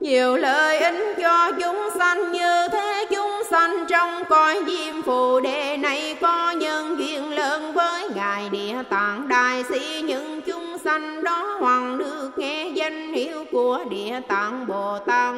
Nhiều 0.00 0.36
lợi 0.36 0.78
ích 0.78 1.16
cho 1.22 1.50
chúng 1.60 1.88
sanh, 1.98 2.32
như 2.32 2.68
thế 2.72 3.06
chúng 3.10 3.42
sanh 3.50 3.84
trong 3.88 4.24
cõi 4.28 4.62
diêm 4.66 5.02
phù 5.02 5.40
đề 5.40 5.76
này 5.76 6.16
có 6.20 6.50
nhân 6.50 6.98
duyên 6.98 7.32
lớn 7.32 7.72
với 7.72 8.08
ngài 8.14 8.48
địa 8.48 8.76
tạng 8.90 9.28
đại 9.28 9.64
sĩ. 9.68 10.02
Những 10.02 10.40
chúng 10.40 10.57
sanh 10.88 11.24
đó 11.24 11.56
hoàng 11.60 11.98
được 11.98 12.30
nghe 12.36 12.68
danh 12.74 13.12
hiệu 13.12 13.44
của 13.52 13.78
địa 13.90 14.20
tạng 14.28 14.66
bồ 14.66 14.98
tát. 14.98 15.34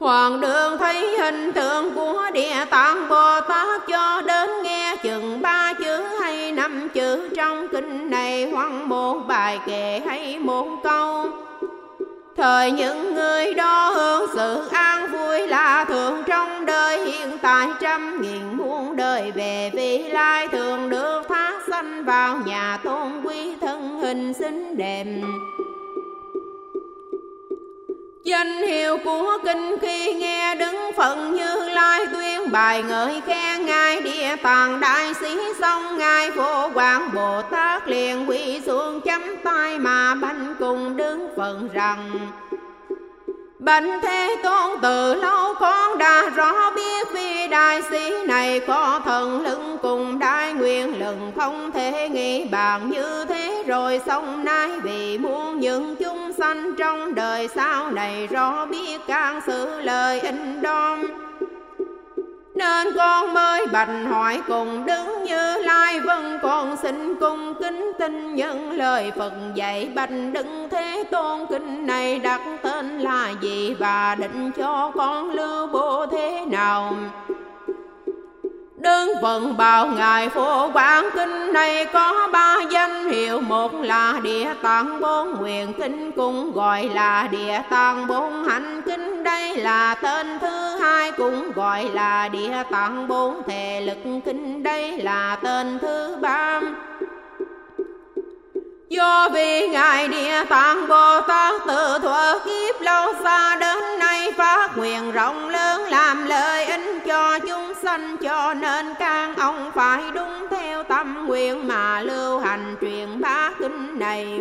Hoàng 0.00 0.40
đường 0.40 0.78
thấy 0.78 1.18
hình 1.18 1.52
tượng 1.52 1.94
của 1.94 2.22
Địa 2.32 2.64
Tạng 2.70 3.08
Bồ 3.08 3.40
Tát 3.40 3.86
cho 3.88 4.22
đến 4.26 4.50
nghe 4.62 4.96
chừng 5.02 5.42
ba 5.42 5.72
chữ 5.72 6.02
hay 6.20 6.52
năm 6.52 6.88
chữ 6.94 7.28
trong 7.36 7.68
kinh 7.68 8.10
này 8.10 8.50
hoặc 8.50 8.72
một 8.84 9.14
bài 9.28 9.58
kệ 9.66 10.00
hay 10.06 10.38
một 10.38 10.68
câu. 10.82 11.26
Thời 12.36 12.70
những 12.70 13.14
người 13.14 13.54
đó 13.54 13.90
hưởng 13.90 14.30
sự 14.34 14.68
an 14.72 15.12
vui 15.12 15.46
là 15.46 15.84
thường 15.84 16.22
trong 16.26 16.66
đời 16.66 17.06
hiện 17.06 17.38
tại 17.42 17.68
trăm 17.80 18.22
nghìn 18.22 18.56
muôn 18.56 18.96
đời 18.96 19.32
về 19.34 19.70
vị 19.74 19.98
lai 19.98 20.48
thường 20.48 20.90
được 20.90 21.27
sanh 21.78 22.04
vào 22.04 22.38
nhà 22.46 22.78
tôn 22.84 23.22
quý 23.24 23.56
thân 23.60 23.98
hình 23.98 24.32
xinh 24.32 24.76
đẹp. 24.76 25.04
Danh 28.24 28.62
hiệu 28.62 28.98
của 29.04 29.38
kinh 29.44 29.76
khi 29.80 30.12
nghe 30.14 30.54
đứng 30.54 30.90
phận 30.96 31.34
như 31.34 31.68
lai 31.68 32.06
tuyên 32.12 32.52
bài 32.52 32.82
ngợi 32.82 33.20
khen 33.26 33.66
ngài 33.66 34.00
địa 34.00 34.36
tạng 34.42 34.80
đại 34.80 35.14
sĩ 35.14 35.38
xong 35.60 35.98
ngài 35.98 36.30
phổ 36.30 36.70
quang 36.70 37.10
bồ 37.14 37.42
tát 37.42 37.88
liền 37.88 38.28
quỳ 38.28 38.60
xuống 38.66 39.00
chấm 39.00 39.22
tay 39.44 39.78
mà 39.78 40.14
banh 40.14 40.54
cùng 40.58 40.96
đứng 40.96 41.28
phận 41.36 41.68
rằng 41.72 42.10
bệnh 43.68 44.00
Thế 44.02 44.36
Tôn 44.42 44.78
từ 44.82 45.14
lâu 45.14 45.54
con 45.60 45.98
đã 45.98 46.28
rõ 46.36 46.70
biết 46.70 47.08
vì 47.12 47.48
đại 47.48 47.82
sĩ 47.90 48.10
này 48.26 48.60
có 48.60 49.00
thần 49.04 49.40
lưng 49.42 49.78
cùng 49.82 50.18
đại 50.18 50.52
nguyện 50.52 51.00
lần 51.00 51.32
không 51.36 51.72
thể 51.72 52.08
nghĩ 52.08 52.44
bàn 52.44 52.90
như 52.90 53.24
thế 53.24 53.64
rồi 53.66 54.00
xong 54.06 54.44
nay 54.44 54.68
vì 54.82 55.18
muốn 55.18 55.60
những 55.60 55.96
chúng 55.96 56.32
sanh 56.32 56.74
trong 56.78 57.14
đời 57.14 57.48
sau 57.54 57.90
này 57.90 58.26
rõ 58.26 58.66
biết 58.66 59.06
can 59.06 59.40
sự 59.46 59.80
lời 59.80 60.20
in 60.20 60.62
đom 60.62 61.27
nên 62.58 62.96
con 62.96 63.34
mới 63.34 63.66
bạch 63.66 63.88
hỏi 64.08 64.42
cùng 64.48 64.86
đứng 64.86 65.24
như 65.24 65.58
lai 65.58 66.00
vân. 66.00 66.38
Con 66.42 66.76
xin 66.76 67.14
cung 67.20 67.54
kính 67.54 67.92
tin 67.98 68.34
những 68.34 68.72
lời 68.72 69.12
phật 69.16 69.32
dạy. 69.54 69.90
Bạch 69.94 70.10
đứng 70.32 70.68
thế 70.70 71.04
tôn, 71.10 71.46
kinh 71.46 71.86
này 71.86 72.18
đặt 72.18 72.40
tên 72.62 72.98
là 72.98 73.30
gì? 73.40 73.74
Và 73.78 74.14
định 74.14 74.50
cho 74.56 74.92
con 74.94 75.30
lưu 75.30 75.66
bố 75.66 76.06
thế 76.06 76.44
nào? 76.46 76.94
Đơn 78.80 79.08
phận 79.22 79.56
bảo 79.56 79.86
ngài 79.86 80.28
phổ 80.28 80.70
quán 80.72 81.08
kinh 81.14 81.52
này 81.52 81.84
có 81.84 82.28
ba 82.32 82.56
danh 82.70 83.10
hiệu. 83.10 83.40
Một 83.40 83.74
là 83.74 84.20
địa 84.22 84.54
tạng 84.62 85.00
bốn 85.00 85.34
nguyện 85.40 85.72
kinh 85.78 86.12
cũng 86.12 86.52
gọi 86.52 86.88
là 86.94 87.28
địa 87.30 87.60
tạng 87.70 88.06
bốn 88.06 88.44
hạnh 88.44 88.82
kinh. 88.86 89.24
Đây 89.24 89.56
là 89.56 89.94
tên 89.94 90.38
thứ 90.38 90.78
hai 90.80 91.12
cũng 91.12 91.52
gọi 91.52 91.84
là 91.92 92.28
địa 92.28 92.62
tạng 92.70 93.08
bốn 93.08 93.42
thể 93.46 93.80
lực 93.80 94.20
kinh. 94.24 94.62
Đây 94.62 94.98
là 94.98 95.36
tên 95.42 95.78
thứ 95.78 96.16
ba. 96.20 96.60
Do 98.88 99.28
vì 99.32 99.68
Ngài 99.68 100.08
Địa 100.08 100.44
Tạng 100.48 100.88
Bồ 100.88 101.20
Tát 101.20 101.54
từ 101.66 101.98
thuở 102.02 102.38
kiếp 102.44 102.80
lâu 102.80 103.12
xa 103.24 103.56
đến 103.60 103.98
nay 103.98 104.32
phát 104.32 104.76
nguyện 104.76 105.12
rộng 105.12 105.48
lớn 105.48 105.82
làm 105.82 106.26
lợi 106.26 106.64
ích 106.64 107.02
cho 107.06 107.38
chúng 107.38 107.72
sanh, 107.82 108.16
cho 108.16 108.54
nên 108.54 108.94
càng 108.98 109.34
ông 109.36 109.70
phải 109.74 110.02
đúng 110.14 110.46
theo 110.50 110.82
tâm 110.82 111.26
nguyện 111.26 111.68
mà 111.68 112.00
lưu 112.00 112.38
hành 112.38 112.76
truyền 112.80 113.20
bá 113.20 113.50
kinh 113.58 113.98
này. 113.98 114.40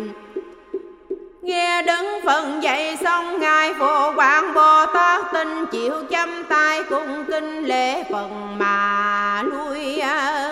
Nghe 1.41 1.81
đứng 1.81 2.19
phần 2.25 2.63
dạy 2.63 2.97
xong, 3.03 3.39
Ngài 3.39 3.73
Phổ 3.73 4.13
Quảng 4.15 4.53
Bồ 4.53 4.85
Tát 4.85 5.25
tin 5.33 5.65
chịu 5.65 6.03
chăm 6.09 6.43
tay 6.49 6.83
cung 6.83 7.25
kinh 7.25 7.63
lễ 7.63 8.03
phần 8.11 8.57
mà 8.59 9.43
lui 9.43 9.97
ra 9.99 10.43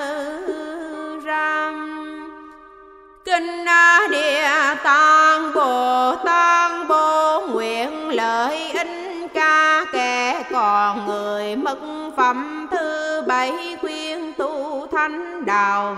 kinh 3.26 3.66
địa 4.12 4.76
tạng, 4.84 5.54
bồ 5.54 6.16
tát 6.16 6.88
bồ 6.90 7.42
nguyện, 7.48 8.10
lợi 8.10 8.72
ích 8.72 8.88
ca 9.34 9.86
kẻ 9.94 10.44
còn 10.52 11.08
người 11.08 11.56
mất 11.56 11.78
phẩm 12.18 12.68
thứ 12.72 13.22
bảy 13.28 13.78
khuyên 13.82 14.34
tu 14.38 14.88
thánh 14.92 15.46
đạo 15.46 15.98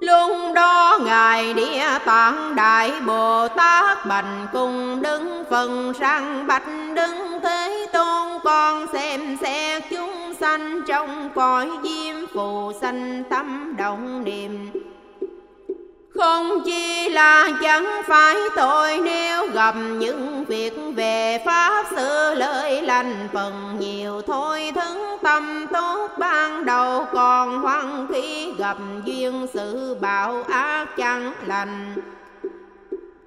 Lúc 0.00 0.30
đó 0.54 0.98
Ngài 1.04 1.54
Địa 1.54 1.98
Tạng 2.04 2.54
Đại 2.54 2.92
Bồ 3.06 3.48
Tát, 3.48 4.06
Bành 4.06 4.46
cùng 4.52 5.02
đứng 5.02 5.44
phần 5.50 5.92
sang 6.00 6.46
bạch 6.46 6.66
đứng 6.94 7.40
Thế 7.42 7.86
Tôn. 7.92 8.38
Con 8.44 8.86
xem 8.92 9.36
xét 9.40 9.82
chúng 9.90 10.34
sanh 10.40 10.80
trong 10.86 11.30
cõi 11.34 11.70
diêm 11.82 12.14
phù 12.34 12.72
sanh 12.80 13.22
tâm 13.30 13.74
động 13.78 14.24
niệm 14.24 14.70
không 16.18 16.62
chi 16.64 17.08
là 17.08 17.50
chẳng 17.62 18.02
phải 18.06 18.36
tội 18.56 18.98
nếu 19.04 19.48
gặp 19.54 19.74
những 19.98 20.44
việc 20.44 20.72
về 20.96 21.38
pháp 21.44 21.86
sự 21.90 22.34
lợi 22.34 22.82
lành 22.82 23.28
phần 23.32 23.76
nhiều 23.80 24.22
thôi 24.26 24.72
thứ 24.74 25.16
tâm 25.22 25.66
tốt 25.72 26.10
ban 26.18 26.64
đầu 26.64 27.06
còn 27.12 27.58
hoang 27.58 28.06
khi 28.12 28.52
gặp 28.58 28.76
duyên 29.04 29.46
sự 29.54 29.96
bạo 30.00 30.42
ác 30.48 30.86
chẳng 30.96 31.32
lành. 31.46 31.94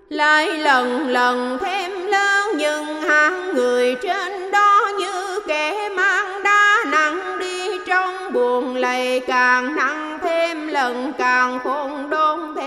Lại 0.10 0.54
lần 0.58 1.08
lần 1.08 1.58
thêm 1.62 1.92
lớn 2.06 2.50
nhưng 2.58 3.02
hàng 3.02 3.54
người 3.54 3.96
trên 4.02 4.52
đó 4.52 4.92
như 5.00 5.40
kẻ 5.48 5.90
mang 5.90 6.44
đá 6.44 6.78
nặng 6.92 7.40
đi 7.40 7.70
trong 7.88 8.34
buồn 8.34 8.76
lầy 8.76 9.20
càng 9.20 9.76
nặng 9.76 10.20
thêm 10.22 10.68
lần 10.68 11.14
càng 11.18 11.60
khôn 11.64 12.10
đốn 12.10 12.40
thêm 12.56 12.59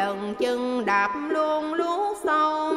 lần 0.00 0.34
chân 0.34 0.84
đạp 0.86 1.10
luôn 1.28 1.74
lúa 1.74 2.14
sâu 2.24 2.74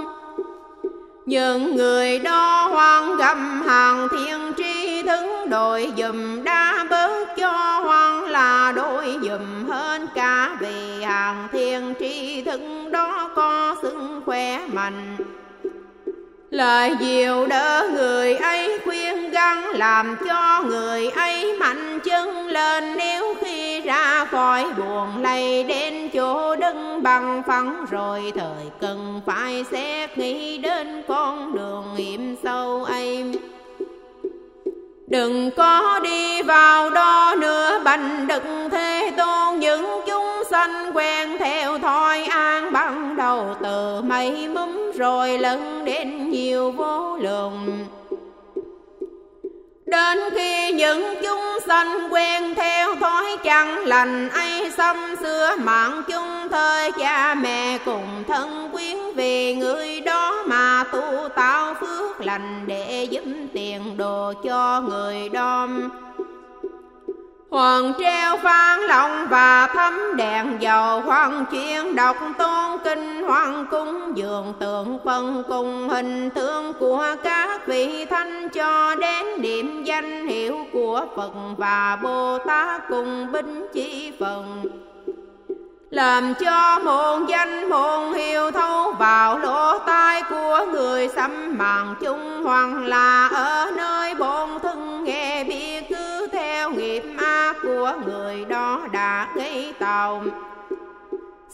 những 1.26 1.76
người 1.76 2.20
đó 2.20 2.68
hoang 2.68 3.16
gầm 3.18 3.62
hàng 3.68 4.08
thiên 4.12 4.54
tri 4.58 5.04
thức 5.04 5.46
đội 5.50 5.94
dùm 5.98 6.44
đã 6.44 6.86
bớt 6.90 7.26
cho 7.38 7.80
hoang 7.84 8.26
là 8.26 8.74
đội 8.76 9.18
dùm 9.22 9.70
hơn 9.70 10.08
cả 10.16 10.58
vì 10.60 11.04
hàng 11.04 11.48
thiên 11.52 11.94
tri 12.00 12.42
thức 12.42 12.62
đó 12.92 13.30
có 13.36 13.76
sức 13.82 14.22
khỏe 14.26 14.68
mạnh 14.74 15.18
lời 16.54 16.96
diệu 17.00 17.46
đỡ 17.46 17.90
người 17.94 18.36
ấy, 18.36 18.80
khuyên 18.86 19.32
gắng 19.32 19.70
làm 19.70 20.18
cho 20.28 20.64
người 20.68 21.10
ấy 21.10 21.54
mạnh 21.60 22.00
chân 22.00 22.48
lên. 22.48 22.98
Nếu 22.98 23.34
khi 23.42 23.82
ra 23.82 24.26
khỏi 24.26 24.66
buồn 24.78 25.22
lầy 25.22 25.64
đến 25.64 26.10
chỗ 26.14 26.56
đứng 26.56 27.04
bằng 27.04 27.44
phẳng, 27.48 27.86
rồi 27.92 28.34
thời 28.36 28.66
cần 28.82 29.22
phải 29.26 29.66
xét 29.72 30.18
nghĩ 30.18 30.58
đến 30.58 31.04
con 31.08 31.56
đường 31.56 31.96
hiểm 31.98 32.36
sâu 32.44 32.84
ấy. 32.84 33.24
Đừng 35.08 35.52
có 35.52 36.00
đi 36.04 36.42
vào 36.42 36.90
đó 36.90 37.36
nữa, 37.38 37.82
bành 37.84 38.28
đừng 38.28 38.70
thế 38.72 39.12
tôn, 39.18 39.60
những 39.60 40.02
chúng 40.08 40.23
sanh 40.54 40.92
quen 40.94 41.38
theo 41.40 41.78
thói 41.78 42.24
an 42.24 42.74
ban 42.74 43.16
đầu, 43.16 43.56
từ 43.64 44.02
mây 44.02 44.48
mắm 44.48 44.92
rồi 44.96 45.38
lần 45.38 45.86
đến 45.86 46.30
nhiều 46.30 46.72
vô 46.72 47.18
lượng 47.18 47.86
Đến 49.86 50.18
khi 50.32 50.72
những 50.72 51.16
chúng 51.24 51.60
sanh 51.68 52.14
quen 52.14 52.56
theo 52.56 52.96
thói 52.96 53.38
chẳng 53.44 53.86
lành, 53.86 54.30
ấy 54.30 54.72
xâm 54.78 55.16
xưa 55.22 55.56
mạng 55.64 56.04
chúng 56.08 56.50
thời 56.52 56.92
cha 56.92 57.36
mẹ 57.36 57.78
cùng 57.86 58.24
thân 58.28 58.70
quyến 58.72 58.98
vì 59.16 59.56
người 59.56 60.02
đó 60.02 60.44
mà 60.48 60.84
tu 60.92 61.30
tạo 61.36 61.74
phước 61.74 62.22
lành 62.22 62.64
để 62.68 63.08
giúp 63.10 63.24
tiền 63.54 63.98
đồ 63.98 64.34
cho 64.44 64.82
người 64.90 65.30
đom. 65.30 65.90
Hoàng 67.54 67.94
treo 68.00 68.38
phan 68.38 68.80
lòng 68.80 69.28
và 69.30 69.68
thấm 69.68 69.94
đèn 70.16 70.58
dầu. 70.60 71.02
Hoàng 71.02 71.46
chuyên 71.52 71.96
đọc 71.96 72.18
tôn 72.38 72.78
kinh, 72.84 73.24
Hoàng 73.24 73.66
cung 73.72 74.18
dường 74.18 74.54
tượng 74.60 75.00
phân 75.06 75.44
cùng 75.48 75.90
hình 75.90 76.30
tượng 76.30 76.74
của 76.80 77.06
các 77.24 77.68
vị 77.68 78.06
thanh 78.06 78.50
Cho 78.50 78.96
đến 78.96 79.42
điểm 79.42 79.84
danh 79.84 80.28
hiệu 80.28 80.58
của 80.74 81.06
Phật 81.16 81.32
và 81.58 81.98
Bồ 82.04 82.38
Tát 82.38 82.82
cùng 82.90 83.32
binh 83.32 83.68
chỉ 83.74 84.12
phần. 84.20 84.64
Làm 85.90 86.34
cho 86.34 86.80
muôn 86.80 87.30
danh 87.30 87.70
muôn 87.70 88.14
hiệu 88.14 88.52
thấu 88.52 88.92
vào 88.92 89.40
lỗ 89.40 89.78
tai 89.78 90.24
của 90.30 90.66
người 90.72 91.08
xâm 91.08 91.58
màng 91.58 91.96
chung. 92.02 92.44
Hoàng 92.44 92.88
là 92.88 93.28
ở 93.28 93.72
nơi 93.76 94.16
bổn 94.16 94.50
thân 94.64 94.73
của 97.84 97.94
người 98.06 98.46
đó 98.46 98.88
đã 98.92 99.28
gây 99.36 99.74
tạo 99.80 100.24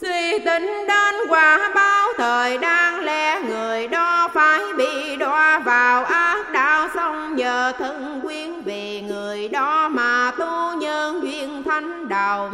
suy 0.00 0.38
tính 0.38 0.86
đến 0.88 1.14
quả 1.28 1.70
báo 1.74 2.08
thời 2.16 2.58
đang 2.58 3.00
lẽ 3.00 3.40
người 3.40 3.88
đó 3.88 4.28
phải 4.34 4.60
bị 4.76 5.16
đọa 5.16 5.58
vào 5.58 6.04
ác 6.04 6.50
đạo. 6.52 6.88
Xong 6.94 7.36
nhờ 7.36 7.72
thân 7.78 8.20
quyến 8.22 8.62
vì 8.62 9.00
người 9.00 9.48
đó 9.48 9.88
mà 9.88 10.32
tu 10.38 10.72
nhân 10.76 11.20
duyên 11.22 11.62
thánh 11.62 12.08
đạo 12.08 12.50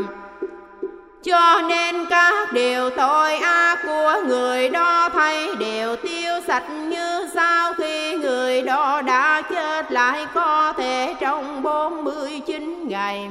cho 1.25 1.63
nên 1.69 2.07
các 2.11 2.53
điều 2.53 2.91
tội 2.91 3.37
ác 3.37 3.79
của 3.87 4.23
người 4.27 4.69
đó 4.69 5.09
thay 5.09 5.55
đều 5.55 5.97
tiêu 5.97 6.33
sạch 6.47 6.71
như 6.71 7.29
sau 7.35 7.73
khi 7.73 8.17
người 8.17 8.63
đó 8.63 9.03
đã 9.03 9.43
chết 9.43 9.93
lại 9.93 10.27
có 10.35 10.73
thể 10.77 11.15
trong 11.21 11.63
bốn 11.63 12.05
mươi 12.05 12.41
chín 12.47 12.89
ngày 12.89 13.31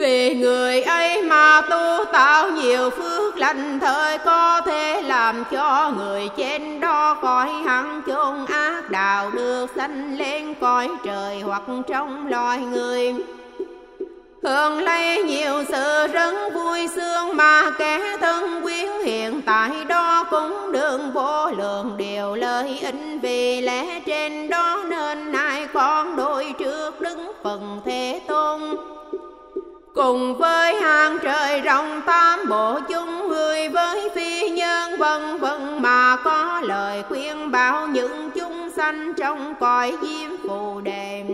vì 0.00 0.34
người 0.34 0.82
ấy 0.82 1.22
mà 1.22 1.60
tu 1.70 2.04
tạo 2.12 2.50
nhiều 2.50 2.90
phước 2.90 3.36
lành, 3.36 3.80
thời 3.80 4.18
có 4.18 4.60
thể 4.60 5.02
làm 5.02 5.44
cho 5.50 5.92
người 5.96 6.28
trên 6.36 6.80
đó 6.80 7.18
khỏi 7.22 7.48
hẳn 7.66 8.02
chôn 8.06 8.46
ác 8.46 8.90
đạo, 8.90 9.30
được 9.30 9.66
sanh 9.76 10.18
lên 10.18 10.54
cõi 10.54 10.88
trời 11.04 11.40
hoặc 11.40 11.62
trong 11.88 12.26
loài 12.26 12.58
người. 12.58 13.14
Thường 14.42 14.78
lấy 14.78 15.24
nhiều 15.24 15.64
sự 15.68 16.06
rất 16.06 16.34
vui 16.54 16.88
sướng 16.94 17.36
mà 17.36 17.70
kẻ 17.78 18.16
thân 18.20 18.62
quyến 18.62 18.88
hiện, 19.04 19.42
tại 19.46 19.70
đó 19.88 20.24
cũng 20.30 20.72
đương 20.72 21.10
vô 21.14 21.50
lượng 21.50 21.94
điều 21.96 22.34
lợi 22.34 22.78
ích. 22.82 22.94
Vì 23.22 23.60
lẽ 23.60 24.00
trên 24.06 24.48
đó 24.48 24.82
nên 24.88 25.32
ai 25.32 25.66
con 25.72 26.16
đôi 26.16 26.54
trước 26.58 27.00
đứng 27.00 27.32
phần 27.42 27.80
thế 27.84 28.20
tôn 28.26 28.60
cùng 29.94 30.36
với 30.38 30.74
hàng 30.74 31.18
trời 31.22 31.60
rộng 31.60 32.02
tam 32.06 32.48
bộ 32.48 32.80
chung, 32.88 33.28
người 33.28 33.68
với 33.68 34.08
phi 34.14 34.48
nhân 34.48 34.96
vân 34.98 35.38
vân, 35.38 35.82
mà 35.82 36.16
có 36.24 36.60
lời 36.64 37.02
khuyên 37.08 37.50
bảo 37.50 37.86
những 37.86 38.30
chúng 38.34 38.70
sanh 38.76 39.14
trong 39.14 39.54
cõi 39.60 39.92
diêm 40.02 40.30
phù 40.48 40.80
đề 40.80 41.24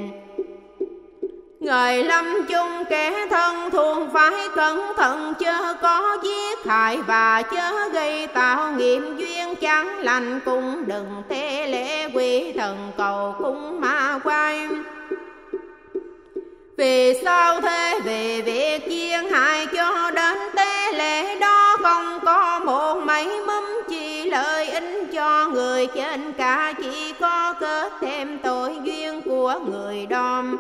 Người 1.60 2.04
lâm 2.04 2.46
chung 2.48 2.84
kẻ 2.90 3.26
thân 3.30 3.70
thường 3.70 4.08
phải 4.12 4.48
cẩn 4.56 4.92
thận, 4.96 5.34
chớ 5.38 5.74
có 5.82 6.18
giết 6.22 6.58
hại 6.64 6.98
và 7.06 7.42
chớ 7.42 7.88
gây 7.88 8.26
tạo 8.26 8.72
nghiệp 8.72 9.02
duyên 9.18 9.54
chẳng 9.60 9.98
lành, 9.98 10.40
cũng 10.44 10.84
đừng 10.86 11.22
thế 11.28 11.66
lễ 11.66 12.08
quỷ 12.14 12.52
thần 12.52 12.92
cầu 12.96 13.34
cung 13.38 13.80
ma 13.80 14.20
quay 14.24 14.68
vì 16.76 17.14
sao 17.24 17.60
thế? 17.60 18.00
Vì 18.04 18.42
việc 18.42 18.82
chiên 18.90 19.30
hại 19.30 19.66
cho 19.66 20.10
đến 20.10 20.38
tế 20.56 20.92
lễ 20.92 21.38
đó 21.38 21.76
không 21.82 22.18
có 22.24 22.58
một 22.58 22.94
mấy 22.94 23.40
mâm 23.46 23.64
chi 23.88 24.30
lợi 24.30 24.68
ích 24.68 25.08
cho 25.12 25.48
người 25.48 25.86
trên 25.94 26.32
cả. 26.32 26.72
Chỉ 26.82 27.12
có 27.20 27.54
kết 27.60 27.92
thêm 28.00 28.38
tội 28.38 28.76
duyên 28.82 29.22
của 29.22 29.60
người 29.70 30.06
đom 30.06 30.56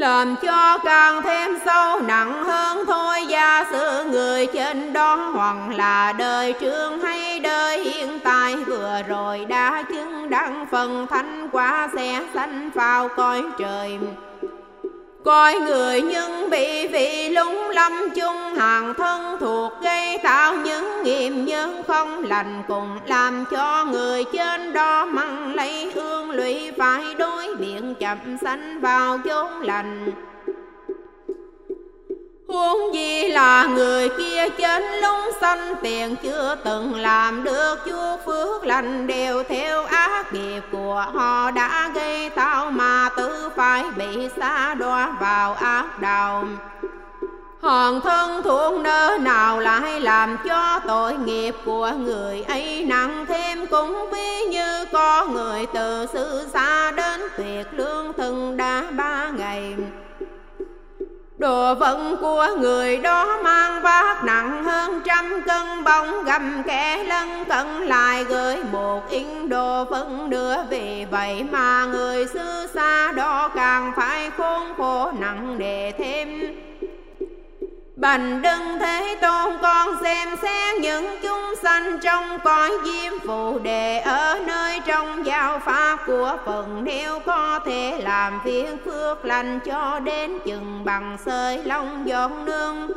làm 0.00 0.36
cho 0.42 0.78
càng 0.84 1.22
thêm 1.22 1.50
sâu 1.64 2.00
nặng 2.00 2.44
hơn 2.44 2.84
thôi. 2.86 3.26
Gia 3.28 3.64
sự 3.70 4.04
người 4.10 4.46
trên 4.46 4.92
đó 4.92 5.16
hoặc 5.34 5.56
là 5.76 6.12
đời 6.12 6.54
trương 6.60 7.00
hay 7.00 7.40
đời 7.40 7.84
hiện 7.84 8.18
tại, 8.24 8.56
vừa 8.56 9.02
rồi 9.08 9.44
đã 9.44 9.82
chứng 9.82 10.30
đăng 10.30 10.66
phần 10.70 11.06
thánh 11.10 11.48
quả 11.52 11.88
sẽ 11.94 12.22
sanh 12.34 12.70
vào 12.74 13.08
cõi 13.16 13.42
trời. 13.58 13.98
Coi 15.24 15.54
người 15.60 16.02
nhưng 16.02 16.50
bị 16.50 16.86
vị 16.86 17.28
lúng 17.28 17.70
lâm 17.70 17.92
chung, 18.14 18.54
hàng 18.56 18.94
thân 18.94 19.36
thuộc 19.40 19.72
gây 19.82 20.18
tạo 20.22 20.56
những 20.56 21.02
nghiệp 21.02 21.30
nhân 21.30 21.82
không 21.86 22.24
lành, 22.24 22.62
cùng 22.68 22.98
làm 23.06 23.44
cho 23.50 23.84
người 23.84 24.24
trên 24.32 24.72
đó 24.72 25.04
măng 25.04 25.54
lấy 25.54 25.92
hương 25.94 26.30
lụy 26.30 26.72
phải 26.78 27.02
đối 27.18 27.54
biện 27.54 27.94
chậm 28.00 28.18
sanh 28.42 28.80
vào 28.80 29.18
chốn 29.24 29.60
lành. 29.62 30.10
Huống 32.48 32.94
gì 32.94 33.28
là 33.28 33.66
người 33.66 34.08
kia 34.08 34.48
trên 34.58 34.82
lúng 34.82 35.30
xanh 35.40 35.74
tiền 35.82 36.16
chưa 36.22 36.56
từng 36.64 36.94
làm 36.94 37.44
được 37.44 37.74
chúa 37.86 38.16
phước 38.26 38.66
lành, 38.66 39.06
đều 39.06 39.42
theo 39.42 39.84
ác 39.84 40.32
nghiệp 40.32 40.62
của 40.72 41.06
họ 41.14 41.50
đã 41.50 41.90
gây 41.94 42.30
tạo 42.30 42.70
mà 42.70 43.08
phải 43.56 43.84
bị 43.96 44.28
xa 44.36 44.74
đọa 44.74 45.10
vào 45.20 45.54
ác 45.54 45.98
đạo. 46.00 46.44
Hòn 47.62 48.00
thân 48.00 48.42
thuộc 48.42 48.80
nơi 48.80 49.18
nào 49.18 49.60
lại 49.60 50.00
làm 50.00 50.36
cho 50.44 50.80
tội 50.86 51.14
nghiệp 51.16 51.54
của 51.64 51.92
người 51.98 52.42
ấy 52.42 52.84
nặng 52.88 53.24
thêm, 53.28 53.66
cũng 53.66 54.10
ví 54.12 54.42
như 54.50 54.84
có 54.92 55.26
người 55.26 55.66
từ 55.74 56.06
xứ 56.12 56.48
xa 56.52 56.90
đến 56.90 57.20
tuyệt 57.36 57.66
lương 57.72 58.12
thân 58.12 58.56
đã 58.56 58.84
ba 58.90 59.30
ngày 59.30 59.74
Đồ 61.40 61.74
vận 61.74 62.16
của 62.20 62.46
người 62.58 62.96
đó 62.96 63.38
mang 63.42 63.82
vác 63.82 64.24
nặng 64.24 64.64
hơn 64.64 65.00
trăm 65.04 65.42
cân 65.46 65.84
bông, 65.84 66.24
gầm 66.24 66.62
kẻ 66.66 67.04
lân 67.04 67.44
cận 67.48 67.66
lại 67.66 68.24
gửi 68.24 68.56
một 68.72 69.00
in 69.10 69.48
đồ 69.48 69.84
phân 69.90 70.30
đưa 70.30 70.62
vì 70.70 71.06
vậy 71.10 71.44
mà 71.50 71.84
người 71.84 72.26
xứ 72.26 72.66
xa 72.74 73.12
đó 73.12 73.48
càng 73.54 73.92
phải 73.96 74.30
khốn 74.30 74.74
khổ 74.76 75.12
nặng 75.20 75.58
đề 75.58 75.92
thêm. 75.98 76.54
Bành 78.00 78.42
đơn 78.42 78.78
thế 78.80 79.16
tôn 79.20 79.52
con 79.62 79.88
xem 80.02 80.28
xét 80.42 80.80
những 80.80 81.06
chúng 81.22 81.54
sanh 81.62 81.98
trong 82.02 82.38
cõi 82.44 82.70
diêm 82.84 83.12
phù 83.26 83.58
đề 83.58 83.98
ở 83.98 84.38
nơi 84.46 84.80
trong 84.86 85.26
giáo 85.26 85.58
pháp 85.58 85.98
của 86.06 86.36
phần 86.44 86.84
nếu 86.84 87.20
có 87.20 87.60
thể 87.66 88.00
làm 88.02 88.40
việc 88.44 88.84
phước 88.84 89.24
lành 89.24 89.60
cho 89.64 90.00
đến 90.04 90.38
chừng 90.44 90.84
bằng 90.84 91.16
sơi 91.26 91.64
long 91.64 92.08
giọt 92.08 92.30
nương 92.44 92.90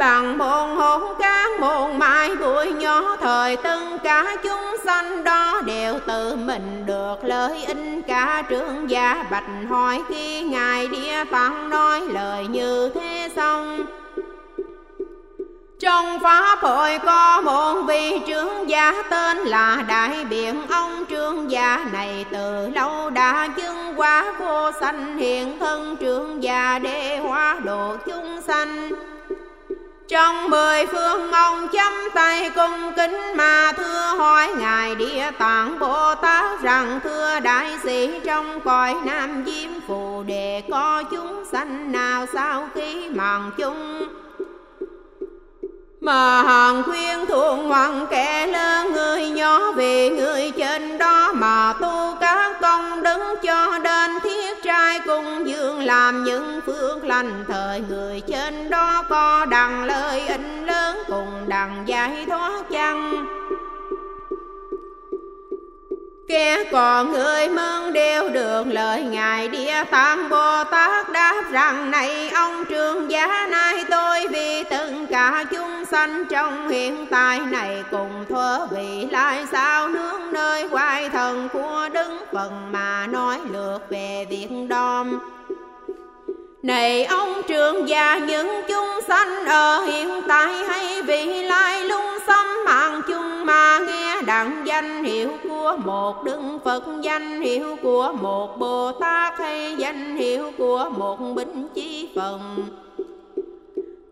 bằng 0.00 0.38
môn 0.38 0.76
hôn 0.76 1.02
các 1.18 1.60
môn 1.60 1.98
mai 1.98 2.36
buổi 2.36 2.72
nhỏ, 2.72 3.16
thời 3.20 3.56
tân 3.56 3.98
cả 4.04 4.36
chúng 4.42 4.76
sanh 4.84 5.24
đó 5.24 5.60
đều 5.66 5.98
tự 6.06 6.36
mình 6.36 6.86
được 6.86 7.16
lợi 7.22 7.64
ích. 7.64 7.76
Cả 8.06 8.42
trưởng 8.48 8.90
gia 8.90 9.24
bạch 9.30 9.44
hỏi 9.68 10.02
khi 10.08 10.42
ngài 10.42 10.86
địa 10.86 11.24
tạng 11.30 11.70
nói 11.70 12.00
lời 12.00 12.46
như 12.46 12.90
thế 12.94 13.28
xong. 13.36 13.86
Trong 15.80 16.20
pháp 16.22 16.58
hội 16.60 16.98
có 16.98 17.40
một 17.40 17.82
vị 17.88 18.20
trưởng 18.26 18.70
gia 18.70 19.02
tên 19.10 19.38
là 19.38 19.84
Đại 19.88 20.24
Biện 20.24 20.66
Ông. 20.70 21.04
Trưởng 21.04 21.50
gia 21.50 21.84
này 21.92 22.24
từ 22.30 22.68
lâu 22.74 23.10
đã 23.10 23.48
chứng 23.56 23.94
qua 23.96 24.32
vô 24.38 24.70
sanh 24.80 25.18
hiện 25.18 25.58
thân. 25.58 25.96
Trưởng 25.96 26.42
gia 26.42 26.78
để 26.78 27.18
hóa 27.18 27.56
độ 27.64 27.96
chúng 28.06 28.40
sanh 28.46 28.90
trong 30.10 30.50
mười 30.50 30.86
phương 30.86 31.32
ông 31.32 31.68
chấm 31.68 31.92
tay 32.14 32.50
cung 32.50 32.92
kính 32.96 33.20
mà 33.36 33.72
thưa 33.72 34.14
hỏi 34.18 34.48
Ngài 34.58 34.94
Địa 34.94 35.30
Tạng 35.38 35.78
Bồ 35.78 36.14
Tát 36.14 36.62
rằng, 36.62 37.00
thưa 37.04 37.40
đại 37.40 37.78
sĩ, 37.82 38.20
trong 38.24 38.60
cõi 38.60 38.94
Nam 39.04 39.44
Diêm 39.46 39.70
Phù 39.88 40.22
Đề 40.22 40.62
có 40.70 41.02
chúng 41.10 41.44
sanh 41.52 41.92
nào 41.92 42.26
sau 42.32 42.68
khi 42.74 43.08
màng 43.08 43.50
chung? 43.58 44.08
Mà 46.00 46.42
hàng 46.42 46.82
khuyên 46.82 47.26
thuận 47.26 47.68
hoàng 47.68 48.06
kẻ 48.10 48.46
lớn 48.46 48.92
người 48.92 49.30
nhỏ 49.30 49.72
vì 49.72 50.10
người 50.10 50.52
trên 50.56 50.98
đó 50.98 51.19
làm 56.10 56.24
những 56.24 56.60
phước 56.66 57.04
lành, 57.04 57.44
thời 57.48 57.82
người 57.88 58.22
trên 58.26 58.70
đó 58.70 59.04
có 59.08 59.46
đằng 59.50 59.84
lời 59.84 60.28
in 60.28 60.66
lớn 60.66 60.98
cùng 61.08 61.44
đằng 61.48 61.82
giải 61.86 62.26
thoát 62.28 62.62
chăng? 62.70 63.26
Kẻ 66.28 66.64
còn 66.72 67.12
người 67.12 67.48
mừng 67.48 67.92
đều 67.92 68.28
được 68.28 68.66
lời 68.66 69.02
ngài 69.02 69.48
địa 69.48 69.84
tạng 69.90 70.28
bồ 70.28 70.64
tát 70.64 71.10
đáp 71.12 71.42
rằng, 71.50 71.90
này 71.90 72.30
ông 72.30 72.64
trường 72.64 73.10
giá 73.10 73.46
nay 73.50 73.84
tôi 73.90 74.28
vì 74.28 74.64
từng 74.70 75.06
cả 75.06 75.44
chúng 75.50 75.84
sanh 75.84 76.24
trong 76.30 76.68
hiện 76.68 77.06
tại 77.10 77.40
này 77.40 77.84
cùng 77.90 78.24
thuở 78.28 78.66
vị 78.70 79.06
lai 79.10 79.46
sao 79.52 79.88
nước 79.88 80.18
nơi 80.32 80.68
hoài 80.68 81.08
thần 81.08 81.48
của 81.52 81.88
đứng 81.92 82.18
phần 82.32 82.72
mà 82.72 83.06
nói 83.06 83.38
lượt 83.52 83.78
về 83.90 84.26
việc 84.30 84.48
đom 84.68 85.20
này 86.62 87.04
ông 87.04 87.42
trường 87.48 87.88
già, 87.88 88.18
những 88.18 88.62
chúng 88.68 89.00
sanh 89.08 89.44
ở 89.44 89.80
hiện 89.80 90.08
tại 90.28 90.64
hay 90.68 91.02
vị 91.02 91.42
lai 91.42 91.84
lung 91.84 92.18
xâm 92.26 92.46
mạng 92.66 93.00
chung 93.08 93.46
mà 93.46 93.78
nghe 93.86 94.22
đặng 94.22 94.62
danh 94.66 95.04
hiệu 95.04 95.30
của 95.48 95.76
một 95.84 96.24
đức 96.24 96.40
Phật, 96.64 96.84
danh 97.02 97.40
hiệu 97.40 97.76
của 97.82 98.12
một 98.20 98.58
Bồ 98.58 98.92
Tát 98.92 99.38
hay 99.38 99.74
danh 99.78 100.16
hiệu 100.16 100.52
của 100.58 100.90
một 100.96 101.18
binh 101.34 101.68
chí 101.74 102.08
phần. 102.16 102.40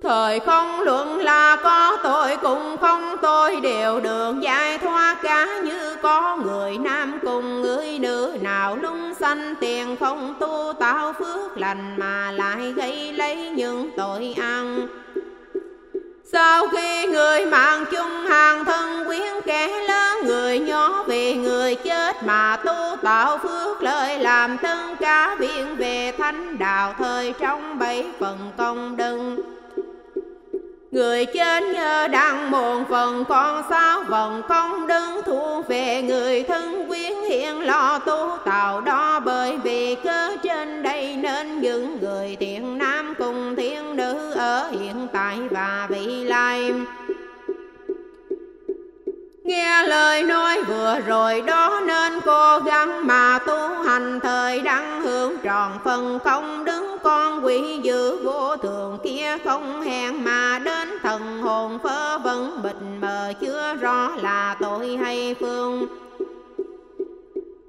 Thời 0.02 0.40
không 0.40 0.80
luận 0.80 1.18
là 1.18 1.56
có 1.62 1.98
tội 2.02 2.36
cũng 2.36 2.76
không 2.80 3.16
tội 3.22 3.56
đều 3.60 4.00
được 4.00 4.34
giải 4.40 4.78
thoát 4.78 5.16
cả 5.22 5.46
như 5.64 5.96
có 6.02 6.36
người 6.36 6.78
nam 6.78 7.18
cùng 7.22 7.62
người 7.62 7.98
nữ, 7.98 8.36
nào 8.40 8.76
lung 8.76 9.14
sanh 9.14 9.54
tiền 9.60 9.96
không 10.00 10.34
tu 10.40 10.72
tạo 10.80 11.12
phước 11.12 11.58
lành 11.58 11.94
mà 11.96 12.32
lại 12.32 12.72
gây 12.76 13.12
lấy 13.12 13.50
những 13.50 13.90
tội 13.96 14.34
ăn. 14.40 14.88
Sau 16.32 16.68
khi 16.68 17.06
người 17.06 17.46
mạng 17.46 17.84
chung 17.90 18.26
hàng 18.28 18.64
thân 18.64 19.04
quyến 19.06 19.40
kẻ 19.46 19.68
lớn 19.88 20.18
người 20.26 20.58
nhỏ 20.58 21.04
vì 21.06 21.34
người 21.34 21.74
chết 21.74 22.22
mà 22.24 22.56
tu 22.56 22.96
tạo 23.02 23.38
phước 23.38 23.82
lợi 23.82 24.18
làm 24.18 24.58
tất 24.58 24.78
cả 25.00 25.36
biển 25.40 25.76
về 25.76 26.12
thánh 26.18 26.58
đạo 26.58 26.94
thời 26.98 27.34
trong 27.40 27.78
bảy 27.78 28.06
phần 28.20 28.38
công 28.56 28.96
đừng 28.96 29.47
Người 30.90 31.26
trên 31.26 31.72
nhờ 31.72 32.08
đang 32.08 32.50
buồn 32.50 32.84
phần 32.90 33.24
con 33.28 33.62
sao 33.70 34.02
vòng 34.08 34.42
công 34.48 34.86
đứng 34.86 35.20
thu 35.26 35.62
về. 35.68 36.02
Người 36.02 36.42
thân 36.42 36.88
quyến 36.88 37.12
hiện 37.28 37.60
lo 37.60 37.98
tu 37.98 38.36
tạo 38.44 38.80
đó, 38.80 39.20
bởi 39.20 39.58
vì 39.58 39.94
cơ 39.94 40.36
trên 40.42 40.82
đây 40.82 41.16
nên 41.16 41.60
những 41.60 41.98
người 42.00 42.36
thiện 42.40 42.78
nam 42.78 43.14
cùng 43.18 43.56
thiên 43.56 43.96
nữ 43.96 44.32
ở 44.32 44.70
hiện 44.70 45.08
tại 45.12 45.38
và 45.50 45.86
vị 45.90 46.24
lai. 46.24 46.72
Nghe 49.48 49.82
lời 49.86 50.22
nói 50.22 50.62
vừa 50.62 51.00
rồi, 51.06 51.40
đó 51.40 51.80
nên 51.86 52.20
cố 52.24 52.58
gắng 52.58 53.06
mà 53.06 53.38
tu 53.46 53.68
hành. 53.86 54.20
Thời 54.20 54.60
đăng 54.60 55.02
hướng 55.02 55.32
tròn 55.42 55.78
phần 55.84 56.18
không, 56.24 56.64
đứng 56.64 56.96
con 57.02 57.44
quỷ 57.44 57.78
dữ 57.82 58.24
vô 58.24 58.56
thường 58.56 58.98
kia 59.04 59.38
không 59.44 59.82
hẹn 59.82 60.24
mà 60.24 60.58
đến 60.64 60.88
thần 61.02 61.42
hồn 61.42 61.78
phơ 61.82 62.18
vẫn 62.18 62.60
bịch 62.62 62.82
mờ 63.00 63.32
chưa 63.40 63.74
rõ 63.74 64.10
là 64.22 64.56
tội 64.60 64.96
hay 64.96 65.34
phương 65.40 65.86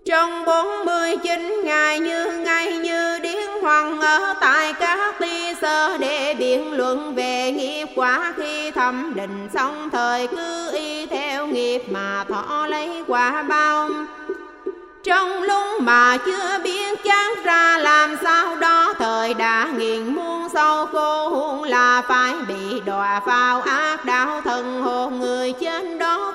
trong 0.09 0.45
bốn 0.45 0.85
mươi 0.85 1.17
chín 1.23 1.61
ngày 1.63 1.99
như 1.99 2.41
ngày 2.45 2.77
như 2.77 3.19
điên 3.19 3.49
hoàng 3.61 4.01
ở 4.01 4.33
tại 4.41 4.73
các 4.73 5.19
ti 5.19 5.53
sơ 5.61 5.97
để 5.97 6.33
biện 6.39 6.73
luận 6.73 7.15
về 7.15 7.51
nghiệp 7.51 7.85
quả 7.95 8.33
khi 8.37 8.71
thẩm 8.71 9.13
định 9.15 9.49
xong 9.53 9.89
thời 9.89 10.27
cứ 10.27 10.71
y 10.73 11.05
theo 11.05 11.47
nghiệp 11.47 11.83
mà 11.89 12.25
thọ 12.29 12.67
lấy 12.67 13.03
quả 13.07 13.43
bao. 13.43 13.89
Trong 15.03 15.43
lúc 15.43 15.81
mà 15.81 16.17
chưa 16.25 16.59
biết 16.63 17.03
chán 17.03 17.31
ra 17.43 17.77
làm 17.77 18.15
sao 18.23 18.55
đó, 18.55 18.93
thời 18.99 19.33
đã 19.33 19.69
nghiền 19.77 20.15
muôn 20.15 20.49
sâu 20.53 20.85
khô 20.85 21.29
huống 21.29 21.63
là 21.63 22.01
phải 22.07 22.33
bị 22.47 22.79
đọa 22.85 23.21
vào 23.25 23.61
ác 23.61 24.05
đạo 24.05 24.41
thần 24.41 24.81
hồn 24.81 25.19
người 25.19 25.53
trên 25.59 25.99
đó 25.99 26.33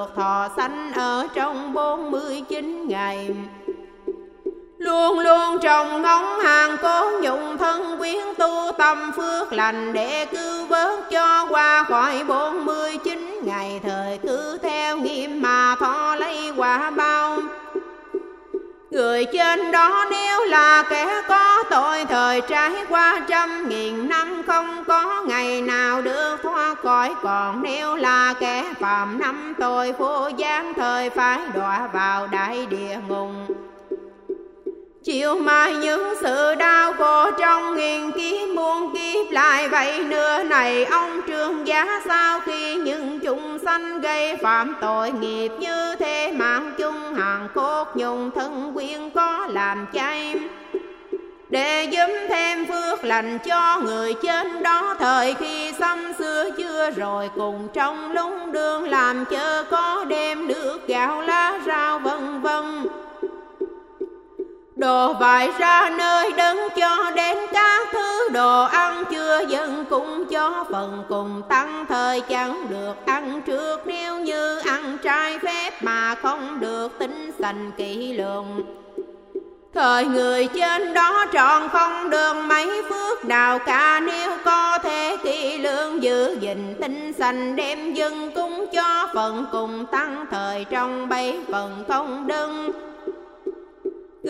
được 0.00 0.14
thọ 0.16 0.48
sanh 0.56 0.92
ở 0.92 1.26
trong 1.34 1.72
bốn 1.72 2.10
mươi 2.10 2.42
chín 2.48 2.88
ngày. 2.88 3.30
Luôn 4.78 5.18
luôn 5.18 5.58
trồng 5.62 6.02
ngóng 6.02 6.40
hàng 6.40 6.76
cố 6.82 7.10
nhụng 7.22 7.58
thân, 7.58 7.98
quyến 7.98 8.18
tu 8.38 8.72
tâm 8.78 9.12
phước 9.16 9.52
lành 9.52 9.92
Để 9.92 10.26
cứu 10.26 10.66
vớt 10.66 11.10
cho 11.10 11.46
qua 11.50 11.82
khỏi 11.82 12.24
bốn 12.24 12.64
mươi 12.64 12.98
chín 13.04 13.40
ngày. 13.44 13.80
Thời 13.82 14.18
cứ 14.18 14.58
theo 14.62 14.96
nghiêm 14.98 15.42
mà 15.42 15.76
thọ 15.80 16.14
lấy 16.14 16.52
quả 16.56 16.90
bao 16.90 17.39
Người 18.90 19.24
trên 19.24 19.70
đó 19.70 20.06
nếu 20.10 20.44
là 20.44 20.84
kẻ 20.90 21.22
có 21.28 21.62
tội, 21.70 22.04
thời 22.04 22.40
trải 22.40 22.72
qua 22.88 23.20
trăm 23.28 23.68
nghìn 23.68 24.08
năm, 24.08 24.42
không 24.46 24.84
có 24.84 25.24
ngày 25.26 25.62
nào 25.62 26.02
được 26.02 26.36
thoát 26.42 26.74
khỏi. 26.82 27.14
Còn 27.22 27.62
nếu 27.62 27.96
là 27.96 28.34
kẻ 28.40 28.64
phạm 28.80 29.18
năm 29.18 29.54
tội 29.58 29.92
vô 29.92 30.28
gian 30.36 30.74
thời 30.74 31.10
phải 31.10 31.40
đọa 31.54 31.88
vào 31.92 32.26
đại 32.26 32.66
địa 32.66 32.98
ngục. 33.08 33.56
Chịu 35.04 35.34
mai 35.34 35.74
những 35.74 36.14
sự 36.20 36.54
đau 36.54 36.92
khổ 36.92 37.30
trong 37.38 37.76
nghìn 37.76 38.12
kiếp, 38.12 38.48
muôn 38.54 38.94
kiếp 38.94 39.30
lại 39.30 39.68
vậy 39.68 40.04
nữa. 40.04 40.42
Này 40.42 40.84
ông 40.84 41.20
trương 41.26 41.66
giá 41.66 42.00
sau 42.08 42.40
khi 42.40 42.74
những 42.74 43.20
chúng 43.20 43.58
sanh 43.64 44.00
gây 44.00 44.36
phạm 44.36 44.76
tội 44.80 45.10
nghiệp 45.10 45.48
như 45.58 45.94
thế? 45.98 46.32
Mạng 46.36 46.72
chung 46.78 47.14
hàng 47.14 47.48
cốt 47.54 47.88
nhung 47.94 48.30
thân 48.30 48.72
quyên 48.74 49.10
có 49.10 49.46
làm 49.50 49.86
chay. 49.94 50.34
Để 51.48 51.84
giúp 51.84 52.08
thêm 52.28 52.66
phước 52.66 53.04
lành 53.04 53.38
cho 53.38 53.80
người 53.84 54.14
trên 54.22 54.62
đó. 54.62 54.96
Thời 54.98 55.34
khi 55.34 55.72
xăm 55.78 56.12
xưa 56.18 56.50
chưa 56.58 56.90
rồi, 56.90 57.30
cùng 57.36 57.68
trong 57.72 58.12
lúng 58.12 58.52
đường 58.52 58.88
làm 58.88 59.24
chớ 59.24 59.64
có 59.70 60.04
đêm 60.08 60.48
nước 60.48 60.78
gạo 60.86 61.22
lá 61.22 61.60
rau, 61.66 61.98
vân 61.98 62.40
vân. 62.40 62.86
Đồ 64.80 65.12
vải 65.12 65.50
ra 65.58 65.90
nơi 65.98 66.32
đấng 66.36 66.58
cho 66.76 67.10
đến 67.16 67.38
các 67.52 67.88
thứ. 67.92 68.28
Đồ 68.32 68.64
ăn 68.64 69.04
chưa 69.10 69.40
dân 69.48 69.84
cũng 69.90 70.24
cho 70.30 70.64
phần 70.70 71.04
cùng 71.08 71.42
tăng. 71.48 71.86
Thời 71.88 72.20
chẳng 72.20 72.66
được 72.70 72.94
ăn 73.06 73.42
trước, 73.46 73.80
nếu 73.86 74.20
như 74.20 74.58
ăn 74.58 74.98
trai 75.02 75.38
phép 75.38 75.82
mà 75.82 76.14
không 76.14 76.60
được 76.60 76.98
tính 76.98 77.30
sành 77.38 77.70
kỹ 77.76 78.12
lường. 78.12 78.46
Thời 79.74 80.04
người 80.04 80.48
trên 80.54 80.94
đó 80.94 81.26
tròn 81.32 81.68
không 81.68 82.10
được 82.10 82.34
mấy 82.46 82.82
phước 82.88 83.24
nào 83.24 83.58
cả. 83.58 84.00
Nếu 84.06 84.30
có 84.44 84.78
thể 84.78 85.16
kỹ 85.22 85.58
lương 85.58 86.02
giữ 86.02 86.36
gìn 86.40 86.74
tinh 86.80 87.12
sành, 87.12 87.56
đem 87.56 87.94
dân 87.94 88.30
cúng 88.34 88.66
cho 88.72 89.08
phần 89.14 89.46
cùng 89.52 89.86
tăng. 89.86 90.26
Thời 90.30 90.64
trong 90.64 91.08
bảy 91.08 91.38
phần 91.52 91.84
không 91.88 92.26
đừng 92.26 92.72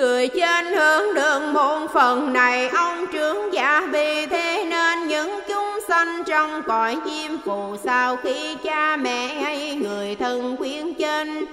Người 0.01 0.29
trên 0.29 0.67
hướng 0.67 1.15
đường 1.15 1.53
một 1.53 1.87
phần 1.95 2.33
này, 2.33 2.69
ông 2.69 3.07
trưởng 3.13 3.53
giả 3.53 3.89
vì 3.93 4.27
thế 4.27 4.65
nên 4.69 5.09
những 5.09 5.41
chúng 5.49 5.79
sanh 5.89 6.25
trong 6.25 6.63
cõi 6.63 6.97
diêm 7.05 7.39
phù 7.45 7.77
sau 7.85 8.17
khi 8.17 8.57
cha 8.65 8.97
mẹ 8.97 9.27
hay 9.27 9.75
người 9.75 10.17
thân 10.17 10.57
khuyên 10.59 10.95
trên. 10.95 11.45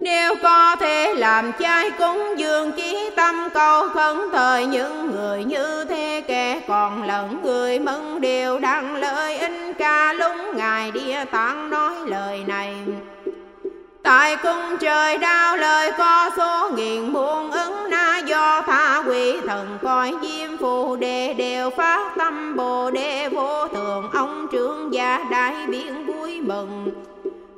Nếu 0.00 0.34
có 0.42 0.76
thể 0.80 1.14
làm 1.14 1.52
trai 1.58 1.90
cúng 1.90 2.34
dường 2.36 2.72
chí 2.72 3.10
tâm 3.16 3.48
cầu 3.54 3.88
khấn 3.88 4.18
thời 4.32 4.66
những 4.66 5.10
người 5.10 5.44
như 5.44 5.84
thế 5.88 6.22
kẻ 6.28 6.60
còn 6.68 7.02
lẫn 7.02 7.40
người 7.42 7.78
mừng 7.78 8.20
đều 8.20 8.58
đăng 8.58 8.96
lợi 8.96 9.38
in 9.38 9.72
ca 9.72 10.12
lúng 10.12 10.56
ngài 10.56 10.90
địa 10.90 11.24
tạng 11.30 11.70
nói 11.70 11.94
lời 12.06 12.42
này 12.46 12.74
tại 14.06 14.36
cung 14.36 14.78
trời 14.80 15.18
đau 15.18 15.56
lời 15.56 15.92
có 15.98 16.30
số 16.36 16.70
nghìn 16.76 17.12
muôn 17.12 17.50
ứng 17.50 17.90
na 17.90 18.18
do 18.18 18.62
tha 18.66 19.02
quỷ 19.06 19.40
thần 19.46 19.78
coi 19.82 20.12
diêm 20.22 20.56
phù 20.56 20.96
đề 20.96 21.34
đều 21.34 21.70
phát 21.70 22.12
tâm 22.18 22.56
bồ 22.56 22.90
đề 22.90 23.28
vô 23.28 23.68
thường. 23.68 24.10
Ông 24.14 24.48
trưởng 24.52 24.92
gia 24.94 25.24
đại 25.30 25.54
biến 25.68 26.06
vui 26.06 26.40
mừng. 26.40 26.88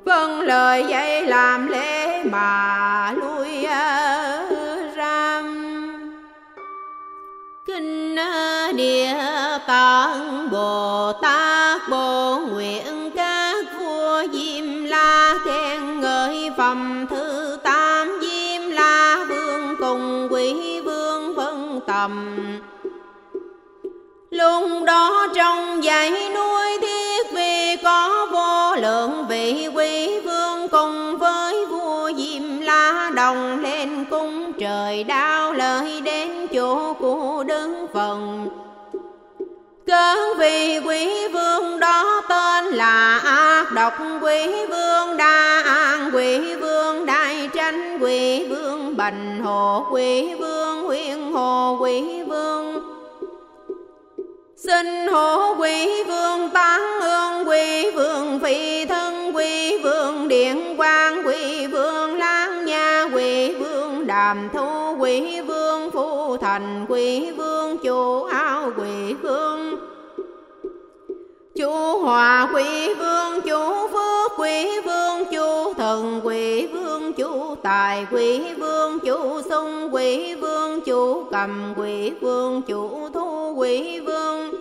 Vâng 0.04 0.40
lời 0.40 0.84
dạy 0.88 1.26
làm 1.26 1.68
lễ 1.68 2.24
mà 2.24 3.12
lui 3.12 3.64
à, 3.64 4.42
ra 4.94 5.42
kinh 7.66 8.16
à, 8.16 8.72
địa 8.76 9.14
tạng 9.66 10.48
bồ 10.50 11.12
tát 11.12 11.80
bồ 11.90 12.38
nguyện 12.38 12.77
phẩm 16.68 17.06
thứ 17.10 17.58
tam 17.62 18.08
diêm 18.20 18.70
la 18.70 19.24
vương 19.28 19.76
cùng 19.80 20.28
quỷ 20.30 20.80
vương 20.80 21.36
phân 21.36 21.80
tầm. 21.86 22.36
Lúc 24.30 24.84
đó 24.86 25.26
trong 25.34 25.82
dãy 25.82 26.10
núi 26.10 26.78
thiết 26.80 27.26
vì 27.32 27.76
có 27.82 28.26
vô 28.32 28.82
lượng 28.82 29.26
vị 29.28 29.68
quý 29.74 30.20
vương 30.20 30.68
cùng 30.68 31.18
với 31.18 31.66
vua 31.66 32.10
diêm 32.16 32.60
la 32.60 33.10
đồng 33.14 33.62
lên 33.62 34.04
cung 34.10 34.52
trời 34.52 35.04
đao. 35.04 35.47
Cớ 39.88 40.34
vì 40.38 40.78
quý 40.78 41.28
vương 41.32 41.80
đó 41.80 42.22
tên 42.28 42.64
là 42.64 43.18
ác 43.18 43.72
độc 43.74 43.92
quý 44.22 44.66
vương 44.68 45.16
đa 45.16 45.62
an 45.64 46.10
quý 46.14 46.54
vương 46.54 47.06
đại 47.06 47.48
tranh 47.54 47.98
quý 48.00 48.46
vương 48.48 48.96
bành 48.96 49.40
hồ 49.42 49.86
quý 49.92 50.34
vương 50.34 50.84
huyên 50.84 51.32
hồ 51.32 51.78
quý 51.80 52.22
vương 52.22 52.88
Xin 54.56 55.06
hộ 55.06 55.54
quỷ 55.58 56.02
vương 56.06 56.50
tán 56.50 56.80
hương 57.00 57.48
quỷ 57.48 57.90
vương 57.90 58.40
phi 58.40 58.84
thân 58.84 59.36
quỷ 59.36 59.78
vương 59.82 60.28
điện 60.28 60.74
quang 60.76 61.26
quỷ 61.26 61.66
vương 61.66 62.18
lang 62.18 62.64
nha 62.64 63.06
quỷ 63.12 63.54
vương 63.54 64.06
đàm 64.06 64.48
thu 64.52 64.96
quỷ 64.98 65.40
vương 65.40 65.90
phu 65.90 66.36
thành 66.36 66.86
quỷ 66.88 67.30
vương 67.30 67.78
chủ 67.78 68.24
ao 68.24 68.67
chú 71.58 71.98
hòa 72.02 72.48
quý 72.54 72.94
vương 72.94 73.40
chú 73.40 73.88
phước 73.92 74.32
quý 74.38 74.80
vương 74.84 75.24
chú 75.32 75.74
thần 75.74 76.20
quý 76.24 76.66
vương 76.66 77.12
chú 77.12 77.54
tài 77.62 78.06
quý 78.10 78.40
vương 78.58 78.98
chú 79.00 79.42
sung 79.50 79.94
quý 79.94 80.34
vương 80.34 80.80
chú 80.80 81.24
cầm 81.30 81.74
quý 81.76 82.10
vương 82.20 82.62
chú 82.62 83.08
thu 83.14 83.54
quý 83.56 84.00
vương 84.00 84.54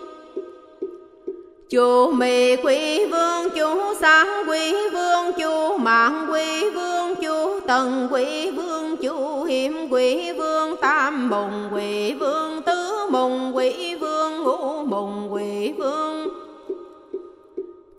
chú 1.70 2.12
mì 2.12 2.56
quý 2.56 3.06
vương 3.06 3.50
chú 3.50 3.94
sáng 4.00 4.28
quý 4.48 4.74
vương 4.92 5.32
chú 5.38 5.76
mạng 5.76 6.26
quý 6.32 6.70
vương 6.70 7.14
chú 7.14 7.60
tần 7.66 8.08
quý 8.10 8.50
vương 8.50 8.96
chú 8.96 9.44
hiểm 9.44 9.88
quý 9.90 10.32
vương 10.32 10.76
tam 10.76 11.30
bồng 11.30 11.68
quý 11.74 12.14
vương 12.14 12.57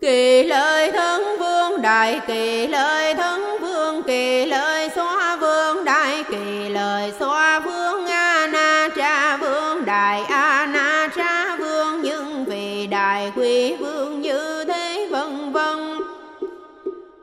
kỳ 0.00 0.42
lợi 0.42 0.92
thân 0.92 1.22
vương 1.38 1.82
đại 1.82 2.20
kỳ 2.26 2.66
lợi 2.66 3.14
thân 3.14 3.60
vương 3.60 4.02
kỳ 4.02 4.46
lợi 4.46 4.90
xóa 4.96 5.36
vương 5.36 5.84
đại 5.84 6.24
kỳ 6.30 6.68
lợi 6.68 7.12
xóa 7.20 7.60
vương 7.60 8.06
a 8.06 8.46
na 8.46 8.88
cha 8.96 9.36
vương 9.36 9.84
đại 9.84 10.22
a 10.28 10.66
na 10.66 11.08
cha 11.16 11.56
vương, 11.56 12.02
nhưng 12.02 12.44
vì 12.44 12.86
đại 12.86 13.32
quý 13.36 13.76
vương 13.76 14.20
như 14.20 14.64
thế 14.64 15.08
vân 15.10 15.52
vân. 15.52 15.98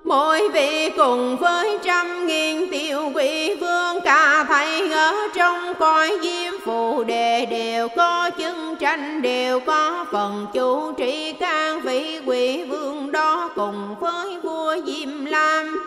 Mỗi 0.03 0.49
vị 0.49 0.89
cùng 0.97 1.37
với 1.37 1.77
trăm 1.83 2.27
nghìn 2.27 2.71
tiểu 2.71 3.11
quý 3.15 3.55
vương 3.55 3.76
coi 5.79 6.19
diêm 6.23 6.53
phù 6.65 7.03
đề 7.03 7.45
đều 7.45 7.87
có 7.89 8.29
chứng 8.29 8.75
tranh, 8.79 9.21
đều 9.21 9.59
có 9.59 10.05
phần 10.11 10.47
chủ 10.53 10.91
trị 10.91 11.33
can 11.39 11.81
vị 11.81 12.19
quỷ 12.25 12.63
vương 12.63 13.11
đó 13.11 13.49
cùng 13.55 13.95
với 13.99 14.39
vua 14.43 14.75
diêm 14.85 15.25
lam. 15.25 15.79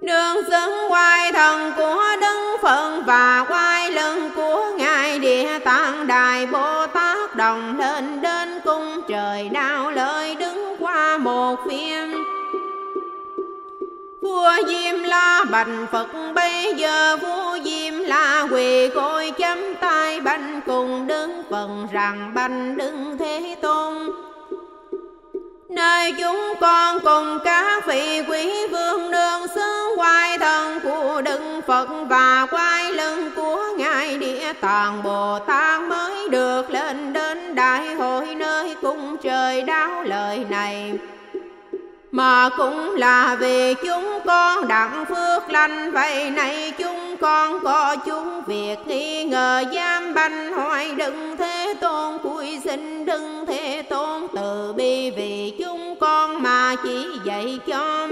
Đường 0.00 0.42
xứng 0.50 0.92
quay 0.92 1.32
thần 1.32 1.72
của 1.76 2.04
Đức 2.20 2.56
Phật 2.62 3.02
và 3.06 3.44
quay 3.48 3.90
lưng 3.90 4.30
của 4.36 4.70
Ngài 4.78 5.18
Địa 5.18 5.58
Tạng 5.58 6.06
Đại 6.06 6.46
Bồ 6.46 6.86
Tát 6.86 7.36
đồng 7.36 7.78
lên 7.78 8.20
đến 8.22 8.60
cung 8.64 9.00
trời 9.08 9.48
đau 9.48 9.90
lời 9.90 10.25
Vua 14.26 14.52
Diêm 14.68 15.02
La 15.02 15.44
bành 15.50 15.86
Phật 15.92 16.06
bây 16.34 16.74
giờ 16.74 17.16
vua 17.16 17.58
Diêm 17.64 17.94
La 17.98 18.46
quỳ 18.50 18.88
gối 18.88 19.32
chấm 19.38 19.58
tay 19.80 20.20
bành 20.20 20.60
cùng 20.66 21.06
đứng 21.06 21.42
phần 21.50 21.86
rằng 21.92 22.32
bành 22.34 22.76
đứng 22.76 23.18
thế 23.18 23.56
tôn. 23.62 24.10
Nơi 25.68 26.12
chúng 26.18 26.54
con 26.60 27.00
cùng 27.00 27.38
các 27.44 27.86
vị 27.86 28.22
quý 28.28 28.66
vương 28.66 29.10
đường 29.10 29.48
xứ 29.54 29.94
quay 29.96 30.38
thân 30.38 30.80
của 30.80 31.22
Đức 31.24 31.40
Phật 31.66 31.88
và 32.08 32.46
quay 32.50 32.92
lưng 32.92 33.30
của 33.36 33.64
Ngài 33.78 34.18
Địa 34.18 34.52
Tạng 34.60 35.02
Bồ 35.02 35.38
Tát 35.38 35.82
mới 35.82 36.28
được 36.28 36.70
lên 36.70 37.12
đến 37.12 37.54
đại 37.54 37.94
hội 37.94 38.34
nơi 38.34 38.74
cung 38.82 39.16
trời 39.22 39.62
đáo 39.62 40.02
lời 40.02 40.46
này 40.50 40.92
mà 42.16 42.48
cũng 42.56 42.94
là 42.94 43.36
vì 43.40 43.74
chúng 43.74 44.20
con 44.26 44.68
đặng 44.68 45.04
phước 45.08 45.50
lành, 45.50 45.92
vậy 45.92 46.30
này 46.30 46.72
chúng 46.78 47.16
con 47.20 47.60
có 47.64 47.96
chúng 48.06 48.42
việc 48.46 48.76
nghi 48.86 49.24
ngờ 49.24 49.64
giam 49.74 50.14
banh. 50.14 50.52
Hoài 50.52 50.94
đừng 50.94 51.36
thế 51.36 51.74
tôn, 51.80 52.18
cúi 52.18 52.60
xin 52.64 53.04
đừng 53.04 53.46
thế 53.46 53.82
tôn, 53.90 54.26
từ 54.34 54.72
bi 54.76 55.10
vì 55.10 55.52
chúng 55.58 55.96
con 56.00 56.42
mà 56.42 56.74
chỉ 56.84 57.06
dạy 57.24 57.58
cho 57.66 58.08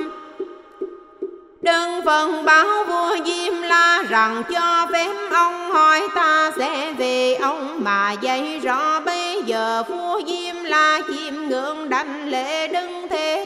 Đừng 1.63 2.05
phần 2.05 2.45
báo 2.45 2.85
vua 2.85 3.17
Diêm 3.25 3.63
La 3.63 4.03
rằng 4.09 4.43
cho 4.51 4.87
phép 4.93 5.13
ông 5.31 5.71
hỏi 5.71 6.09
ta 6.15 6.53
sẽ 6.59 6.93
về 6.99 7.35
ông 7.35 7.85
mà 7.85 8.13
dạy 8.13 8.61
rõ. 8.63 9.01
Bây 9.01 9.43
giờ 9.43 9.83
vua 9.89 10.21
Diêm 10.27 10.65
La 10.65 11.01
chiêm 11.09 11.35
ngưỡng 11.49 11.89
đảnh 11.89 12.29
lễ 12.29 12.69
đứng 12.69 13.09
thế 13.11 13.44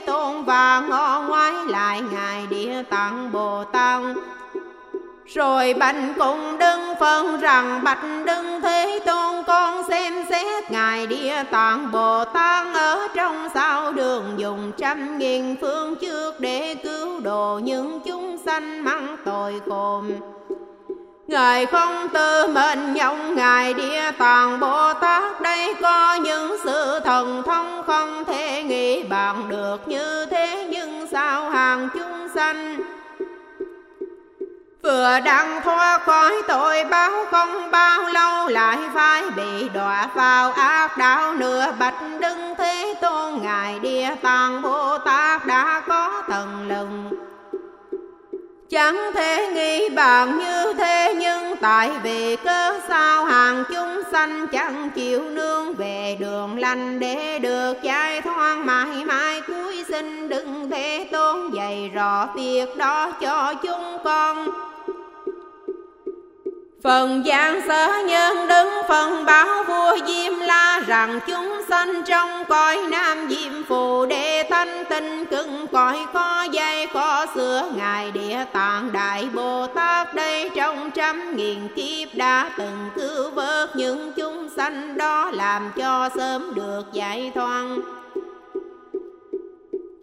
và 0.49 0.83
ngó 0.89 1.23
ngoái 1.29 1.53
lại 1.67 2.03
ngài 2.13 2.47
địa 2.47 2.83
tạng 2.91 3.33
Bồ 3.33 3.65
Tát. 3.65 4.03
Rồi 5.27 5.75
bạch 5.75 5.97
cùng 6.19 6.59
đừng 6.59 6.81
phân 7.01 7.41
rằng, 7.41 7.81
bạch 7.85 8.05
đừng 8.27 8.61
thế 8.61 9.01
tôn, 9.07 9.45
con 9.47 9.89
xem 9.89 10.13
xét 10.31 10.71
Ngài 10.71 11.07
Địa 11.07 11.43
Tạng 11.51 11.93
Bồ 11.93 12.25
Tát 12.25 12.75
ở 12.75 13.09
trong 13.15 13.49
sao 13.55 13.93
đường 13.93 14.25
dùng 14.37 14.73
trăm 14.77 15.19
nghìn 15.19 15.57
phương 15.61 15.97
trước 15.97 16.41
để 16.41 16.75
cứu 16.75 17.21
độ 17.21 17.61
những 17.65 18.01
chúng 18.05 18.39
sanh 18.45 18.85
mắng 18.85 19.17
tội 19.25 19.61
khôn 19.69 20.11
Ngài 21.29 21.67
không 21.67 22.09
tư 22.09 22.47
mệnh 22.47 22.95
nhông, 22.95 23.35
Ngài 23.35 23.75
Địa 23.75 24.11
Tạng 24.19 24.61
Bồ 24.61 24.93
Tát 24.95 25.41
đây 25.41 25.75
có 25.83 26.15
những 26.15 26.57
sự 26.65 27.01
thần 27.05 27.43
thông 27.47 27.83
không 27.87 28.25
thể 28.25 28.63
nghĩ 28.63 29.03
bàn 29.03 29.49
được 29.49 29.89
như 29.89 30.27
thế 30.27 30.67
nhưng 30.71 31.07
sao 31.13 31.51
hàng 31.51 31.89
chúng 31.95 32.29
sanh 32.35 32.79
Vừa 34.83 35.21
đang 35.25 35.61
thoát 35.63 36.03
khỏi 36.03 36.43
tội 36.49 36.85
báo 36.85 37.11
không 37.31 37.71
bao 37.71 38.03
lâu 38.09 38.49
lại 38.49 38.79
phải 38.95 39.23
bị 39.37 39.69
đọa 39.75 40.09
vào 40.15 40.53
ác 40.53 40.99
đạo 40.99 41.35
nửa 41.35 41.67
bạch 41.79 42.03
đứng 42.21 42.55
thế 42.59 42.95
tôn. 43.01 43.43
Ngài 43.43 43.79
địa 43.79 44.09
tạng 44.23 44.63
bồ 44.63 44.99
tát 44.99 45.47
đã 45.47 45.83
có 45.87 46.23
thần 46.29 46.69
lừng. 46.69 47.28
Chẳng 48.71 49.11
thể 49.15 49.51
nghĩ 49.55 49.89
bàn 49.89 50.39
như 50.39 50.73
thế, 50.73 51.15
nhưng 51.19 51.57
tại 51.57 51.91
vì 52.03 52.37
cớ 52.37 52.81
sao 52.89 53.25
hàng 53.25 53.65
chúng 53.69 54.03
sanh 54.13 54.47
chẳng 54.53 54.91
chịu 54.91 55.31
nương 55.31 55.75
về 55.75 56.17
đường 56.21 56.59
lành 56.59 56.99
để 56.99 57.39
được 57.39 57.83
giải 57.83 58.21
thoát 58.21 58.59
mãi 58.65 59.05
mãi 59.07 59.41
cuối 59.47 59.85
sinh 59.89 60.29
đừng 60.29 60.71
thế 60.71 61.09
tôn 61.13 61.51
dạy 61.55 61.91
rõ 61.95 62.29
việc 62.35 62.77
đó 62.77 63.11
cho 63.21 63.55
chúng 63.63 63.99
con. 64.05 64.49
Phần 66.83 67.25
giang 67.27 67.61
sở 67.69 67.91
nhân 68.07 68.49
đứng, 68.49 68.69
phần 68.89 69.25
báo 69.25 69.65
vua 69.65 70.07
Diêm 70.07 70.33
La 70.41 70.81
rằng 70.87 71.21
chúng 71.27 71.63
sanh 71.69 72.03
trong 72.03 72.45
cõi 72.49 72.79
nam 72.91 73.29
diêm 73.31 73.65
phù 73.65 74.07
đệ 74.07 74.43
thanh 74.51 74.85
tinh 74.91 75.25
cưng 75.27 75.67
cõi 75.67 75.99
có 76.13 76.47
dây, 76.53 76.87
có 76.87 77.27
xưa 77.35 77.71
ngài 77.77 78.11
địa 78.11 78.45
tạng 78.53 78.93
đại 78.93 79.29
bồ 79.35 79.67
tát 79.67 80.15
đây 80.15 80.51
trong 80.57 80.91
trăm 80.91 81.37
nghìn 81.37 81.69
kiếp 81.69 82.09
đã 82.15 82.51
từng 82.59 82.91
cứu 82.97 83.31
vớt 83.31 83.77
những 83.77 84.13
chúng 84.13 84.49
sanh 84.57 84.97
đó, 84.97 85.31
làm 85.35 85.71
cho 85.77 86.09
sớm 86.17 86.55
được 86.55 86.83
giải 86.93 87.33
thoát 87.35 87.67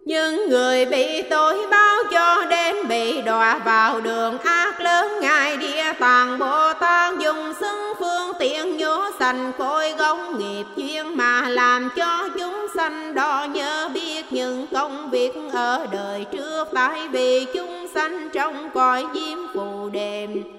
nhưng 0.06 0.48
người 0.48 0.84
bị 0.84 1.22
tội 1.22 1.66
báo 1.70 1.96
cho 2.10 2.44
đến 2.50 2.76
bị 2.88 3.20
đọa 3.22 3.58
vào 3.58 4.00
đường 4.00 4.38
ác 4.38 4.80
lớn, 4.80 5.20
ngài 5.20 5.56
địa 5.56 5.92
tạng 5.98 6.38
bồ 6.38 6.72
tát 6.72 7.18
dùng 7.18 7.52
xứng 7.60 7.92
phương 7.98 8.32
tiện 8.38 8.76
nhổ 8.76 9.10
sành 9.18 9.52
cội 9.58 9.92
gốc 9.92 10.18
nghiệp 10.38 10.64
duyên 10.76 11.16
mà 11.16 11.48
làm 11.48 11.88
cho 11.96 12.28
chúng 12.38 12.66
sanh 12.76 13.14
đó 13.14 13.46
nhớ 13.54 13.88
biết 13.94 14.32
những 14.32 14.66
công 14.72 15.10
việc 15.10 15.32
ở 15.52 15.86
đời 15.92 16.24
trước 16.32 16.68
tại 16.74 17.08
vì 17.08 17.46
chúng 17.54 17.86
sanh 17.94 18.28
trong 18.32 18.70
cõi 18.74 19.06
diêm 19.14 19.38
phù 19.54 19.88
đềm. 19.92 20.55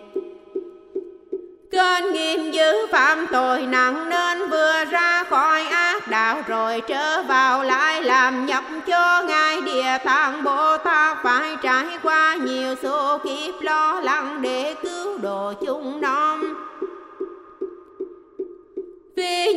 Kênh 1.72 2.14
nghiêm 2.14 2.52
dữ 2.52 2.88
phạm 2.92 3.28
tội 3.32 3.62
nặng 3.62 4.10
nên 4.10 4.50
vừa 4.50 4.86
ra 4.92 5.24
khỏi 5.24 5.62
ác 5.68 6.08
đạo 6.08 6.42
rồi 6.48 6.82
trở 6.88 7.24
vào 7.24 7.64
lại 7.64 8.04
làm 8.04 8.46
nhập 8.46 8.64
cho 8.88 9.24
ngài 9.28 9.62
địa 9.62 9.98
tạng 10.06 10.44
Bồ 10.44 10.78
Tát 10.78 11.18
phải 11.24 11.56
trải 11.64 11.86
qua 12.04 12.36
nhiều 12.36 12.76
số 12.84 13.18
kiếp 13.18 13.62
lo 13.62 14.00
lắng 14.00 14.42
để 14.42 14.76
cứu 14.84 15.18
độ 15.18 15.54
chúng 15.66 16.02
nó. 16.02 16.27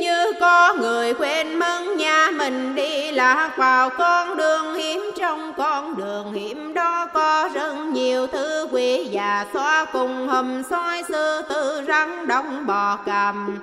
Như 0.01 0.33
có 0.41 0.75
người 0.81 1.15
quên 1.15 1.59
mất 1.59 1.83
nhà 1.97 2.31
mình 2.31 2.75
đi 2.75 3.13
lạc 3.13 3.51
vào 3.57 3.91
con 3.91 4.37
đường 4.37 4.75
hiểm, 4.75 5.01
Trong 5.17 5.53
con 5.57 5.97
đường 5.97 6.33
hiểm 6.33 6.75
đó 6.75 7.07
có 7.15 7.49
rất 7.55 7.75
nhiều 7.93 8.27
thứ 8.27 8.69
quỷ 8.73 9.05
già 9.11 9.47
xóa 9.53 9.87
cùng 9.93 10.29
hầm 10.29 10.63
soi 10.71 11.03
sư 11.09 11.43
tử 11.49 11.83
rắn 11.89 12.27
đông 12.27 12.67
bò 12.67 12.97
cầm 13.07 13.59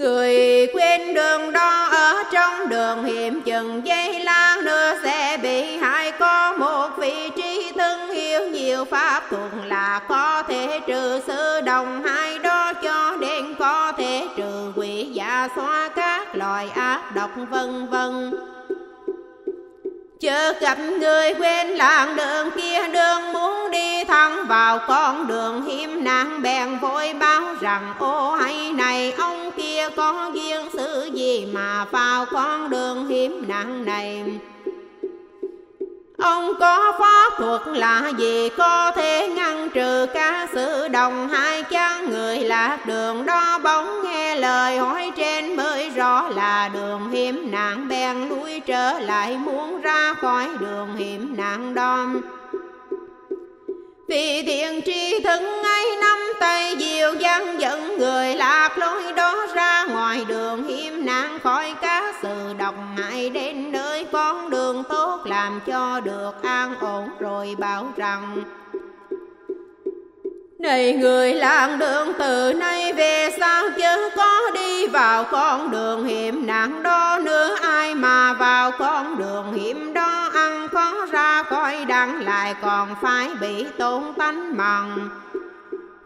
Người 0.00 0.66
quên 0.72 1.14
đường 1.14 1.52
đó 1.52 1.88
ở 1.90 2.22
trong 2.32 2.68
đường 2.68 3.04
hiểm 3.04 3.42
chừng 3.42 3.86
giây 3.86 4.20
lan 4.20 4.64
nữa 4.64 4.94
sẽ 5.02 5.38
bị 5.42 5.76
hại. 5.76 6.12
Có 6.12 6.52
một 6.58 6.88
vị 6.98 7.30
trí 7.36 7.72
thân 7.78 8.10
hiểu 8.10 8.40
nhiều 8.48 8.84
pháp 8.84 9.22
thuộc 9.30 9.50
là 9.66 10.00
có 10.08 10.42
thể 10.48 10.80
trừ 10.86 11.20
sự 11.26 11.60
đồng. 11.60 12.02
Hai 12.02 12.38
đó 12.38 12.72
cho 12.72 13.16
đến 13.20 13.54
có 13.58 13.92
thể 13.92 14.28
trừ 14.36 14.72
quỷ, 14.76 15.04
giả, 15.12 15.48
xóa 15.56 15.88
các 15.88 16.36
loài 16.36 16.70
ác 16.70 17.14
độc, 17.14 17.30
vân 17.50 17.86
vân. 17.86 18.30
Chớ 20.20 20.52
gặp 20.60 20.78
người 20.78 21.34
quên 21.38 21.68
làng 21.68 22.16
đường 22.16 22.50
kia, 22.56 22.88
đường 22.92 23.32
muốn 23.32 23.70
đi 23.70 24.04
thẳng 24.04 24.46
vào 24.46 24.78
con 24.88 25.26
đường 25.26 25.62
hiểm 25.62 26.04
nạn. 26.04 26.42
Bèn 26.42 26.78
vội 26.78 27.14
báo 27.14 27.42
rằng, 27.60 27.94
ô 27.98 28.30
hay 28.34 28.72
này, 28.72 29.12
ông 29.12 29.50
kia 29.56 29.88
có 29.96 30.30
duyên 30.34 30.68
sự 30.72 31.10
gì 31.14 31.46
mà 31.52 31.84
vào 31.84 32.26
con 32.30 32.70
đường 32.70 33.08
hiểm 33.08 33.48
nạn 33.48 33.84
này? 33.84 34.24
Ông 36.20 36.54
có 36.60 36.92
pháp 36.98 37.32
thuật 37.38 37.60
là 37.66 38.12
gì? 38.18 38.48
Có 38.56 38.92
thể 38.96 39.28
ngăn 39.28 39.70
trừ 39.70 40.06
cả 40.14 40.46
sự 40.54 40.88
đồng 40.88 41.28
hai 41.28 41.62
chăng 41.62 42.10
người 42.10 42.38
lạc 42.38 42.78
đường. 42.86 43.26
Đó 43.26 43.58
bóng 43.58 44.02
nghe 44.04 44.36
lời 44.36 44.78
hỏi 44.78 45.12
trên 45.16 45.56
mới 45.56 45.90
rõ 45.90 46.28
là 46.28 46.70
đường 46.74 47.10
hiểm 47.10 47.50
nạn 47.50 47.88
bèn 47.88 48.28
lui 48.28 48.60
trở 48.60 48.98
lại, 48.98 49.36
muốn 49.36 49.80
ra 49.80 50.14
khỏi 50.14 50.48
đường 50.60 50.96
hiểm 50.96 51.36
nạn 51.36 51.74
đom. 51.74 52.20
Vì 54.08 54.42
thiện 54.42 54.80
tri 54.86 55.20
thân 55.20 55.62
ấy 55.62 55.96
nắm 56.00 56.18
tay 56.40 56.76
diệu 56.78 57.14
dân 57.14 57.60
dẫn 57.60 57.98
người 57.98 58.34
lạc 58.34 58.78
lối 58.78 59.12
đó 59.12 59.46
ra 59.54 59.84
ngoài 59.84 60.24
đường 60.28 60.68
hiểm 60.68 61.06
nạn 61.06 61.38
khỏi 61.42 61.74
các 61.80 61.99
đọc 62.58 62.74
độc 62.74 62.84
hại 62.96 63.30
đến 63.30 63.72
nơi 63.72 64.06
con 64.12 64.50
đường 64.50 64.82
tốt 64.88 65.20
làm 65.24 65.60
cho 65.66 66.00
được 66.00 66.42
an 66.42 66.74
ổn 66.80 67.08
rồi 67.18 67.56
bảo 67.58 67.86
rằng, 67.96 68.42
này 70.58 70.92
người 70.92 71.34
làng 71.34 71.78
đường, 71.78 72.12
từ 72.18 72.52
nay 72.52 72.92
về 72.92 73.30
sau 73.40 73.64
chứ 73.76 74.10
có 74.16 74.50
đi 74.54 74.86
vào 74.86 75.24
con 75.24 75.70
đường 75.70 76.04
hiểm 76.04 76.46
nạn 76.46 76.82
đó 76.82 77.18
nữa. 77.22 77.56
Ai 77.62 77.94
mà 77.94 78.32
vào 78.32 78.70
con 78.78 79.18
đường 79.18 79.52
hiểm 79.52 79.92
đó 79.92 80.30
ăn 80.34 80.68
có 80.72 81.06
ra 81.12 81.42
coi 81.42 81.84
đắng 81.84 82.20
lại 82.20 82.54
còn 82.62 82.88
phải 83.02 83.30
bị 83.40 83.66
tổn 83.78 84.02
tánh 84.18 84.56
mặn 84.56 85.08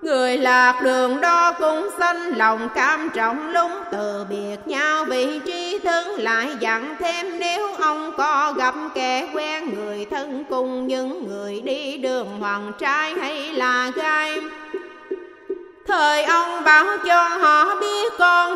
Người 0.04 0.38
lạc 0.38 0.80
đường 0.82 1.20
đó 1.20 1.52
cũng 1.52 1.88
sanh 1.98 2.36
lòng 2.36 2.68
cam 2.74 3.10
trọng 3.14 3.52
lúng 3.52 3.72
từ 3.92 4.26
biệt 4.30 4.56
nhau 4.66 5.04
vị 5.04 5.40
trí 5.46 5.78
thân 5.84 6.08
lại 6.08 6.48
dặn 6.60 6.96
thêm, 6.98 7.38
nếu 7.38 7.74
ông 7.74 8.12
có 8.16 8.54
gặp 8.56 8.74
kẻ 8.94 9.28
quen, 9.34 9.74
người 9.74 10.06
thân 10.10 10.44
cùng 10.50 10.86
những 10.86 11.28
người 11.28 11.60
đi 11.60 11.96
đường 11.96 12.40
hoàng 12.40 12.72
trai 12.78 13.14
hay 13.14 13.52
là 13.52 13.90
gai? 13.94 14.40
Thời 15.86 16.24
ông 16.24 16.64
bảo 16.64 16.84
cho 17.06 17.28
họ 17.28 17.74
biết 17.80 18.12
con 18.18 18.53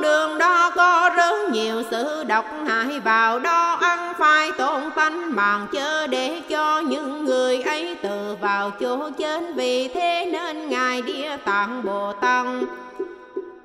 sự 1.90 2.24
độc 2.24 2.44
hại 2.66 3.00
vào 3.00 3.38
đó 3.38 3.78
ăn 3.80 4.12
phải 4.18 4.52
tổn 4.52 4.90
tánh 4.96 5.34
màng 5.36 5.66
chớ 5.72 6.06
để 6.06 6.40
cho 6.48 6.80
những 6.80 7.24
người 7.24 7.62
ấy 7.62 7.96
tự 8.02 8.36
vào 8.40 8.70
chỗ 8.70 9.10
chết. 9.18 9.42
Vì 9.54 9.88
thế 9.88 10.30
nên 10.32 10.68
ngài 10.68 11.02
địa 11.02 11.36
tạng 11.44 11.82
bồ 11.84 12.12
tăng 12.12 12.64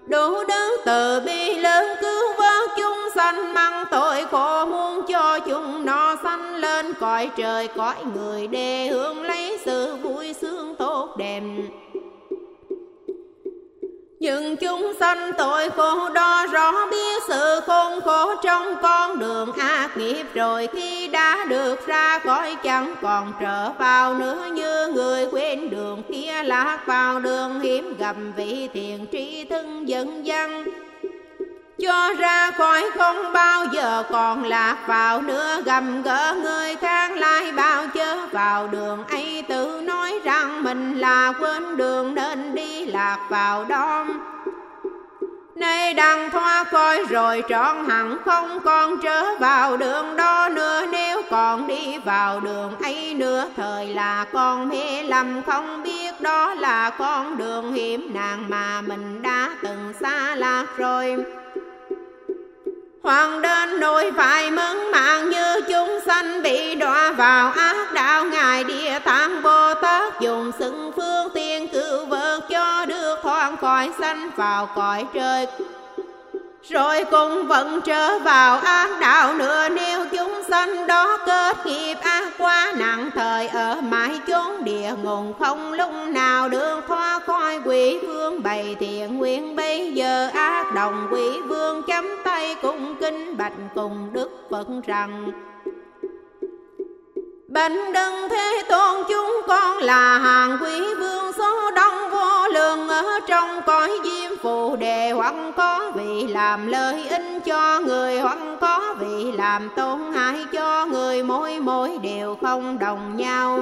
đủ 0.05 0.43
đấng 0.47 0.71
từ 0.86 1.21
bi 1.26 1.53
lớn 1.53 1.97
cứu 2.01 2.34
vớt 2.38 2.69
chúng 2.78 3.09
sanh, 3.15 3.53
mang 3.53 3.86
tội 3.91 4.26
khổ 4.32 4.65
muốn 4.65 5.01
cho 5.07 5.39
chúng 5.39 5.86
nó 5.86 6.15
sanh 6.24 6.55
lên 6.55 6.93
cõi 6.99 7.30
trời, 7.38 7.67
cõi 7.67 7.95
người 8.13 8.47
để 8.47 8.88
hưởng 8.88 9.21
lấy 9.21 9.59
sự 9.65 9.95
vui 9.95 10.34
sướng 10.34 10.76
tốt 10.76 11.15
đẹp 11.17 11.41
nhưng 14.24 14.57
chúng 14.57 14.93
sanh 14.99 15.32
tội 15.38 15.69
khổ 15.69 16.09
đó 16.09 16.45
rõ 16.51 16.71
biết 16.91 17.24
sự 17.28 17.59
khôn 17.67 18.01
khổ 18.01 18.36
trong 18.43 18.76
con 18.82 19.19
đường 19.19 19.51
ác 19.51 19.97
nghiệp. 19.97 20.26
Rồi 20.34 20.67
khi 20.74 21.07
đã 21.07 21.45
được 21.49 21.88
ra 21.88 22.19
khỏi 22.19 22.55
chẳng 22.63 22.95
còn 23.01 23.34
trở 23.41 23.69
vào 23.69 24.13
nữa, 24.13 24.45
như 24.53 24.88
người 24.93 25.28
quên 25.32 25.69
đường, 25.69 26.03
kia 26.11 26.43
lạc 26.43 26.80
vào 26.86 27.19
đường 27.19 27.59
hiểm, 27.59 27.97
gặp 27.97 28.15
vị 28.36 28.69
thiền 28.74 29.05
trí 29.05 29.45
thân 29.49 29.89
dân 29.89 30.26
dân 30.26 30.63
cho 31.82 32.13
ra 32.19 32.51
khỏi 32.51 32.89
không 32.97 33.34
bao 33.34 33.65
giờ 33.65 34.03
còn 34.11 34.43
lạc 34.43 34.78
vào 34.88 35.21
nữa. 35.21 35.61
Gầm 35.65 36.01
gỡ 36.01 36.36
người 36.43 36.76
khác 36.76 37.11
lại 37.11 37.51
bao 37.51 37.88
chớ 37.88 38.17
vào 38.32 38.67
đường. 38.67 39.03
Ấy 39.09 39.43
tự 39.47 39.82
nói 39.84 40.19
rằng 40.24 40.63
mình 40.63 40.99
là 40.99 41.34
quên 41.39 41.78
đường 41.78 42.15
nên 42.15 42.55
đi 42.55 42.86
lạc 42.86 43.17
vào 43.30 43.65
đó 43.65 44.05
Nay 45.55 45.93
đang 45.93 46.30
thoát 46.32 46.67
coi 46.71 47.05
rồi 47.09 47.43
trọn 47.49 47.89
hẳn 47.89 48.17
không 48.26 48.59
còn 48.65 49.01
trở 49.03 49.36
vào 49.39 49.78
đường 49.78 50.15
đó 50.15 50.49
nữa. 50.49 50.86
Nếu 50.91 51.21
còn 51.30 51.67
đi 51.67 51.97
vào 51.97 52.39
đường 52.39 52.76
ấy 52.82 53.13
nữa, 53.13 53.49
Thời 53.57 53.88
là 53.88 54.26
con 54.34 54.69
mê 54.69 55.03
lầm. 55.03 55.41
Không 55.45 55.84
biết 55.84 56.21
đó 56.21 56.53
là 56.53 56.89
con 56.89 57.38
đường 57.38 57.74
hiểm 57.74 58.13
nạn 58.13 58.45
Mà 58.47 58.82
mình 58.82 59.21
đã 59.21 59.49
từng 59.61 59.93
xa 60.01 60.36
lạc 60.36 60.65
rồi. 60.78 61.26
Hoàng 63.04 63.41
đến 63.41 63.80
nỗi 63.80 64.12
phải 64.18 64.51
mẫn 64.51 64.78
mạng 64.91 65.30
như 65.30 65.62
chúng 65.68 65.99
sanh 66.06 66.41
bị 66.43 66.76
đọa 66.76 67.12
vào 67.12 67.51
ác 67.51 67.93
đạo. 67.93 68.26
Ngài 68.26 68.64
Địa 68.64 68.99
Tạng 68.99 69.43
Bồ 69.43 69.74
Tát 69.74 70.20
dùng 70.20 70.51
xưng 70.60 70.91
phương 70.95 71.30
tiên 71.34 71.68
cứu 71.68 72.06
vớt 72.06 72.43
cho 72.49 72.86
được 72.86 73.20
thoát 73.24 73.51
khỏi 73.62 73.91
sanh 73.99 74.32
vào 74.36 74.70
cõi 74.76 75.06
trời 75.14 75.47
rồi 76.70 77.03
cùng 77.11 77.47
vẫn 77.47 77.82
trở 77.82 78.20
vào 78.20 78.57
ác 78.57 78.89
đạo 79.01 79.34
nữa, 79.34 79.70
nếu 79.70 80.05
chúng 80.11 80.41
sanh 80.49 80.88
đó 80.88 81.18
kết 81.26 81.66
nghiệp 81.66 81.95
ác 82.01 82.34
quá 82.38 82.74
nặng, 82.78 83.09
thời 83.16 83.47
ở 83.47 83.82
mãi 83.82 84.20
chốn 84.28 84.64
địa 84.64 84.93
ngục, 85.03 85.39
không 85.39 85.74
lúc 85.74 85.91
nào 86.07 86.49
được 86.49 86.80
thoát 86.88 87.26
khỏi 87.26 87.59
quỷ 87.66 87.99
vương. 87.99 88.43
Bày 88.43 88.76
thiện 88.80 89.18
nguyện 89.18 89.55
bây 89.55 89.91
giờ 89.91 90.30
ác 90.34 90.74
đồng 90.74 91.07
quỷ 91.11 91.41
vương, 91.47 91.84
chấm 91.84 92.05
tay 92.24 92.55
cùng 92.61 92.95
kinh 92.95 93.38
bạch 93.38 93.53
cùng 93.76 94.14
đức 94.14 94.47
phật 94.49 94.68
rằng 94.88 95.32
bệnh 97.54 97.93
đừng 97.93 98.30
thế 98.30 98.64
tôn 98.70 99.04
chúng 99.10 99.41
con 99.47 99.78
là 99.78 100.18
hàng 100.18 100.58
quý 100.62 100.93
vương, 100.99 101.32
số 101.38 101.72
đông 101.76 102.10
vô 102.12 102.47
lượng 102.54 102.88
ở 102.88 103.20
trong 103.28 103.62
cõi 103.66 103.91
diêm 104.04 104.38
phù 104.38 104.76
đề 104.76 105.12
hoặc 105.12 105.36
có 105.58 105.91
vị 105.95 106.28
làm 106.28 106.68
lợi 106.68 107.08
ích 107.10 107.22
cho 107.45 107.80
người, 107.80 108.20
hoặc 108.20 108.38
có 108.62 108.95
vị 108.99 109.32
làm 109.32 109.70
tổn 109.76 109.99
hại 110.14 110.45
cho 110.54 110.86
người, 110.86 111.24
mỗi 111.24 111.60
mỗi 111.60 111.97
đều 112.04 112.38
không 112.41 112.80
đồng 112.80 113.18
nhau. 113.18 113.60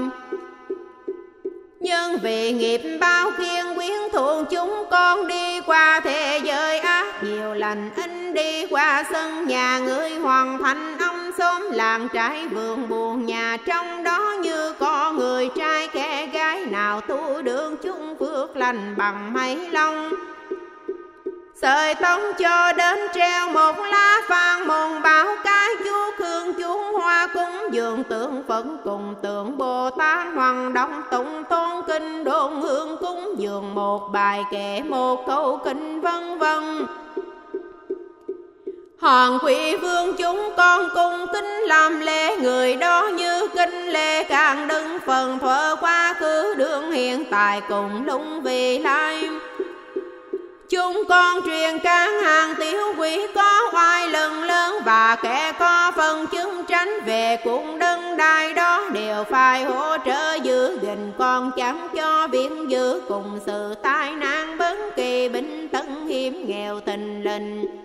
Nhưng 1.84 2.18
vì 2.18 2.52
nghiệp 2.52 2.98
bao 3.00 3.32
khiên 3.38 3.76
quyến 3.76 3.98
thuộc 4.14 4.48
chúng 4.50 4.84
con 4.92 5.28
đi 5.28 5.62
qua 5.62 6.00
thế 6.04 6.40
giới 6.44 6.80
ác. 6.80 7.24
Nhiều 7.24 7.54
lần 7.54 7.90
in 7.96 8.34
đi 8.34 8.66
qua 8.66 9.04
sân 9.12 9.48
nhà 9.48 9.80
người 9.80 10.10
hoàn 10.10 10.58
thành 10.64 10.98
ông 10.98 11.32
xóm 11.38 11.72
làng 11.72 12.08
trái 12.14 12.48
vườn 12.48 12.90
buồn 12.90 13.26
nhà. 13.26 13.58
Trong 13.66 14.04
đó 14.04 14.36
như 14.42 14.74
có 14.80 15.12
người 15.12 15.50
trai 15.56 15.88
kẻ 15.88 16.28
gái 16.34 16.66
nào 16.66 17.02
tu 17.02 17.42
đường 17.42 17.78
chung 17.78 18.16
phước 18.20 18.58
lành 18.58 18.96
bằng 18.98 19.34
mấy 19.34 19.70
lòng 19.70 20.10
Sợi 21.62 21.95
tông 21.95 22.22
cho 22.39 22.74
đến 22.74 22.99
treo 23.14 23.49
một 23.49 23.76
lá 23.80 24.22
vàng 24.30 24.68
môn 24.68 25.01
bảo 25.01 25.28
cái 25.43 25.70
chú 25.84 26.12
khương 26.18 26.53
chú 26.53 26.97
hoa 26.97 27.28
cúng 27.34 27.68
dường 27.72 28.03
tượng 28.03 28.43
Phật 28.47 28.66
cùng 28.84 29.16
tượng 29.22 29.57
Bồ 29.57 29.89
Tát 29.89 30.28
hoàng 30.36 30.74
động 30.74 31.03
tụng 31.12 31.43
tôn 31.49 31.70
kinh 31.88 32.24
đôn 32.24 32.62
hương 32.62 32.97
cúng 32.97 33.36
dường 33.38 33.76
một 33.76 34.09
bài 34.12 34.43
kệ 34.51 34.82
một 34.89 35.28
câu 35.28 35.59
kinh 35.66 36.01
vân 36.01 36.38
vân. 36.39 36.86
Hoàng 39.01 39.38
quỷ 39.43 39.76
vương 39.76 40.16
chúng 40.18 40.49
con 40.57 40.89
cung 40.93 41.26
kính 41.34 41.45
làm 41.45 41.99
lễ, 41.99 42.38
người 42.38 42.76
đó 42.76 43.07
như 43.07 43.47
kinh 43.47 43.88
lễ 43.88 44.24
càng 44.24 44.68
đứng 44.68 44.97
phần 45.05 45.39
thuở 45.39 45.76
quá 45.82 46.14
khứ 46.20 46.53
đường 46.57 46.91
hiện 46.91 47.26
tại 47.32 47.62
cùng 47.70 48.05
đúng 48.05 48.41
vì 48.41 48.80
lai. 48.80 49.30
Chúng 50.72 51.04
con 51.10 51.42
truyền 51.46 51.80
can 51.80 52.20
hàng 52.24 52.56
tiểu 52.60 52.94
quỷ 52.98 53.28
có 53.36 53.70
oai 53.74 54.10
lần 54.10 54.44
lớn 54.44 54.76
Và 54.86 55.18
kẻ 55.24 55.54
có 55.60 55.92
phần 55.96 56.28
chứng 56.28 56.64
tránh 56.68 56.90
về 57.06 57.38
cũng 57.44 57.80
đấng 57.80 58.18
đai 58.18 58.54
đó 58.54 58.90
Đều 58.94 59.24
phải 59.24 59.64
hỗ 59.64 59.98
trợ 60.06 60.34
giữ 60.44 60.80
gìn. 60.82 61.12
Con 61.18 61.52
chẳng 61.58 61.88
cho 61.96 62.28
biến 62.28 62.72
giữ 62.72 63.02
Cùng 63.08 63.40
sự 63.46 63.76
tai 63.82 64.12
nạn 64.12 64.58
bất 64.58 64.78
kỳ 64.96 65.30
bình 65.30 65.70
tấn 65.72 66.08
hiểm 66.08 66.48
nghèo 66.48 66.80
tình 66.80 67.24
lình 67.24 67.81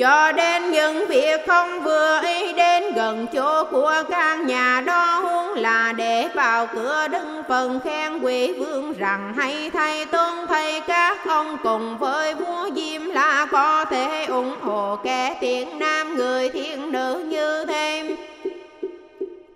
cho 0.00 0.32
đến 0.32 0.70
những 0.70 1.06
việc 1.08 1.46
không 1.46 1.82
vừa 1.82 2.20
ý 2.22 2.52
đến 2.52 2.94
gần 2.94 3.26
chỗ 3.32 3.64
của 3.64 4.02
căn 4.10 4.46
nhà 4.46 4.82
đó 4.86 5.20
huống 5.20 5.54
là 5.54 5.92
để 5.92 6.28
vào 6.34 6.66
cửa 6.66 7.08
đứng 7.08 7.42
phần 7.48 7.80
khen 7.84 8.18
quỷ 8.18 8.52
vương 8.52 8.92
rằng 8.98 9.34
hay 9.36 9.70
thay 9.70 10.06
tôn 10.06 10.46
thầy 10.48 10.80
các 10.80 11.18
ông 11.28 11.56
cùng 11.62 11.98
với 11.98 12.34
vua 12.34 12.70
diêm 12.76 13.04
là 13.04 13.46
có 13.50 13.84
thể 13.84 14.24
ủng 14.24 14.56
hộ 14.60 14.96
kẻ 15.04 15.36
tiện 15.40 15.78
nam 15.78 16.16
người 16.16 16.48
thiện 16.48 16.92
nữ 16.92 17.24
như 17.28 17.64
thêm. 17.64 18.16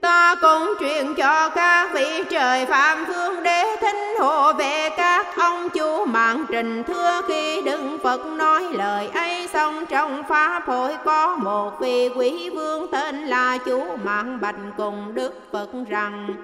Ta 0.00 0.34
cũng 0.40 0.74
truyền 0.80 1.14
cho 1.14 1.48
các 1.48 1.90
vị 1.94 2.22
trời 2.30 2.66
phạm 2.66 3.04
phương 3.06 3.42
đế 3.42 3.76
thính 3.80 4.14
hộ 4.20 4.52
về 4.52 4.90
các 4.96 5.03
ông 5.54 5.70
chú 5.70 6.04
mạng 6.04 6.44
trình 6.50 6.82
thưa 6.86 7.20
khi 7.28 7.62
đức 7.62 7.98
Phật 8.02 8.26
nói 8.26 8.62
lời 8.72 9.08
ấy 9.08 9.48
xong, 9.48 9.86
trong 9.86 10.22
pháp 10.28 10.62
hội 10.66 10.96
có 11.04 11.36
một 11.36 11.80
vị 11.80 12.08
quý 12.16 12.50
vương 12.50 12.90
tên 12.92 13.26
là 13.26 13.58
chú 13.58 13.96
mạng 14.04 14.38
bạch 14.40 14.54
cùng 14.76 15.14
Đức 15.14 15.48
Phật 15.52 15.68
rằng 15.88 16.34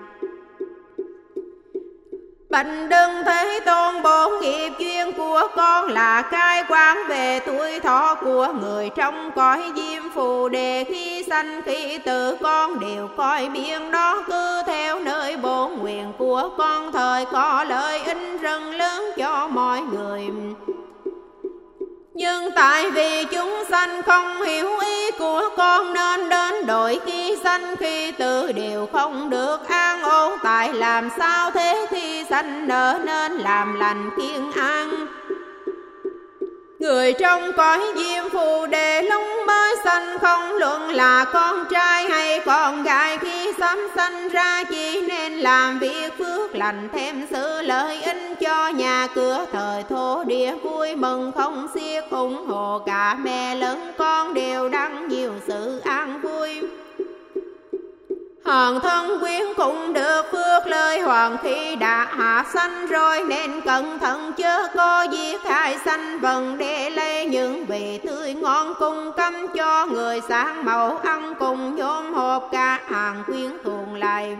Bạch 2.50 2.66
đừng 2.88 3.24
thấy 3.24 3.60
tôn 3.60 4.02
bổn 4.02 4.40
nghiệp 4.40 4.70
duyên 4.78 5.12
của 5.12 5.42
con 5.56 5.88
là 5.88 6.22
cai 6.22 6.64
quan 6.68 6.98
về 7.08 7.40
tuổi 7.46 7.80
thọ 7.80 8.14
của 8.14 8.48
người 8.60 8.90
trong 8.96 9.30
cõi 9.36 9.62
diêm 9.76 10.02
phù. 10.14 10.48
Đề 10.48 10.84
khi 10.84 11.24
sanh 11.28 11.62
khi 11.62 11.98
tử, 11.98 12.36
con 12.42 12.80
đều 12.80 13.08
coi 13.16 13.48
biển 13.48 13.90
đó 13.90 14.24
cứ 14.26 14.62
theo 14.66 15.00
nơi 15.00 15.36
bổn 15.36 15.72
nguyện 15.74 16.12
của 16.18 16.50
con. 16.58 16.92
Thời 16.92 17.24
có 17.24 17.64
lợi 17.68 18.00
ích 18.02 18.18
rừng 18.42 18.70
lớn 18.70 19.04
cho 19.16 19.48
mọi 19.48 19.80
người 19.80 20.30
nhưng 22.20 22.50
tại 22.52 22.90
vì 22.90 23.24
chúng 23.24 23.64
sanh 23.70 24.02
không 24.02 24.42
hiểu 24.42 24.78
ý 24.78 25.10
của 25.18 25.42
con 25.56 25.92
nên 25.92 26.28
đến 26.28 26.66
đổi 26.66 27.00
khi 27.06 27.36
sanh, 27.42 27.76
khi 27.76 28.12
tự 28.12 28.52
đều 28.52 28.88
không 28.92 29.30
được 29.30 29.68
an 29.68 30.02
ổn. 30.02 30.32
Tại 30.42 30.72
làm 30.72 31.08
sao 31.18 31.50
thế 31.50 31.86
khi 31.90 32.24
sanh 32.30 32.68
nở 32.68 33.00
nên 33.04 33.32
làm 33.32 33.74
lành 33.74 34.10
kiên 34.16 34.52
an? 34.52 35.06
Người 36.80 37.12
trong 37.12 37.52
cõi 37.56 37.80
diêm 37.96 38.30
phù 38.32 38.66
đề 38.66 39.02
lúc 39.02 39.22
mới 39.46 39.76
sanh 39.84 40.18
không 40.18 40.56
luận 40.56 40.90
là 40.90 41.24
con 41.32 41.64
trai 41.70 42.04
hay 42.04 42.40
con 42.40 42.82
gái. 42.82 43.18
Khi 43.18 43.52
sớm 43.58 43.78
sanh 43.96 44.28
ra 44.28 44.64
chỉ 44.70 45.00
nên 45.08 45.32
làm 45.32 45.78
việc 45.78 46.18
phước 46.18 46.54
lành, 46.54 46.88
thêm 46.92 47.26
sự 47.30 47.62
lợi 47.62 48.02
ích 48.02 48.16
cho 48.40 48.68
nhà 48.68 49.08
cửa. 49.14 49.46
Thời 49.52 49.82
thổ 49.82 50.24
địa 50.24 50.54
vui 50.62 50.96
mừng, 50.96 51.32
không 51.32 51.68
xiết 51.74 52.04
ủng 52.10 52.46
hộ. 52.46 52.78
Cả 52.86 53.14
mẹ 53.14 53.54
lớn 53.54 53.92
con 53.98 54.34
đều 54.34 54.68
đăng 54.68 55.08
nhiều 55.08 55.32
sự 55.46 55.80
an 55.84 56.20
vui. 56.20 56.60
Hòn 58.50 58.80
thân 58.80 59.20
quyến 59.20 59.42
cũng 59.56 59.92
được 59.92 60.22
phước 60.32 60.66
lời. 60.66 61.00
Hoàng 61.00 61.36
khi 61.42 61.76
đã 61.76 62.06
hạ 62.10 62.44
sanh 62.54 62.86
rồi, 62.86 63.22
Nên 63.28 63.60
cẩn 63.60 63.98
thận 63.98 64.32
chớ 64.32 64.68
có 64.74 65.02
giết 65.02 65.42
hại 65.44 65.78
sanh. 65.84 66.20
Vần 66.20 66.58
để 66.58 66.90
lấy 66.90 67.26
những 67.26 67.66
vị 67.66 68.00
tươi 68.06 68.34
ngon 68.34 68.74
cung 68.78 69.12
cấm 69.16 69.34
cho 69.54 69.86
người 69.86 70.20
sáng 70.28 70.64
màu 70.64 70.98
ăn 70.98 71.34
cùng 71.38 71.76
nhóm 71.76 72.14
hộp 72.14 72.48
cả. 72.52 72.80
Hàng 72.86 73.24
quyến 73.26 73.50
thuồng 73.64 73.94
lại 73.94 74.36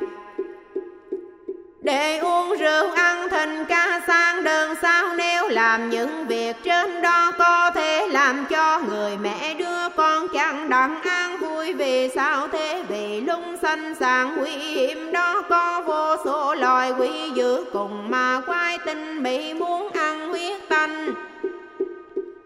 để 1.83 2.19
uống 2.19 2.57
rượu, 2.59 2.91
ăn 2.91 3.29
thịt 3.31 3.49
ca 3.69 4.01
sang 4.07 4.45
đơn 4.45 4.75
sao? 4.83 5.15
Nếu 5.17 5.49
làm 5.49 5.91
những 5.91 6.27
việc 6.27 6.57
trên 6.65 7.03
đó 7.03 7.33
có 7.39 7.71
thể 7.75 8.07
làm 8.11 8.47
cho 8.51 8.81
người 8.81 9.17
mẹ 9.17 9.55
đưa 9.55 9.89
con 9.89 10.29
chẳng 10.35 10.69
đặng 10.69 11.03
an 11.03 11.37
vui, 11.39 11.73
vì 11.73 12.09
sao 12.15 12.49
thế? 12.49 12.83
Vì 12.89 13.21
lung 13.21 13.57
sanh 13.63 13.95
sàng 13.95 14.37
nguy 14.37 14.51
hiểm 14.51 15.13
đó, 15.13 15.43
có 15.51 15.83
vô 15.87 16.17
số 16.25 16.55
loài 16.55 16.93
quỷ 16.99 17.31
dữ 17.35 17.65
cùng 17.73 18.11
mà 18.11 18.41
quái 18.47 18.79
tinh 18.87 19.23
bị 19.23 19.55
muốn 19.55 19.91
ăn 19.93 20.29
huyết 20.31 20.69
tanh. 20.69 21.30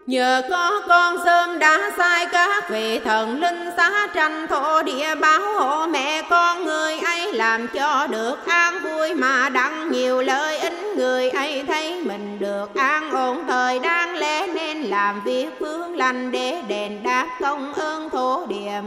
Nhờ 0.07 0.41
có 0.49 0.81
con 0.87 1.17
sớm 1.25 1.59
đã 1.59 1.91
sai 1.97 2.25
các 2.31 2.69
vị 2.69 2.99
thần 2.99 3.39
linh 3.41 3.69
xá 3.77 4.07
tranh 4.13 4.47
thổ 4.47 4.83
địa 4.83 5.15
báo 5.15 5.41
hộ 5.59 5.87
mẹ 5.87 6.21
con 6.29 6.65
người 6.65 6.99
ấy 6.99 7.33
làm 7.33 7.67
cho 7.67 8.07
được 8.07 8.45
an 8.47 8.79
vui 8.83 9.13
mà 9.13 9.49
đặng 9.49 9.91
nhiều 9.91 10.21
lợi 10.21 10.57
ích 10.57 10.73
người 10.95 11.29
ấy 11.29 11.63
thấy 11.67 12.01
mình 12.03 12.39
được 12.39 12.75
an 12.75 13.11
ổn. 13.11 13.43
Thời 13.47 13.79
đang 13.79 14.15
lẽ 14.15 14.47
nên 14.47 14.81
làm 14.81 15.21
việc 15.23 15.49
phương 15.59 15.95
lành 15.95 16.31
để 16.31 16.61
đền 16.67 17.03
đáp 17.03 17.27
công 17.41 17.73
ơn 17.73 18.09
thổ 18.09 18.45
địa 18.45 18.81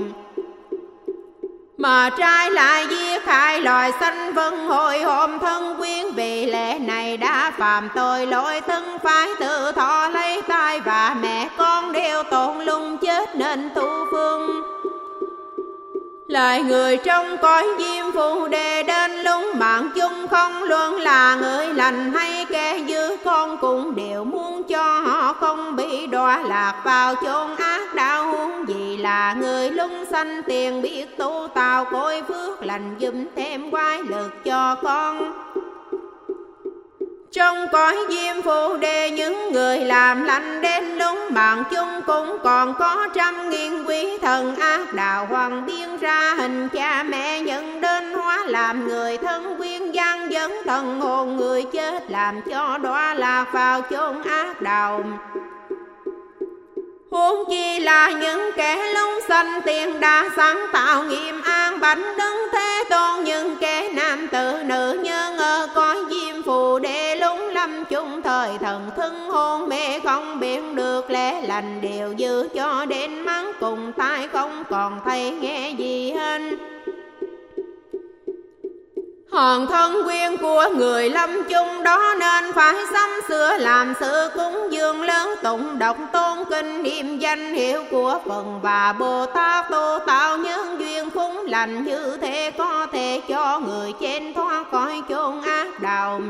mà 1.78 2.10
trai 2.18 2.50
lại 2.50 2.86
di 2.90 3.18
khai 3.24 3.60
loài 3.60 3.92
sanh 4.00 4.34
vân. 4.34 4.54
Hồi 4.68 5.02
hồn 5.02 5.38
thân 5.38 5.76
quyến 5.78 6.06
vì 6.14 6.46
lẽ 6.46 6.78
này 6.78 7.16
đã 7.16 7.52
phạm 7.58 7.88
tội. 7.94 8.26
Lỗi 8.26 8.60
thân 8.60 8.98
phải 9.04 9.28
tự 9.40 9.72
thọ 9.72 10.08
lấy 10.08 10.42
tai 10.42 10.80
và 10.80 11.16
mẹ 11.20 11.48
con 11.56 11.92
đều 11.92 12.22
tổn 12.22 12.64
lung 12.64 12.96
chết 12.98 13.36
nên 13.36 13.70
tu 13.74 14.06
phương. 14.10 14.62
Lời 16.26 16.62
người 16.62 16.96
trong 16.96 17.36
cõi 17.42 17.66
diêm 17.78 18.12
phù 18.12 18.48
đề 18.48 18.82
đến 18.82 19.10
lung 19.10 19.52
mạng 19.54 19.90
chung 19.94 20.28
không 20.30 20.62
luôn 20.62 20.94
là 20.94 21.34
người 21.34 21.66
lành 21.74 22.12
hay 22.12 22.46
kẻ 22.50 22.78
dư 22.88 23.16
con 23.24 23.58
cũng 23.60 23.94
đều 23.94 24.24
muốn 24.24 24.62
cho 24.62 25.00
họ 25.00 25.32
không 25.32 25.76
bị 25.76 26.06
đọa 26.06 26.38
lạc 26.38 26.74
vào 26.84 27.14
chốn 27.14 27.56
ác 27.56 27.77
vì 28.68 28.96
là 28.96 29.34
người 29.40 29.70
lung 29.70 30.04
sanh, 30.10 30.42
tiền 30.42 30.82
biết 30.82 31.18
tu 31.18 31.48
tạo 31.54 31.84
cõi 31.84 32.22
phước 32.28 32.62
lành 32.62 32.96
dùm 33.00 33.24
thêm 33.36 33.70
quái 33.70 33.98
lực 34.02 34.44
cho 34.44 34.76
con. 34.82 35.32
Trong 37.32 37.66
cõi 37.72 37.96
diêm 38.08 38.42
phù 38.42 38.76
đề 38.76 39.10
những 39.10 39.52
người 39.52 39.78
làm 39.78 40.24
lành 40.24 40.60
đến 40.60 40.84
lúc 40.98 41.18
mạng 41.30 41.64
chung 41.70 42.00
cũng 42.06 42.38
còn 42.44 42.74
có 42.78 43.08
trăm 43.14 43.50
nghìn 43.50 43.84
quý 43.84 44.18
thần 44.18 44.56
ác 44.56 44.94
đạo. 44.94 45.26
Hoàng 45.26 45.66
biên 45.66 45.96
ra 46.00 46.34
hình 46.34 46.68
cha 46.68 47.02
mẹ 47.02 47.40
nhận 47.40 47.80
đến 47.80 48.12
hóa 48.12 48.44
làm 48.46 48.88
người 48.88 49.16
thân, 49.16 49.54
quyên 49.58 49.92
gian 49.92 50.32
dẫn 50.32 50.52
thần 50.64 51.00
hồn 51.00 51.36
người 51.36 51.62
chết 51.72 52.10
làm 52.10 52.40
cho 52.50 52.78
đọa 52.78 53.14
lạc 53.14 53.44
vào 53.52 53.82
chốn 53.82 54.22
ác 54.22 54.62
đạo. 54.62 55.04
Huống 57.10 57.44
chi 57.50 57.78
là 57.78 58.10
những 58.10 58.50
kẻ 58.56 58.92
lông 58.94 59.12
xanh 59.28 59.60
tiền 59.64 60.00
đã 60.00 60.30
sáng 60.36 60.66
tạo 60.72 61.04
nghiêm 61.04 61.42
an 61.42 61.80
bánh 61.80 62.02
đứng 62.18 62.46
thế 62.52 62.84
tôn, 62.90 63.24
những 63.24 63.56
kẻ 63.60 63.88
nam 63.94 64.28
tử 64.32 64.62
nữ 64.64 65.00
nhân 65.04 65.38
ở 65.38 65.68
cõi 65.74 65.96
diêm 66.10 66.42
phù 66.42 66.78
để 66.78 67.16
lúng 67.16 67.48
lâm 67.48 67.84
chung 67.84 68.22
thời 68.22 68.58
thần 68.58 68.90
thân 68.96 69.30
hôn 69.30 69.68
mê 69.68 70.00
không 70.00 70.40
biết 70.40 70.60
được 70.74 71.10
lẽ 71.10 71.40
lành 71.40 71.80
đều 71.80 72.14
dư 72.18 72.48
cho 72.54 72.84
đến 72.84 73.20
mắng 73.20 73.52
cùng 73.60 73.92
tai 73.92 74.28
không 74.28 74.64
còn 74.70 75.00
thấy 75.04 75.30
nghe 75.30 75.70
gì 75.78 76.12
hết. 76.12 76.40
Hòn 79.32 79.66
thân 79.66 80.04
quyên 80.04 80.36
của 80.36 80.68
người 80.76 81.10
lâm 81.10 81.30
chung 81.48 81.82
đó 81.82 82.14
nên 82.20 82.52
phải 82.52 82.74
sắm 82.92 83.10
sửa 83.28 83.56
làm 83.58 83.94
sự 84.00 84.30
cúng 84.34 84.68
dường 84.70 85.02
lớn 85.02 85.34
tụng 85.42 85.78
đọc 85.78 85.96
tôn 86.12 86.38
kinh 86.50 86.82
niệm 86.82 87.18
danh 87.18 87.54
hiệu 87.54 87.84
của 87.90 88.20
phần 88.28 88.60
và 88.62 88.92
Bồ 88.98 89.26
Tát 89.26 89.70
tu 89.70 89.98
tạo 90.06 90.38
nhân 90.38 90.80
duyên 90.80 91.10
phúng 91.10 91.46
lành 91.46 91.84
như 91.84 92.16
thế 92.20 92.50
có 92.58 92.86
thể 92.92 93.20
cho 93.28 93.60
người 93.60 93.92
trên 94.00 94.34
thoát 94.34 94.64
khỏi 94.70 95.02
chốn 95.08 95.42
ác 95.42 95.80
đạo. 95.80 96.20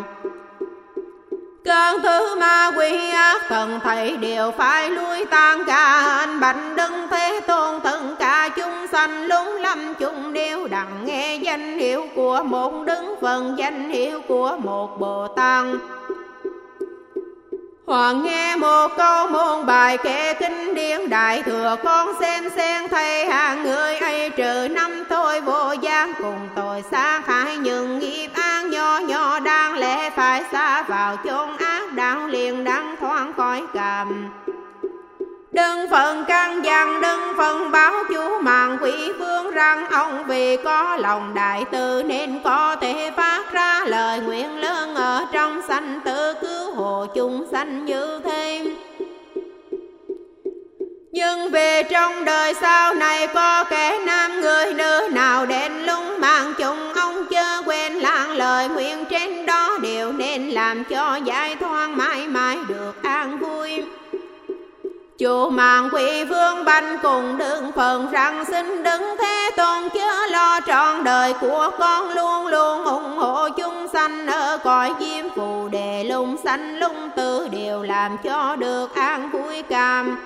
Cơn 1.69 2.03
thứ 2.03 2.37
ma 2.41 2.71
quỷ 2.77 3.11
ác 3.11 3.43
thần 3.49 3.81
thầy 3.83 4.17
đều 4.17 4.51
phải 4.51 4.91
lui 4.91 5.25
tan 5.25 5.65
cả 5.67 6.03
anh 6.19 6.41
bạch 6.41 6.57
đấng 6.77 7.09
thế 7.11 7.41
tôn 7.47 7.81
thần 7.81 8.17
cả 8.19 8.49
chúng 8.57 8.87
sanh 8.93 9.27
lúng 9.27 9.55
lâm 9.61 9.95
chung 9.95 10.33
đều 10.33 10.67
đặng 10.69 11.05
nghe 11.05 11.37
danh 11.37 11.79
hiệu 11.79 12.07
của 12.15 12.43
một 12.45 12.73
đứng 12.87 13.15
phần 13.21 13.55
danh 13.59 13.91
hiệu 13.91 14.21
của 14.29 14.57
một 14.65 15.01
bồ 15.01 15.29
tát. 15.29 15.65
Hoàng 17.89 18.23
nghe 18.23 18.57
một 18.57 18.89
câu 18.97 19.27
môn 19.29 19.67
bài 19.67 19.99
kệ 19.99 20.35
kinh 20.35 20.75
điển, 20.75 21.09
đại 21.09 21.43
thừa 21.43 21.77
con 21.85 22.09
xem 22.21 22.51
xem 22.57 22.89
thầy 22.89 23.27
hàng 23.27 23.63
người 23.63 23.97
ấy 23.97 24.31
trừ 24.31 24.69
năm 24.71 25.05
thôi, 25.11 25.41
vô 25.41 25.73
gian 25.73 26.13
cùng 26.19 26.49
tội 26.57 26.85
xa 26.91 27.23
hại 27.27 27.57
những 27.57 27.99
nghiệp 27.99 28.29
an 28.35 28.71
nhỏ 28.71 28.99
nhỏ 28.99 29.41
đang 29.41 29.75
lẽ 29.75 30.11
phải 30.11 30.45
xa 30.53 30.83
vào 30.83 31.17
chốn 31.17 31.57
ác 31.57 31.93
đạo 31.93 32.27
liền 32.27 32.65
đang 32.65 32.97
thoáng 33.01 33.33
khỏi 33.33 33.63
cảm. 33.75 34.31
Đừng 35.53 35.91
phần 35.91 36.25
căn 36.29 36.65
dặn 36.65 37.01
đừng 37.01 37.21
phần 37.37 37.71
báo 37.71 37.93
chú 38.09 38.39
mạng 38.43 38.79
quỷ 38.81 39.13
vương 39.19 39.51
rằng 39.51 39.87
ông 39.91 40.25
vì 40.27 40.57
có 40.57 40.97
lòng 40.97 41.35
đại 41.35 41.65
từ 41.73 42.03
nên 42.03 42.41
có 42.45 42.77
thể 42.81 43.11
phát 43.17 43.53
ra 43.53 43.85
lời 43.87 44.21
nguyện 44.21 44.61
lớn 44.61 44.95
ở 44.95 45.27
trong 45.33 45.63
sanh 45.69 46.01
tử 46.05 46.35
cứu 46.41 46.75
hộ 46.75 47.07
chúng 47.15 47.47
sanh 47.53 47.85
như 47.85 48.21
thế. 48.25 48.65
Nhưng 51.13 51.51
về 51.51 51.83
trong 51.83 52.25
đời 52.25 52.55
sau 52.55 52.95
này 52.95 53.27
có 53.27 53.65
kẻ 53.65 53.99
nam 54.07 54.41
người 54.41 54.75
nữ 54.75 55.09
nào 55.13 55.47
đến 55.47 55.73
lung 55.87 56.21
mạng 56.21 56.53
chung 56.59 56.93
ông 56.95 57.25
chưa 57.31 57.63
quên 57.67 57.93
lãng 57.93 58.31
lời 58.31 58.69
nguyện 58.69 59.05
trên 59.11 59.47
đó 59.47 59.79
đều 59.83 60.13
nên 60.13 60.49
làm 60.49 60.85
cho 60.85 61.21
giải 61.25 61.48
Chủ 65.19 65.51
mạng 65.51 65.89
quỷ 65.93 66.25
vương 66.25 66.65
banh 66.65 66.99
cùng 67.03 67.39
đừng 67.39 67.73
phần 67.73 68.11
rằng 68.11 68.45
xin 68.45 68.83
đứng 68.83 69.17
thế 69.19 69.51
tôn 69.57 69.89
chớ 69.95 70.27
lo 70.31 70.61
trọn 70.67 71.05
đời 71.05 71.35
của 71.41 71.71
con 71.79 72.11
luôn 72.11 72.47
luôn 72.47 72.85
ủng 72.85 73.17
hộ 73.17 73.49
chúng 73.49 73.89
sanh 73.93 74.27
ở 74.27 74.59
cõi 74.65 74.95
diêm 75.01 75.31
phù 75.37 75.69
đề 75.69 76.05
lung 76.05 76.37
sanh 76.45 76.79
lung 76.79 77.11
tử 77.17 77.49
đều 77.49 77.83
làm 77.83 78.17
cho 78.25 78.57
được 78.57 78.95
an 78.95 79.31
vui 79.31 79.63
cam 79.63 80.19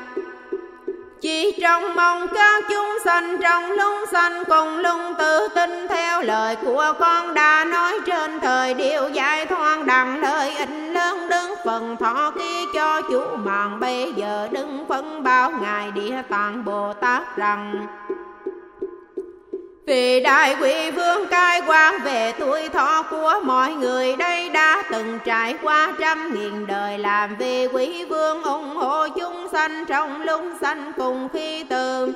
chỉ 1.23 1.59
trong 1.61 1.95
mong 1.95 2.27
các 2.35 2.65
chúng 2.69 2.99
sanh, 3.05 3.39
trong 3.43 3.71
lung 3.73 4.05
sanh 4.13 4.45
cùng 4.45 4.79
lung 4.79 5.15
tự 5.19 5.49
tin 5.55 5.89
theo 5.89 6.23
lời 6.23 6.57
của 6.57 6.93
con 6.99 7.35
đã 7.35 7.65
nói 7.65 7.99
trên 8.07 8.41
thời 8.41 8.75
điều 8.75 9.09
giải 9.09 9.47
thoan, 9.47 9.87
đặng 9.87 10.21
lời 10.21 10.55
ích 10.55 10.69
lớn 10.69 11.29
đứng 11.29 11.55
phần 11.65 11.97
thọ 11.97 12.31
ký 12.39 12.67
cho 12.75 13.03
chủ 13.03 13.37
mạng 13.37 13.81
bây 13.81 14.13
giờ 14.13 14.49
đứng 14.53 14.85
phân 14.89 15.23
báo 15.23 15.51
ngài 15.63 15.91
địa 15.91 16.23
tạng 16.29 16.65
bồ 16.65 16.93
tát 16.93 17.37
rằng 17.37 17.87
vì 19.87 20.21
đại 20.21 20.57
quỷ 20.61 20.91
vương 20.91 21.27
cai 21.27 21.63
quan 21.67 22.03
về 22.03 22.33
tuổi 22.39 22.69
thọ 22.69 23.03
của 23.03 23.41
mọi 23.45 23.75
người 23.75 24.17
đây 24.17 24.49
đã 24.49 24.83
từng 24.91 25.19
trải 25.25 25.55
qua 25.63 25.93
trăm 26.01 26.35
nghìn 26.35 26.67
đời 26.67 26.99
làm 26.99 27.37
vì 27.37 27.67
quỷ 27.67 28.05
vương 28.05 28.43
ủng 28.43 28.77
hộ 28.77 29.09
chúng 29.09 29.49
sanh 29.53 29.85
trong 29.89 30.23
lung 30.23 30.53
sanh 30.61 30.93
cùng 30.97 31.29
khi 31.33 31.65
từ. 31.65 32.13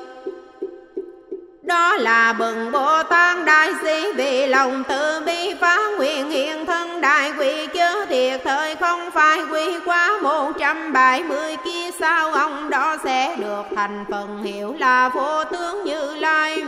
Đó 1.63 1.97
là 1.97 2.33
bừng 2.33 2.73
Bồ 2.73 3.03
Tát 3.03 3.45
Đại 3.47 3.73
Sĩ 3.83 4.13
vì 4.13 4.47
lòng 4.47 4.83
từ 4.89 5.21
bi 5.27 5.55
phá 5.61 5.79
nguyện 5.97 6.31
hiện 6.31 6.67
thân 6.67 7.01
đại 7.01 7.33
quỷ 7.39 7.67
chớ 7.67 8.07
thiệt 8.09 8.41
thời 8.45 8.77
không 8.77 9.11
phải 9.11 9.41
quỷ 9.51 9.79
quá 9.85 10.19
một 10.23 10.53
trăm 10.59 10.93
bảy 10.93 11.23
mươi 11.23 11.57
kia 11.65 11.91
sao 12.01 12.33
ông 12.33 12.71
đó 12.71 12.97
sẽ 13.05 13.37
được 13.37 13.63
thành 13.77 14.05
phần 14.11 14.43
hiệu 14.43 14.75
là 14.79 15.09
vô 15.09 15.45
tướng 15.45 15.85
như 15.85 16.15
lai. 16.15 16.65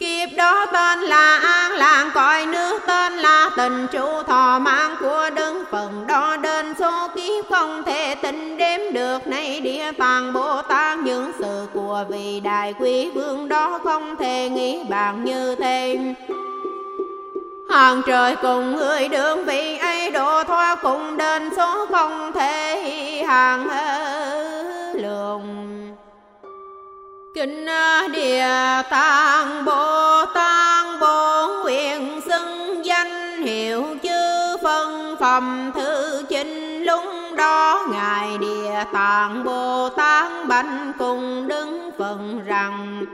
Kiếp 0.00 0.28
đó 0.36 0.66
tên 0.72 1.00
là 1.00 1.36
An 1.36 1.72
làng, 1.72 2.10
cõi 2.14 2.46
nước 2.46 2.78
tên 2.86 3.12
là 3.12 3.50
tình 3.56 3.86
trụ. 3.92 4.22
Thọ 4.26 4.58
mạng 4.58 4.96
của 5.00 5.30
đức 5.34 5.64
phần 5.70 6.06
đó 6.06 6.36
đến 6.36 6.74
số 6.78 7.08
kiếp 7.14 7.44
không 7.50 7.82
thể 7.86 8.14
tính 8.14 8.56
đếm 8.56 8.80
được. 8.92 9.26
Nay 9.26 9.60
địa 9.60 9.92
tạng 9.98 10.32
Bồ 10.32 10.62
Tát 10.62 10.98
những 10.98 11.32
sự 11.38 11.66
của 11.74 12.04
vị 12.08 12.40
đại 12.40 12.74
quý 12.78 13.10
vương 13.10 13.48
đó 13.48 13.80
không 13.84 14.16
thể 14.16 14.48
nghĩ 14.48 14.84
bàn 14.88 15.24
như 15.24 15.54
thế. 15.54 15.98
Hàng 17.70 18.02
trời 18.06 18.36
cùng 18.42 18.76
người 18.76 19.08
đường 19.08 19.44
vị 19.44 19.78
ấy 19.78 20.10
độ 20.10 20.44
thoát 20.44 20.78
cùng 20.82 21.16
đến 21.16 21.50
số 21.56 21.86
không 21.90 22.32
thể 22.32 23.24
hàng 23.26 23.68
lượng 24.94 25.79
Kinh 27.40 27.66
à, 27.66 28.08
địa 28.12 28.46
tạng, 28.90 29.64
Bồ 29.64 30.24
Tát 30.34 30.86
bổn 31.00 31.62
nguyện 31.62 32.20
xưng 32.28 32.84
danh 32.84 33.42
hiệu 33.42 33.84
chư 34.02 34.56
phân, 34.62 35.16
phẩm 35.20 35.72
thứ 35.74 36.22
chính 36.28 36.84
lúc 36.84 37.04
đó 37.36 37.86
Ngài 37.92 38.38
địa 38.38 38.84
tạng, 38.92 39.44
Bồ 39.44 39.88
Tát 39.88 40.32
bánh 40.48 40.92
cùng 40.98 41.48
đứng 41.48 41.90
phần 41.98 42.44
rằng 42.46 43.04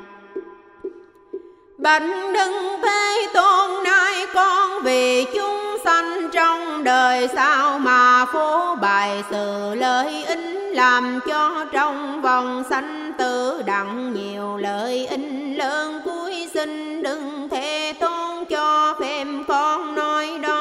Bạch 1.79 2.03
đừng 2.35 2.81
thế 2.83 3.27
tôn 3.35 3.85
nay 3.85 4.27
con 4.35 4.83
vì 4.83 5.25
chúng 5.35 5.77
sanh 5.85 6.31
trong 6.33 6.85
đời 6.85 7.29
sao 7.35 7.79
mà 7.79 8.27
phố 8.33 8.75
bài 8.75 9.25
sự 9.31 9.75
lợi 9.75 10.25
ích 10.25 10.39
làm 10.75 11.21
cho 11.27 11.67
trong 11.73 12.23
vòng 12.23 12.65
sanh 12.71 13.13
tử 13.19 13.63
đặng 13.67 14.13
nhiều 14.13 14.57
lợi 14.57 15.07
ích 15.07 15.57
lớn 15.57 16.01
cuối 16.05 16.49
sinh 16.55 17.03
đừng 17.03 17.49
thế 17.51 17.95
tôn 18.01 18.45
cho 18.45 18.95
phép 19.01 19.25
con 19.49 19.95
nói 19.95 20.39
đó 20.43 20.56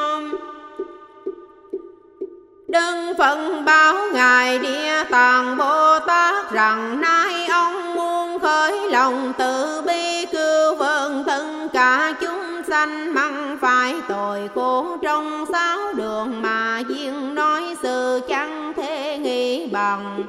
đức 2.75 3.13
phật 3.17 3.61
báo 3.65 3.95
ngài 4.13 4.59
địa 4.59 5.03
tạng 5.09 5.57
bồ 5.57 5.99
tát 5.99 6.51
rằng 6.51 7.01
nay 7.01 7.47
ông 7.47 7.95
muốn 7.95 8.39
khởi 8.39 8.91
lòng 8.91 9.33
từ 9.37 9.81
bi 9.81 10.25
cứu 10.31 10.75
vớn 10.75 11.23
tất 11.27 11.45
cả 11.73 12.13
chúng 12.21 12.61
sanh, 12.67 13.13
măng 13.13 13.57
phải 13.61 13.95
tội 14.07 14.49
khổ 14.55 14.97
trong 15.03 15.45
sáu 15.51 15.93
đường 15.93 16.41
mà 16.41 16.81
duyên 16.89 17.35
nói 17.35 17.61
sự 17.83 18.21
chẳng 18.29 18.73
thể 18.77 19.17
nghĩ 19.17 19.67
bằng. 19.67 20.23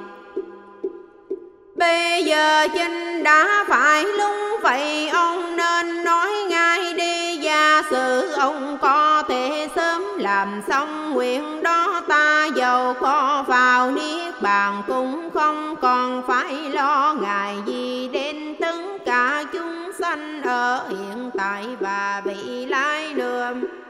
Bây 1.77 2.25
giờ 2.25 2.69
chinh 2.75 3.23
đã 3.23 3.65
phải 3.69 4.05
lúc 4.05 4.37
vậy 4.63 5.09
ông 5.09 5.57
nên 5.57 6.05
nói 6.05 6.31
ngay 6.51 6.95
sự 7.91 8.31
ông 8.31 8.79
có 8.81 9.23
thể 9.29 9.69
sớm 9.77 10.03
làm 10.19 10.63
xong 10.69 11.11
nguyện 11.11 11.63
đó. 11.63 12.03
Ta 12.09 12.47
giàu 12.57 12.95
có 13.01 13.45
vào 13.49 13.91
niết 13.91 14.43
bàn 14.43 14.83
cũng 14.87 15.31
không 15.35 15.77
còn 15.77 16.23
phải 16.27 16.55
lo 16.55 17.17
ngại 17.21 17.57
gì 17.67 18.09
đến 18.13 18.55
tất 18.61 18.77
cả 19.07 19.45
chúng 19.53 19.91
sanh 19.99 20.43
ở 20.43 20.89
hiện 20.89 21.31
tại 21.37 21.67
và 21.81 22.23
vị 22.25 22.67
lai 22.67 23.15
đường 23.15 23.86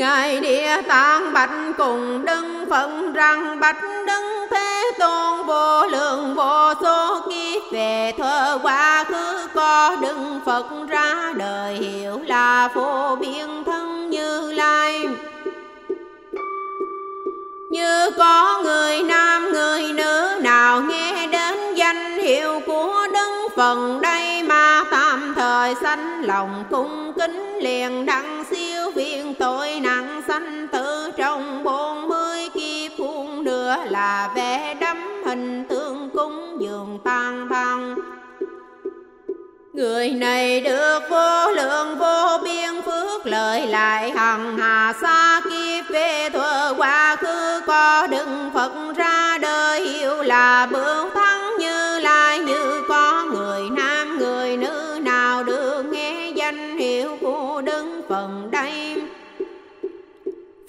Ngài 0.00 0.40
địa 0.40 0.76
tạng 0.88 1.32
bạch 1.32 1.50
cùng 1.78 2.24
đấng 2.24 2.66
phật 2.70 2.90
rằng, 3.14 3.60
bạch 3.60 3.82
đấng 4.06 4.48
thế 4.50 4.90
tôn 4.98 5.46
vô 5.46 5.86
lượng 5.86 6.34
vô 6.34 6.72
số 6.82 7.20
kiếp, 7.30 7.62
về 7.72 8.12
thơ 8.18 8.58
quá 8.62 9.04
khứ 9.04 9.46
có 9.54 9.96
đấng 10.02 10.40
phật 10.46 10.66
ra 10.88 11.32
đời, 11.36 11.74
hiểu 11.74 12.18
là 12.26 12.68
phổ 12.74 13.16
biên 13.16 13.64
thân 13.66 14.10
như 14.10 14.52
lai. 14.52 15.08
Như 17.70 18.10
có 18.18 18.60
người 18.64 19.02
nam, 19.02 19.52
người 19.52 19.82
nữ 19.92 20.38
nào 20.40 20.80
nghe 20.80 21.26
đến 21.26 21.74
danh 21.74 22.18
hiệu 22.18 22.60
của 22.66 23.06
đấng 23.12 23.48
phần 23.56 24.00
đây 24.00 24.19
tạm 25.60 25.74
sanh 25.82 26.24
lòng 26.24 26.64
cung 26.70 27.12
kính 27.18 27.58
liền 27.60 28.06
đặng 28.06 28.44
siêu 28.50 28.90
viên. 28.90 29.34
Tội 29.34 29.80
nặng 29.82 30.22
sanh 30.28 30.68
tử 30.72 31.10
trong 31.16 31.64
bốn 31.64 32.08
mươi 32.08 32.48
kiếp 32.54 32.92
phun 32.98 33.44
nữa 33.44 33.76
là 33.88 34.30
vẻ 34.34 34.74
đắm 34.80 35.22
hình 35.26 35.64
tượng 35.68 36.10
cung 36.14 36.56
dường 36.60 36.98
tan 37.04 37.48
thăng 37.48 37.96
Người 39.72 40.10
này 40.10 40.60
được 40.60 41.00
vô 41.10 41.50
lượng, 41.50 41.98
vô 41.98 42.38
biên 42.44 42.82
phước 42.86 43.26
lợi 43.26 43.66
lại 43.66 44.10
hằng 44.10 44.58
hà 44.58 44.92
xa 45.00 45.40
kiếp. 45.44 45.84
Về 45.90 46.28
thuở 46.32 46.74
quá 46.76 47.16
khứ 47.16 47.60
có 47.66 48.06
đừng 48.06 48.50
Phật 48.54 48.72
ra 48.96 49.38
đời, 49.38 49.88
hiểu 49.88 50.22
là 50.22 50.66
bửu 50.66 51.10
thắng 51.10 51.56
như 51.58 51.98
lai 51.98 52.38
như 52.38 52.69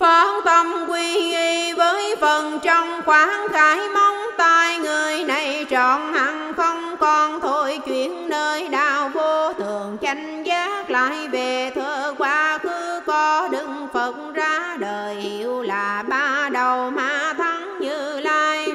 Phán 0.01 0.27
tâm 0.45 0.85
quy 0.87 1.33
y 1.35 1.73
với 1.73 2.15
phần 2.21 2.59
trong 2.63 3.01
khoảng 3.05 3.47
khải 3.51 3.89
mong 3.93 4.17
tay 4.37 4.79
người 4.79 5.23
này 5.23 5.65
trọn 5.69 6.13
hẳn 6.13 6.53
không 6.53 6.97
còn 6.97 7.41
thôi 7.41 7.79
chuyện 7.85 8.29
nơi 8.29 8.67
đạo 8.67 9.09
vô 9.13 9.53
thường 9.53 9.97
chánh 10.01 10.45
giác 10.45 10.91
lại 10.91 11.27
về 11.27 11.71
thơ 11.75 12.13
quá 12.17 12.57
khứ 12.57 13.01
có 13.05 13.47
đừng 13.51 13.87
Phật 13.93 14.15
ra 14.33 14.77
đời 14.79 15.15
hiểu 15.15 15.61
là 15.61 16.03
ba 16.07 16.49
đầu 16.53 16.91
ma 16.91 17.33
thắng 17.37 17.79
như 17.79 18.19
lai. 18.19 18.67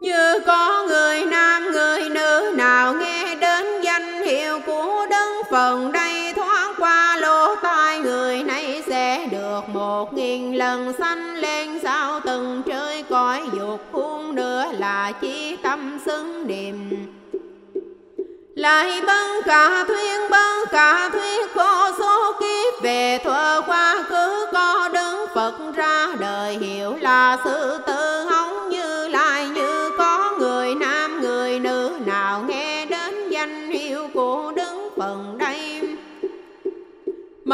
Như 0.00 0.38
có 0.46 0.84
người 0.88 1.24
nam 1.24 1.72
người 1.72 2.08
nữ 2.08 2.52
nào 2.56 2.94
nghe 2.94 3.34
đến 3.34 3.66
danh 3.82 4.22
hiệu 4.22 4.60
của 4.66 5.06
đấng 5.10 5.42
phần 5.50 5.92
đây 5.92 6.03
một 9.84 10.14
nghìn 10.14 10.52
lần 10.52 10.92
sanh 10.98 11.34
lên 11.34 11.80
sao 11.82 12.20
từng 12.24 12.62
chơi 12.66 13.02
cõi 13.02 13.42
dục 13.56 13.80
khuôn 13.92 14.34
nữa 14.34 14.64
là 14.78 15.12
chi 15.20 15.56
tâm 15.62 15.98
xứng 16.06 16.46
niệm. 16.46 16.90
Lại 18.54 19.02
băng 19.06 19.40
cả 19.44 19.84
thuyên, 19.88 20.30
băng 20.30 20.64
cả 20.72 21.10
thuyết 21.12 21.54
vô 21.54 21.92
số 21.98 22.32
kiếp 22.40 22.82
về 22.82 23.18
thuở 23.24 23.60
quá 23.66 24.02
khứ 24.08 24.46
có 24.52 24.88
đứng 24.92 25.26
Phật 25.34 25.54
ra 25.76 26.06
đời, 26.20 26.58
hiểu 26.58 26.94
là 27.00 27.38
sự 27.44 27.78
tư 27.86 28.13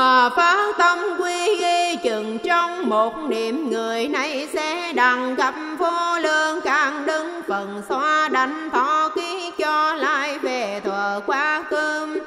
mà 0.01 0.31
phá 0.37 0.67
tâm 0.79 0.99
quy 1.19 1.47
y 1.59 1.97
chừng 1.97 2.39
trong 2.39 2.89
một 2.89 3.15
niệm, 3.29 3.71
người 3.71 4.09
này 4.09 4.49
sẽ 4.53 4.93
đặng 4.93 5.35
gặp 5.35 5.55
vô 5.79 6.19
lương, 6.23 6.61
càng 6.61 7.07
đứng 7.07 7.43
phần 7.49 7.83
xóa 7.89 8.29
đánh 8.29 8.71
thọ 8.73 9.09
ký 9.15 9.51
cho 9.59 9.95
lại 9.95 10.39
về 10.39 10.81
thuở 10.85 11.21
quá 11.27 11.65
cơm. 11.71 12.19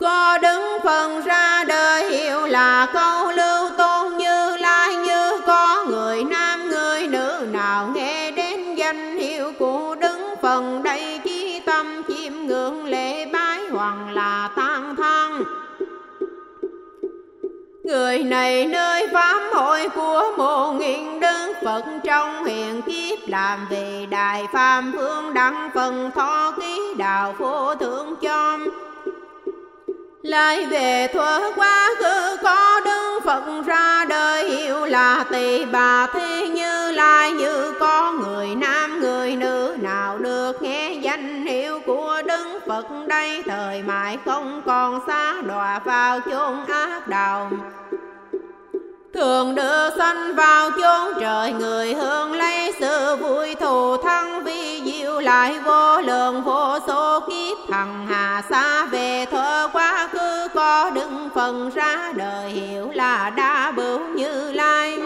Có 0.00 0.38
đứng 0.38 0.78
phần 0.84 1.20
ra 1.20 1.64
đời 1.64 2.10
hiểu 2.10 2.46
là 2.46 2.86
câu 2.92 3.32
lương 3.32 3.57
Người 17.88 18.18
này 18.18 18.66
nơi 18.66 19.08
pháp 19.12 19.40
hội 19.52 19.88
của 19.88 20.32
một 20.36 20.72
nghìn 20.72 21.20
đức 21.20 21.52
Phật 21.64 21.84
trong 22.04 22.44
hiện 22.44 22.82
kiếp 22.82 23.18
làm 23.28 23.66
về 23.70 24.06
đại 24.10 24.44
phàm 24.52 24.92
phương 24.96 25.34
đăng 25.34 25.70
phần 25.74 26.10
thọ 26.14 26.52
ký 26.60 26.94
đạo 26.98 27.34
vô 27.38 27.74
thượng 27.74 28.16
cho 28.22 28.58
lại 30.22 30.66
về 30.66 31.08
thuở 31.12 31.52
quá 31.56 31.90
khứ 31.98 32.36
có 32.42 32.80
đức 32.84 33.20
Phật 33.24 33.62
ra 33.66 34.04
đời 34.08 34.50
hiệu 34.50 34.84
là 34.84 35.24
tỳ 35.30 35.64
bà 35.64 36.06
thế 36.06 36.48
như 36.48 36.90
lai 36.90 37.32
như 37.32 37.74
có 37.80 38.12
người 38.12 38.54
nam, 38.54 39.00
người 39.00 39.36
nữ. 39.36 39.76
Nào 39.80 40.18
được 40.18 40.62
nghe 40.62 40.92
danh 40.92 41.46
hiệu 41.46 41.80
của 41.86 42.22
đức 42.26 42.60
Phật 42.66 42.86
đây, 43.06 43.42
thời 43.46 43.82
mãi 43.82 44.18
không 44.24 44.62
còn 44.66 45.00
xa 45.06 45.34
đọa 45.42 45.78
vào 45.78 46.20
chốn 46.20 46.64
ác 46.66 47.08
đạo 47.08 47.50
thường 49.14 49.54
đưa 49.54 49.90
sanh 49.98 50.34
vào 50.34 50.70
chốn 50.70 51.12
trời, 51.20 51.52
người 51.52 51.94
hương 51.94 52.32
lấy 52.32 52.72
sự 52.80 53.16
vui 53.16 53.54
thù 53.54 53.96
thắng. 53.96 54.44
Vi 54.44 54.82
diệu 54.84 55.20
lại 55.20 55.58
vô 55.64 56.00
lượng, 56.00 56.42
vô 56.44 56.78
số 56.86 57.20
kiếp 57.20 57.70
hằng 57.70 58.06
hà 58.10 58.42
xa 58.50 58.84
về. 58.84 59.26
Thơ 59.30 59.68
quá 59.72 60.08
khứ 60.12 60.48
có 60.54 60.90
đứng 60.90 61.28
phần 61.34 61.70
ra, 61.74 62.12
đời 62.16 62.50
hiểu 62.50 62.90
là 62.94 63.30
đa 63.30 63.72
bửu 63.76 63.98
như 63.98 64.52
lai. 64.52 64.98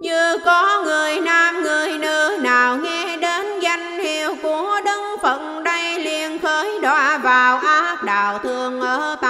Như 0.00 0.38
có 0.44 0.82
người 0.84 1.20
nam, 1.20 1.62
người 1.62 1.98
nữ, 1.98 2.38
nào 2.40 2.76
nghe 2.76 3.16
đến 3.16 3.60
danh 3.60 3.98
hiệu 3.98 4.34
của 4.42 4.80
đức 4.84 5.16
phật 5.22 5.40
đây, 5.64 6.00
liền 6.00 6.38
khởi 6.38 6.78
đọa 6.82 7.18
vào 7.18 7.58
ác 7.58 8.02
đạo 8.02 8.38
thường 8.38 8.80
ở 8.80 9.16
tại 9.20 9.29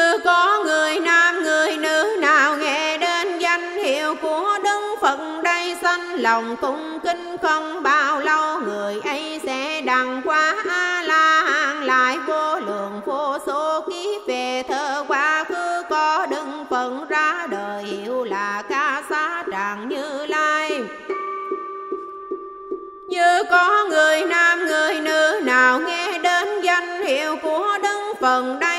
như 0.00 0.18
có 0.24 0.62
người 0.64 1.00
nam, 1.00 1.42
người 1.42 1.76
nữ 1.76 2.16
nào 2.20 2.56
nghe 2.56 2.98
đến 2.98 3.38
danh 3.38 3.76
hiệu 3.76 4.14
của 4.22 4.58
đức 4.64 4.96
phật 5.00 5.18
đây, 5.44 5.76
sanh 5.82 6.14
lòng 6.14 6.56
cung 6.56 7.00
kính 7.04 7.36
không 7.42 7.82
bao 7.82 8.20
lâu, 8.20 8.60
người 8.60 9.00
ấy 9.04 9.40
sẽ 9.44 9.80
đằng 9.80 10.22
qua 10.24 10.54
a 10.68 11.02
la 11.06 11.42
hán 11.42 11.84
lại 11.84 12.18
vô 12.26 12.60
lượng, 12.60 13.00
vô 13.06 13.38
số 13.46 13.80
kiếp 13.80 14.26
về 14.26 14.62
thơ 14.68 15.04
quá 15.08 15.44
khứ, 15.44 15.82
có 15.90 16.26
đức 16.30 16.46
phật 16.70 16.92
ra 17.08 17.46
đời 17.50 17.82
hiểu 17.82 18.24
là 18.24 18.62
ca 18.68 19.02
sa 19.10 19.44
tràng 19.52 19.88
như 19.88 20.26
lai. 20.26 20.80
Như 23.08 23.42
có 23.50 23.86
người 23.90 24.22
nam, 24.22 24.66
người 24.66 25.00
nữ 25.00 25.40
nào 25.42 25.80
nghe 25.80 26.18
đến 26.18 26.60
danh 26.62 27.02
hiệu 27.02 27.36
của 27.42 27.78
đức 27.82 28.14
phật 28.20 28.44
đây 28.60 28.69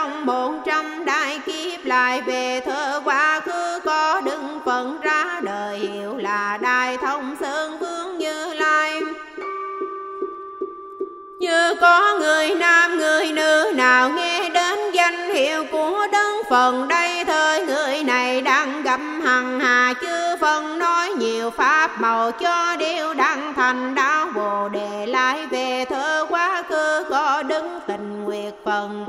trong 0.00 0.26
bốn 0.26 0.60
trăm 0.66 1.04
đại 1.04 1.40
kiếp 1.46 1.84
lại 1.84 2.22
về 2.22 2.60
thơ 2.60 3.00
quá 3.04 3.40
khứ, 3.40 3.80
có 3.84 4.20
đứng 4.20 4.60
phận 4.64 5.00
ra 5.00 5.40
đời 5.42 5.78
hiệu 5.78 6.16
là 6.16 6.58
đại 6.62 6.96
thông 6.96 7.36
sơn 7.40 7.78
vương 7.78 8.18
như 8.18 8.54
lai. 8.54 9.00
Như 11.38 11.74
có 11.80 12.18
người 12.20 12.54
nam, 12.54 12.98
người 12.98 13.32
nữ, 13.32 13.72
nào 13.74 14.10
nghe 14.10 14.50
đến 14.50 14.78
danh 14.92 15.30
hiệu 15.34 15.64
của 15.72 16.06
đấng 16.12 16.36
phần 16.50 16.88
đây, 16.88 17.24
thời 17.24 17.66
người 17.66 18.02
này 18.04 18.40
đang 18.40 18.82
gặp 18.82 19.00
hằng 19.24 19.60
hà, 19.60 19.94
chư 20.00 20.36
phần 20.40 20.78
nói 20.78 21.08
nhiều 21.08 21.50
pháp 21.50 22.00
màu 22.00 22.30
cho 22.32 22.76
điều 22.76 23.14
đăng 23.14 23.54
thành 23.54 23.94
đạo 23.94 24.26
bồ 24.34 24.68
đề, 24.68 25.06
lại 25.06 25.46
về 25.46 25.84
thơ 25.88 26.26
quá 26.28 26.62
khứ 26.68 27.04
có 27.10 27.42
đứng 27.42 27.80
tình 27.86 28.24
nguyệt 28.24 28.54
phần. 28.64 29.06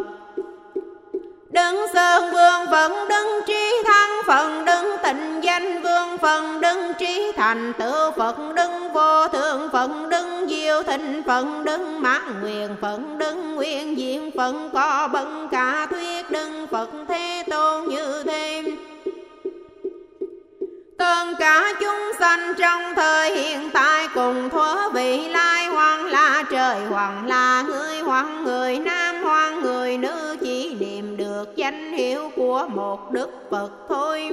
Đứng 1.52 1.86
sơn 1.93 2.32
vương 2.32 2.72
phận, 2.72 3.08
đứng 3.10 3.41
trí 3.47 3.84
thăng 3.86 4.22
phận, 4.26 4.66
đứng 4.66 4.97
tịnh 5.04 5.39
danh 5.43 5.82
vương 5.82 6.18
phận, 6.18 6.62
đứng 6.62 6.93
trí 6.99 7.32
thành 7.36 7.74
tựu 7.80 8.12
Phật, 8.12 8.36
đứng 8.56 8.93
vô 8.93 9.28
thượng 9.28 9.70
phận, 9.74 10.10
đứng 10.10 10.47
diệu 10.49 10.84
thịnh 10.84 11.24
phận, 11.26 11.64
đứng 11.64 12.02
mãn 12.02 12.41
nguyện 12.41 12.76
phận, 12.82 13.18
đứng 13.18 13.56
nguyên 13.56 13.97
diện 13.97 14.32
phận. 14.38 14.70
Có 14.74 15.10
bận 15.14 15.47
cả 15.52 15.88
thuyết 15.89 16.32
đứng 16.32 16.68
Phật 16.68 16.89
thế 17.08 17.43
tôn 17.49 17.89
như 17.89 18.24
thêm 18.24 18.66
Tất 21.02 21.26
cả 21.39 21.74
chúng 21.80 22.12
sanh 22.20 22.54
trong 22.58 22.95
thời 22.95 23.36
hiện 23.36 23.70
tại 23.74 24.08
cùng 24.16 24.49
thuở 24.49 24.89
vị 24.93 25.30
lai 25.30 25.66
hoàng 25.66 26.06
là 26.06 26.43
trời 26.52 26.86
hoàng 26.89 27.28
là 27.28 27.62
người 27.62 27.99
hoàng 27.99 28.43
người 28.43 28.80
nam 28.80 29.24
hoàng 29.24 29.62
người 29.62 29.97
nữ 29.97 30.38
chỉ 30.41 30.61
được 31.52 31.58
danh 31.58 31.93
hiệu 31.93 32.32
của 32.36 32.68
một 32.70 33.12
đức 33.12 33.30
phật 33.52 33.70
thôi. 33.89 34.30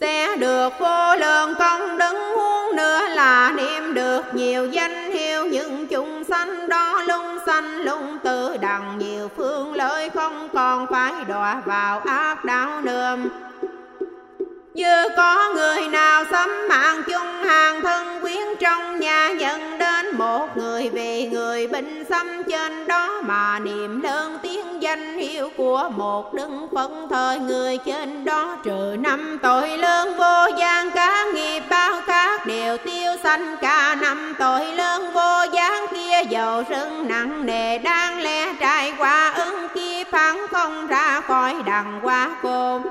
Sẽ 0.00 0.36
được 0.36 0.72
vô 0.80 1.16
lượng 1.16 1.54
công 1.58 1.98
đứng 1.98 2.34
huống 2.34 2.76
nữa 2.76 3.00
là 3.08 3.52
niệm 3.56 3.94
được 3.94 4.22
nhiều 4.34 4.66
danh 4.66 5.10
hiệu 5.10 5.46
những 5.46 5.86
chúng 5.86 6.24
sanh 6.24 6.68
đó 6.68 7.02
lung 7.08 7.38
sanh 7.46 7.76
lung 7.76 8.18
tự 8.24 8.56
đằng 8.56 8.98
nhiều 8.98 9.28
phương 9.36 9.74
lợi 9.74 10.10
không 10.10 10.48
còn 10.52 10.86
phải 10.90 11.12
đọa 11.28 11.62
vào 11.64 12.00
ác 12.00 12.44
đạo 12.44 12.80
nương 12.80 13.28
như 14.74 15.08
có 15.16 15.52
người 15.54 15.88
nào 15.88 16.24
xâm 16.30 16.50
mạng 16.68 17.02
chung 17.06 17.44
hàng 17.44 17.80
thân 17.82 18.20
quyến 18.20 18.56
trong 18.60 19.00
nhà 19.00 19.30
nhận 19.30 19.78
đến 19.78 20.16
một 20.16 20.56
người 20.56 20.88
về 20.88 21.28
người 21.32 21.66
binh 21.66 22.04
xâm 22.08 22.42
trên 22.50 22.86
đó 22.86 23.20
mà 23.24 23.58
niệm 23.58 24.00
lớn 24.00 24.38
tiếng 24.42 24.82
danh 24.82 25.18
hiệu 25.18 25.48
của 25.56 25.90
một 25.96 26.34
đấng 26.34 26.68
phận 26.74 27.06
thời 27.10 27.38
người 27.38 27.78
trên 27.86 28.24
đó. 28.24 28.56
Trừ 28.64 28.96
năm 28.98 29.38
tội 29.42 29.78
lớn 29.78 30.14
vô 30.18 30.46
gian 30.58 30.90
cả 30.90 31.24
nghiệp, 31.34 31.62
bao 31.70 32.00
khác 32.06 32.46
đều 32.46 32.78
tiêu 32.78 33.12
sanh. 33.22 33.56
Cả 33.60 33.96
năm 34.00 34.34
tội 34.38 34.72
lớn 34.72 35.12
vô 35.12 35.44
gian 35.52 35.86
kia, 35.94 36.22
dầu 36.30 36.62
sưng 36.68 37.08
nặng 37.08 37.46
nề 37.46 37.78
đang 37.78 38.20
lẽ 38.20 38.54
trải 38.60 38.92
qua, 38.98 39.32
ứng 39.36 39.68
kiếp 39.74 40.12
hắn 40.12 40.46
không 40.50 40.86
ra 40.86 41.20
khỏi 41.20 41.54
đằng 41.66 42.00
qua 42.02 42.30
cồn 42.42 42.82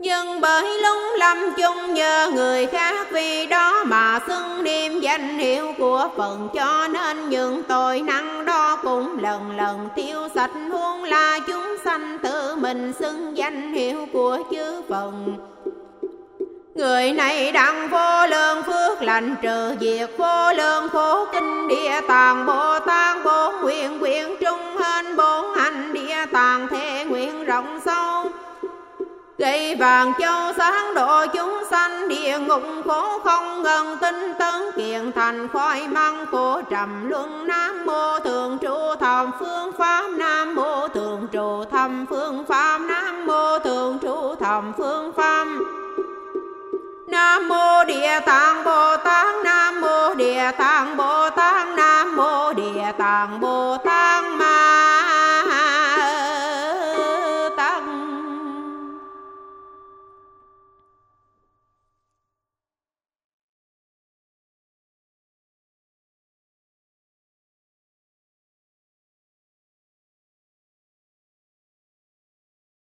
nhưng 0.00 0.40
bởi 0.40 0.78
lúng 0.82 1.14
lâm 1.18 1.38
chung 1.56 1.94
nhờ 1.94 2.30
người 2.34 2.66
khác, 2.66 3.06
vì 3.12 3.46
đó 3.46 3.84
mà 3.84 4.18
xưng 4.28 4.64
niêm 4.64 5.00
danh 5.00 5.38
hiệu 5.38 5.72
của 5.78 6.08
phần 6.16 6.48
cho 6.54 6.88
nên 6.88 7.28
những 7.28 7.62
tội 7.62 8.00
năng 8.00 8.44
đó 8.44 8.76
cũng 8.82 9.18
lần 9.22 9.56
lần 9.56 9.88
tiêu 9.96 10.28
sạch. 10.34 10.50
Huống 10.72 11.04
là 11.04 11.38
chúng 11.46 11.76
sanh 11.84 12.18
tự 12.22 12.56
mình 12.56 12.92
xưng 12.98 13.36
danh 13.36 13.72
hiệu 13.72 14.06
của 14.12 14.38
chư 14.50 14.82
phần 14.88 15.36
Người 16.74 17.12
này 17.12 17.52
đặng 17.52 17.88
vô 17.88 18.26
lượng 18.26 18.62
phước 18.62 19.02
lành 19.02 19.34
trừ 19.42 19.74
diệt 19.80 20.10
vô 20.16 20.52
lượng 20.52 20.88
khổ 20.88 21.26
kinh 21.32 21.68
địa 21.68 22.00
tạng. 22.08 22.46
Bồ 22.46 22.78
Tát 22.78 23.16
bốn 23.24 23.60
nguyện 23.62 23.98
quyền 24.00 24.36
trung 24.40 24.76
hên 24.78 25.16
bốn 25.16 25.54
hành 25.54 25.92
địa 25.92 26.26
tạng. 26.32 26.68
Gây 29.40 29.74
vàng 29.74 30.12
châu 30.18 30.52
sáng 30.58 30.94
độ 30.94 31.26
chúng 31.26 31.62
sanh, 31.70 32.08
địa 32.08 32.38
ngục 32.38 32.62
khổ 32.84 33.18
không 33.24 33.62
ngần 33.62 33.96
tinh 34.00 34.32
tấn. 34.38 34.54
Kiện 34.76 35.12
thành 35.12 35.48
khói 35.48 35.88
măng 35.88 36.26
khổ 36.26 36.60
trầm 36.70 37.08
luân 37.08 37.46
Nam 37.46 37.86
mô 37.86 38.18
thường 38.18 38.58
trụ 38.58 38.94
thầm 39.00 39.30
phương 39.38 39.72
pháp 39.78 40.08
Nam 40.10 40.54
mô 40.54 40.88
thường 40.88 41.28
trụ 41.32 41.64
thầm 41.70 42.06
phương 42.10 42.44
pháp 42.48 42.78
Nam 42.78 43.26
mô 43.26 43.58
thường 43.58 43.98
trụ 43.98 44.34
thầm 44.40 44.72
phương 44.78 45.12
pháp. 45.12 45.46
Nam 47.06 47.48
mô 47.48 47.84
Địa 47.84 48.20
Tạng 48.26 48.64
Bồ 48.64 48.96
Tát, 48.96 49.34
Nam 49.44 49.80
mô 49.80 50.14
Địa 50.14 50.50
Tạng 50.58 50.96
Bồ 50.96 51.30
Tát, 51.30 51.68
Nam 51.76 52.16
mô 52.16 52.52
Địa 52.52 52.92
Tạng 52.98 53.40
Bồ 53.40 53.76
Tát 53.84 54.24